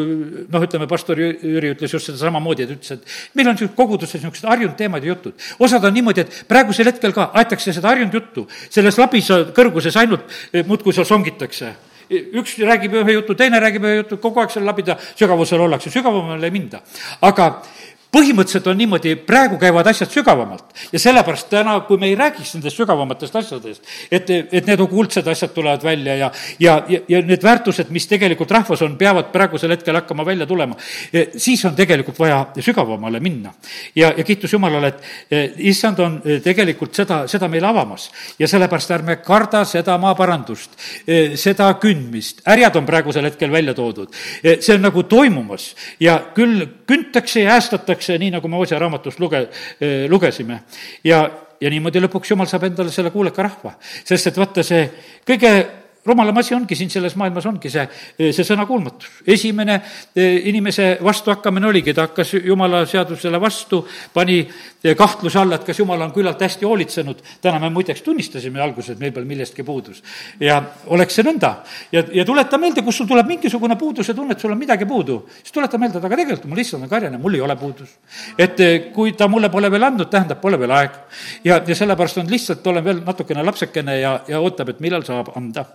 noh, 0.53 0.67
ütleme, 0.69 0.89
pastor 0.91 1.21
Jüri 1.21 1.73
ütles 1.75 1.97
just 1.97 2.11
seda 2.11 2.21
samamoodi, 2.27 2.67
et 2.67 2.77
ütles, 2.77 2.93
et 2.97 3.39
meil 3.39 3.51
on 3.53 3.61
koguduses 3.77 4.21
niisugused 4.21 4.49
harjunud 4.51 4.77
teemad 4.79 5.05
ja 5.05 5.15
jutud. 5.15 5.49
osad 5.59 5.85
on 5.85 5.97
niimoodi, 5.97 6.27
et 6.27 6.45
praegusel 6.49 6.93
hetkel 6.93 7.17
ka 7.17 7.31
aetakse 7.35 7.73
seda 7.73 7.95
harjunud 7.95 8.15
juttu, 8.21 8.47
selles 8.71 9.01
labisa 9.01 9.43
kõrguses 9.57 9.97
ainult 10.01 10.29
eh, 10.53 10.65
muudkui 10.67 10.95
seal 10.97 11.09
songitakse 11.09 11.75
üks 12.11 12.59
räägib 12.63 12.95
ühe 13.01 13.17
jutu, 13.17 13.35
teine 13.35 13.59
räägib 13.61 13.85
ühe 13.87 13.97
jutu, 14.03 14.19
kogu 14.23 14.39
aeg 14.43 14.53
seal 14.55 14.67
labida 14.67 14.95
sügavusel 15.19 15.63
ollakse, 15.65 15.91
sügavamale 15.91 16.47
ei 16.47 16.55
minda. 16.55 16.83
aga 17.21 17.63
põhimõtteliselt 18.17 18.71
on 18.71 18.79
niimoodi, 18.81 19.15
praegu 19.29 19.59
käivad 19.61 19.87
asjad 19.91 20.11
sügavamalt. 20.13 20.73
Ja 20.93 21.01
sellepärast 21.01 21.51
täna, 21.53 21.77
kui 21.89 22.01
me 22.01 22.09
ei 22.11 22.17
räägiks 22.19 22.55
nendest 22.57 22.79
sügavamatest 22.81 23.37
asjadest, 23.43 23.91
et, 24.11 24.31
et 24.31 24.69
need 24.69 24.81
okultsed 24.81 25.27
asjad 25.29 25.53
tulevad 25.55 25.85
välja 25.85 26.17
ja, 26.17 26.31
ja, 26.63 26.77
ja, 26.89 27.01
ja 27.09 27.21
need 27.27 27.45
väärtused, 27.45 27.91
mis 27.95 28.09
tegelikult 28.09 28.53
rahvas 28.57 28.83
on, 28.87 28.97
peavad 29.01 29.29
praegusel 29.35 29.75
hetkel 29.75 29.99
hakkama 30.01 30.25
välja 30.27 30.47
tulema, 30.49 30.79
siis 31.37 31.65
on 31.69 31.77
tegelikult 31.77 32.19
vaja 32.19 32.41
sügavamale 32.61 33.21
minna. 33.21 33.53
ja, 33.97 34.13
ja 34.17 34.25
kiitus 34.25 34.53
Jumalale, 34.53 34.95
et 34.95 35.61
issand 35.69 36.01
on 36.01 36.19
tegelikult 36.45 36.95
seda, 36.97 37.23
seda 37.29 37.49
meile 37.53 37.69
avamas. 37.69 38.09
Ja 38.39 38.49
sellepärast 38.49 38.95
ärme 38.97 39.19
karda 39.25 39.65
seda 39.69 39.99
maaparandust, 40.01 40.79
seda 41.37 41.69
kündmist, 41.83 42.43
härjad 42.47 42.81
on 42.81 42.89
praegusel 42.89 43.29
hetkel 43.29 43.53
välja 43.53 43.75
toodud. 43.75 44.13
see 44.43 44.75
on 44.75 44.83
nagu 44.87 45.03
toimumas. 45.03 45.75
Ja 46.01 46.19
küll 46.35 46.65
küntakse 46.87 47.43
ja 47.43 47.57
äästatakse, 48.07 48.19
nii 48.19 48.31
nagu 48.31 48.49
me 48.49 48.57
Osea 48.57 48.79
raamatust 48.79 49.19
luge-, 49.21 49.49
lugesime. 50.09 50.61
ja, 51.05 51.31
ja 51.61 51.71
niimoodi 51.71 52.01
lõpuks 52.01 52.31
Jumal 52.31 52.47
saab 52.47 52.65
endale 52.65 52.91
selle 52.91 53.11
kuuleka 53.11 53.43
rahva, 53.43 53.77
sest 54.05 54.27
et 54.31 54.37
vaata, 54.37 54.63
see 54.63 54.87
kõige 55.27 55.53
rumalam 56.07 56.37
asi 56.39 56.55
ongi 56.55 56.77
siin 56.79 56.91
selles 56.91 57.17
maailmas, 57.19 57.47
ongi 57.47 57.71
see, 57.71 57.85
see 58.19 58.47
sõnakuulmatus. 58.47 59.21
esimene 59.27 59.81
eh, 60.15 60.49
inimese 60.51 60.97
vastuhakkamine 61.05 61.67
oligi, 61.67 61.95
ta 61.95 62.07
hakkas 62.07 62.37
jumala 62.45 62.85
seadusele 62.87 63.41
vastu, 63.41 63.83
pani 64.15 64.39
eh, 64.41 64.95
kahtluse 64.97 65.41
alla, 65.41 65.59
et 65.59 65.67
kas 65.67 65.81
jumal 65.81 66.01
on 66.07 66.13
küllalt 66.15 66.41
hästi 66.43 66.67
hoolitsenud. 66.67 67.23
täna 67.43 67.59
me 67.59 67.71
muideks 67.71 68.03
tunnistasime 68.03 68.63
alguses, 68.63 68.95
et 68.95 69.03
meil 69.03 69.13
peal 69.13 69.27
millestki 69.27 69.65
puudus. 69.67 70.03
ja 70.41 70.63
oleks 70.87 71.19
see 71.19 71.27
nõnda 71.27 71.55
ja, 71.93 72.05
ja 72.13 72.25
tuleta 72.25 72.59
meelde, 72.59 72.83
kus 72.87 73.03
sul 73.03 73.11
tuleb 73.11 73.27
mingisugune 73.27 73.77
puuduse 73.77 74.15
tunne, 74.15 74.33
et 74.33 74.41
sul 74.41 74.53
on 74.53 74.59
midagi 74.59 74.87
puudu, 74.87 75.23
siis 75.43 75.53
tuleta 75.53 75.79
meelde, 75.79 75.99
et 75.99 76.05
aga 76.05 76.21
tegelikult 76.23 76.47
mul 76.51 76.63
issand 76.63 76.87
on 76.87 76.93
karjane, 76.93 77.19
mul 77.19 77.35
ei 77.35 77.41
ole 77.41 77.57
puudus. 77.57 77.99
et 78.39 78.61
eh, 78.61 78.91
kui 78.95 79.13
ta 79.13 79.29
mulle 79.29 79.51
pole 79.51 79.71
veel 79.71 79.91
andnud, 79.91 80.11
tähendab, 80.11 80.41
pole 80.41 80.59
veel 80.61 80.71
aeg. 80.71 81.03
ja, 81.45 81.61
ja 81.67 81.75
sellepärast 81.75 82.23
on 82.23 82.31
lihtsalt, 82.31 82.67
olen 82.67 82.85
veel 82.85 83.03
natukene 83.07 83.43
lapsekene 83.43 84.01
ja, 84.01 84.21
ja 84.29 84.41
ootab, 84.41 84.71
et 84.71 84.81
millal 84.81 85.03
saab 85.07 85.35
anda 85.37 85.67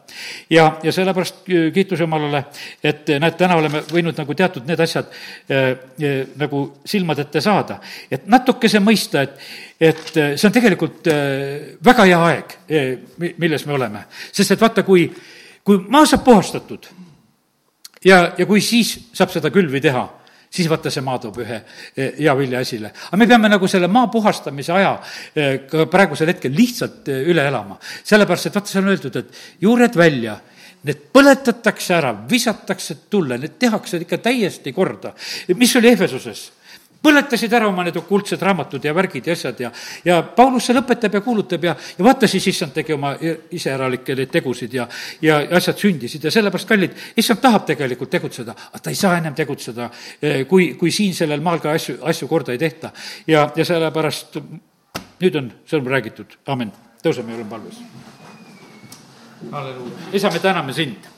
ja, 0.50 0.66
ja 0.84 0.92
sellepärast 0.92 1.44
kiitus 1.74 2.00
Jumalale, 2.00 2.44
et 2.84 3.10
äh, 3.10 3.20
näed, 3.22 3.36
täna 3.40 3.58
oleme 3.60 3.84
võinud 3.92 4.18
nagu 4.18 4.36
teatud 4.38 4.68
need 4.70 4.80
asjad 4.84 5.10
äh, 5.12 5.68
äh, 6.02 6.16
nagu 6.40 6.64
silmade 6.86 7.28
ette 7.28 7.42
saada. 7.42 7.80
et 8.12 8.28
natukese 8.28 8.80
mõista, 8.80 9.26
et, 9.26 9.38
et 9.80 10.04
see 10.14 10.48
on 10.48 10.56
tegelikult 10.56 11.12
äh, 11.12 11.76
väga 11.84 12.08
hea 12.10 12.24
aeg, 12.32 12.58
milles 13.38 13.66
me 13.66 13.78
oleme. 13.78 14.06
sest 14.32 14.56
et 14.56 14.62
vaata, 14.62 14.84
kui, 14.88 15.10
kui 15.64 15.84
maa 15.88 16.06
saab 16.06 16.26
puhastatud 16.26 16.90
ja, 18.06 18.32
ja 18.38 18.46
kui 18.46 18.62
siis 18.62 18.98
saab 19.14 19.34
seda 19.34 19.52
külvi 19.54 19.82
teha 19.82 20.08
siis 20.52 20.70
vaata, 20.70 20.92
see 20.92 21.04
maa 21.06 21.20
toob 21.22 21.40
ühe 21.44 21.58
eh, 21.58 22.14
hea 22.20 22.34
vilja 22.38 22.62
esile. 22.64 22.92
aga 23.08 23.20
me 23.20 23.28
peame 23.28 23.52
nagu 23.52 23.68
selle 23.72 23.88
maa 23.88 24.08
puhastamise 24.12 24.74
aja 24.76 24.94
eh, 25.36 25.62
ka 25.70 25.88
praegusel 25.92 26.34
hetkel 26.34 26.56
lihtsalt 26.56 27.12
eh, 27.12 27.28
üle 27.32 27.46
elama. 27.48 27.80
sellepärast, 28.04 28.50
et 28.50 28.58
vaata, 28.60 28.74
seal 28.74 28.86
on 28.86 28.94
öeldud, 28.96 29.20
et 29.22 29.44
juured 29.64 29.98
välja 29.98 30.38
need 30.88 31.04
põletatakse 31.14 31.94
ära, 31.94 32.16
visatakse 32.30 32.98
tulle, 33.10 33.38
need 33.38 33.60
tehakse 33.62 34.02
ikka 34.02 34.18
täiesti 34.18 34.74
korda. 34.74 35.14
mis 35.56 35.76
oli 35.78 35.94
Ehvesuses? 35.94 36.50
Põletasid 37.02 37.54
ära 37.58 37.68
oma 37.70 37.84
need 37.86 37.98
okultsed 37.98 38.42
raamatud 38.46 38.84
ja 38.86 38.94
värgid 38.94 39.28
ja 39.28 39.34
asjad 39.34 39.60
ja, 39.64 39.72
ja 40.06 40.20
Paulus 40.36 40.68
seal 40.70 40.82
õpetab 40.82 41.18
ja 41.18 41.22
kuulutab 41.26 41.64
ja, 41.66 41.76
ja 41.98 42.06
vaata 42.06 42.30
siis, 42.30 42.46
issand 42.52 42.76
tegi 42.76 42.94
oma 42.94 43.14
iseäralikke 43.58 44.16
neid 44.18 44.32
tegusid 44.34 44.76
ja, 44.78 44.88
ja 45.22 45.40
asjad 45.58 45.82
sündisid 45.82 46.28
ja 46.28 46.34
sellepärast, 46.34 46.70
kallid, 46.70 46.98
issand 47.18 47.42
tahab 47.42 47.66
tegelikult 47.70 48.12
tegutseda, 48.14 48.56
aga 48.72 48.84
ta 48.84 48.94
ei 48.94 49.00
saa 49.00 49.16
ennem 49.18 49.38
tegutseda, 49.38 49.90
eh, 50.22 50.44
kui, 50.50 50.74
kui 50.80 50.94
siin 50.94 51.16
sellel 51.18 51.42
maal 51.42 51.62
ka 51.64 51.74
asju, 51.78 51.98
asju 52.12 52.30
korda 52.30 52.54
ei 52.54 52.62
tehta. 52.62 52.92
ja, 53.28 53.48
ja 53.56 53.66
sellepärast 53.66 54.38
nüüd 55.22 55.38
on 55.38 55.52
sõnum 55.70 55.90
räägitud, 55.94 56.38
amin. 56.54 56.72
tõuseme 57.04 57.34
ja 57.34 57.40
oleme 57.40 57.50
palves. 57.50 57.82
halleluuja, 59.52 60.14
isa, 60.14 60.30
me 60.30 60.40
täname 60.40 60.74
sind 60.74 61.10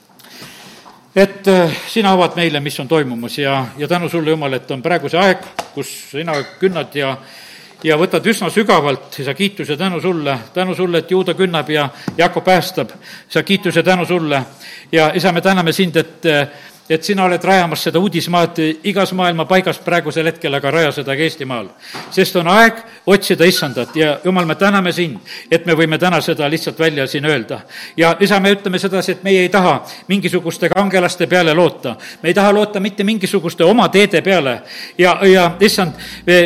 et 1.14 1.46
äh, 1.48 1.76
sina 1.86 2.12
avad 2.12 2.34
meile, 2.36 2.60
mis 2.60 2.80
on 2.80 2.88
toimumas 2.88 3.38
ja, 3.38 3.66
ja 3.78 3.88
tänu 3.88 4.08
sulle, 4.08 4.30
Jumal, 4.30 4.52
et 4.52 4.70
on 4.70 4.82
praegu 4.82 5.08
see 5.08 5.20
aeg, 5.20 5.44
kus 5.74 5.90
sina 6.10 6.36
künnad 6.60 6.94
ja 6.94 7.16
ja 7.84 7.98
võtad 8.00 8.24
üsna 8.26 8.48
sügavalt, 8.50 9.18
sa 9.20 9.34
kiitus 9.36 9.68
ja 9.68 9.76
tänu 9.76 10.00
sulle, 10.00 10.38
tänu 10.54 10.74
sulle, 10.74 11.02
et 11.02 11.10
juuda 11.10 11.34
künnab 11.36 11.68
ja 11.70 11.88
Jakob 12.16 12.44
päästab, 12.44 12.94
sa 13.28 13.42
kiitus 13.42 13.76
ja 13.76 13.82
tänu 13.82 14.06
sulle. 14.06 14.42
ja 14.92 15.10
isa, 15.14 15.32
me 15.32 15.40
täname 15.40 15.72
sind, 15.72 15.96
et 15.96 16.26
et 16.88 17.04
sina 17.04 17.24
oled 17.24 17.44
rajamas 17.44 17.86
seda 17.86 17.98
uudismaad 17.98 18.58
igas 18.84 19.12
maailma 19.16 19.44
paigas 19.48 19.78
praegusel 19.80 20.26
hetkel, 20.28 20.54
aga 20.54 20.70
raja 20.70 20.92
seda 20.92 21.16
ka 21.16 21.22
Eestimaal. 21.24 21.68
sest 22.10 22.36
on 22.36 22.48
aeg 22.48 22.82
otsida 23.06 23.44
issandat 23.44 23.96
ja 23.96 24.18
jumal, 24.24 24.44
me 24.44 24.54
täname 24.54 24.92
sind, 24.92 25.16
et 25.50 25.66
me 25.66 25.72
võime 25.72 25.98
täna 25.98 26.20
seda 26.20 26.48
lihtsalt 26.50 26.78
välja 26.78 27.06
siin 27.06 27.24
öelda. 27.24 27.60
ja 27.96 28.16
isa, 28.20 28.40
me 28.40 28.52
ütleme 28.52 28.78
sedasi, 28.78 29.12
et 29.12 29.22
meie 29.22 29.40
ei 29.40 29.48
taha 29.48 29.84
mingisuguste 30.08 30.68
kangelaste 30.68 31.26
peale 31.26 31.54
loota. 31.54 31.96
me 32.22 32.28
ei 32.28 32.34
taha 32.34 32.52
loota 32.52 32.80
mitte 32.80 33.04
mingisuguste 33.04 33.64
oma 33.64 33.88
teede 33.88 34.22
peale 34.22 34.62
ja, 34.98 35.18
ja 35.26 35.50
issand, 35.60 35.92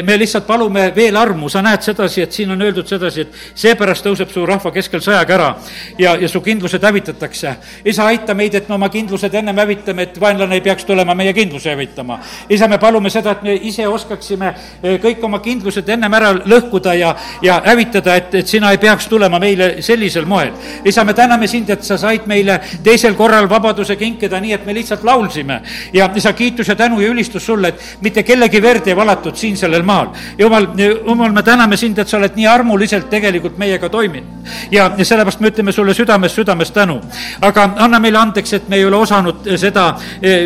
me 0.02 0.18
lihtsalt 0.18 0.46
palume 0.46 0.92
veel 0.94 1.16
armu, 1.16 1.48
sa 1.48 1.62
näed 1.62 1.82
sedasi, 1.82 2.22
et 2.22 2.32
siin 2.32 2.50
on 2.50 2.62
öeldud 2.62 2.86
sedasi, 2.86 3.20
et 3.20 3.34
seepärast 3.54 4.06
tõuseb 4.06 4.30
su 4.30 4.46
rahva 4.46 4.70
keskel 4.70 5.02
sõjakära 5.02 5.54
ja, 5.98 6.14
ja 6.16 6.28
su 6.28 6.40
kindlused 6.40 6.82
hävitatakse. 6.82 7.56
isa, 7.84 8.06
aita 8.06 8.34
meid, 8.34 8.54
et 8.54 8.68
me 8.68 8.74
oma 8.74 8.88
kindlused 8.88 9.34
ennem 9.34 9.58
hävitame, 9.58 10.02
et 10.02 10.20
vaenlane 10.28 10.58
ei 10.58 10.60
peaks 10.60 10.84
tulema 10.84 11.14
meie 11.14 11.32
kindluse 11.32 11.70
hävitama. 11.70 12.18
isa, 12.50 12.68
me 12.68 12.78
palume 12.78 13.10
seda, 13.10 13.32
et 13.36 13.42
me 13.42 13.54
ise 13.54 13.86
oskaksime 13.88 14.48
eh, 14.82 14.98
kõik 15.02 15.24
oma 15.24 15.40
kindlused 15.44 15.88
ennem 15.88 16.14
ära 16.14 16.32
lõhkuda 16.38 16.94
ja, 16.98 17.14
ja 17.42 17.60
hävitada, 17.64 18.16
et, 18.16 18.34
et 18.42 18.46
sina 18.46 18.70
ei 18.72 18.78
peaks 18.78 19.08
tulema 19.08 19.38
meile 19.38 19.70
sellisel 19.82 20.26
moel. 20.28 20.52
isa, 20.84 21.04
me 21.04 21.14
täname 21.14 21.48
sind, 21.48 21.70
et 21.70 21.84
sa 21.84 21.98
said 21.98 22.26
meile 22.26 22.60
teisel 22.84 23.16
korral 23.18 23.48
vabaduse 23.50 23.96
kinkida, 23.96 24.40
nii 24.40 24.56
et 24.58 24.66
me 24.66 24.74
lihtsalt 24.74 25.04
laulsime. 25.04 25.60
ja 25.92 26.10
isa, 26.16 26.32
kiitus 26.32 26.68
ja 26.68 26.76
tänu 26.76 27.00
ja 27.00 27.08
ülistus 27.08 27.46
sulle, 27.46 27.68
et 27.68 27.98
mitte 28.02 28.22
kellegi 28.22 28.62
verd 28.62 28.88
ei 28.88 28.96
valatud 28.96 29.36
siin 29.36 29.56
sellel 29.56 29.82
maal. 29.82 30.12
jumal, 30.38 30.68
jumal, 30.78 31.32
me 31.32 31.42
täname 31.42 31.76
sind, 31.76 31.98
et 31.98 32.08
sa 32.08 32.18
oled 32.18 32.36
nii 32.36 32.46
armuliselt 32.46 33.08
tegelikult 33.10 33.58
meiega 33.58 33.88
toiminud. 33.88 34.52
ja, 34.70 34.90
sellepärast 35.02 35.40
me 35.40 35.52
ütleme 35.52 35.72
sulle 35.72 35.94
südamest, 35.94 36.34
südamest 36.34 36.74
tänu. 36.74 37.00
aga 37.40 37.70
anna 37.76 37.98
meile 37.98 38.18
andeks, 38.18 38.52
et 38.52 38.68
me 38.68 38.76
ei 38.76 38.84
ole 38.84 38.96
osanud 38.96 39.48
seda 39.56 39.88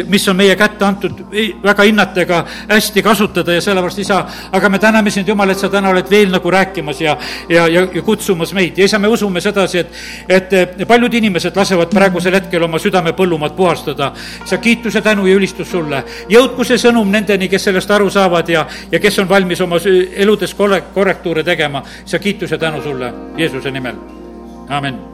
mis 0.08 0.28
on 0.28 0.36
meie 0.36 0.56
kätte 0.56 0.84
antud, 0.84 1.22
väga 1.62 1.86
hinnata 1.86 2.20
ega 2.22 2.42
hästi 2.68 3.02
kasutada 3.02 3.56
ja 3.56 3.60
sellepärast, 3.60 3.98
isa, 3.98 4.20
aga 4.52 4.68
me 4.68 4.78
täname 4.78 5.10
sind, 5.10 5.28
Jumal, 5.28 5.50
et 5.50 5.58
sa 5.58 5.68
täna 5.72 5.90
oled 5.92 6.10
veel 6.10 6.30
nagu 6.32 6.50
rääkimas 6.50 7.00
ja, 7.00 7.16
ja, 7.48 7.66
ja, 7.68 7.86
ja 7.94 8.02
kutsumas 8.02 8.52
meid 8.54 8.78
ja 8.78 8.84
isa, 8.84 8.98
me 8.98 9.08
usume 9.08 9.40
sedasi, 9.40 9.78
et, 9.78 9.92
et 10.28 10.52
eh, 10.52 10.86
paljud 10.88 11.14
inimesed 11.14 11.56
lasevad 11.56 11.92
praegusel 11.92 12.36
hetkel 12.36 12.66
oma 12.66 12.80
südame 12.82 13.14
põllumaad 13.16 13.56
puhastada. 13.56 14.12
sa 14.44 14.58
kiituse, 14.58 15.00
tänu 15.00 15.26
ja 15.26 15.36
ülistus 15.36 15.70
sulle. 15.70 16.04
jõudku 16.28 16.64
see 16.64 16.78
sõnum 16.78 17.10
nendeni, 17.10 17.48
kes 17.48 17.64
sellest 17.70 17.90
aru 17.90 18.10
saavad 18.10 18.48
ja, 18.48 18.66
ja 18.92 19.00
kes 19.00 19.18
on 19.18 19.28
valmis 19.28 19.60
oma 19.60 19.80
eludes 20.16 20.54
korrektuure 20.94 21.44
tegema. 21.44 21.82
sa 22.04 22.18
kiituse, 22.18 22.58
tänu 22.58 22.82
sulle 22.82 23.12
Jeesuse 23.36 23.70
nimel, 23.70 23.96
amin 24.68 25.11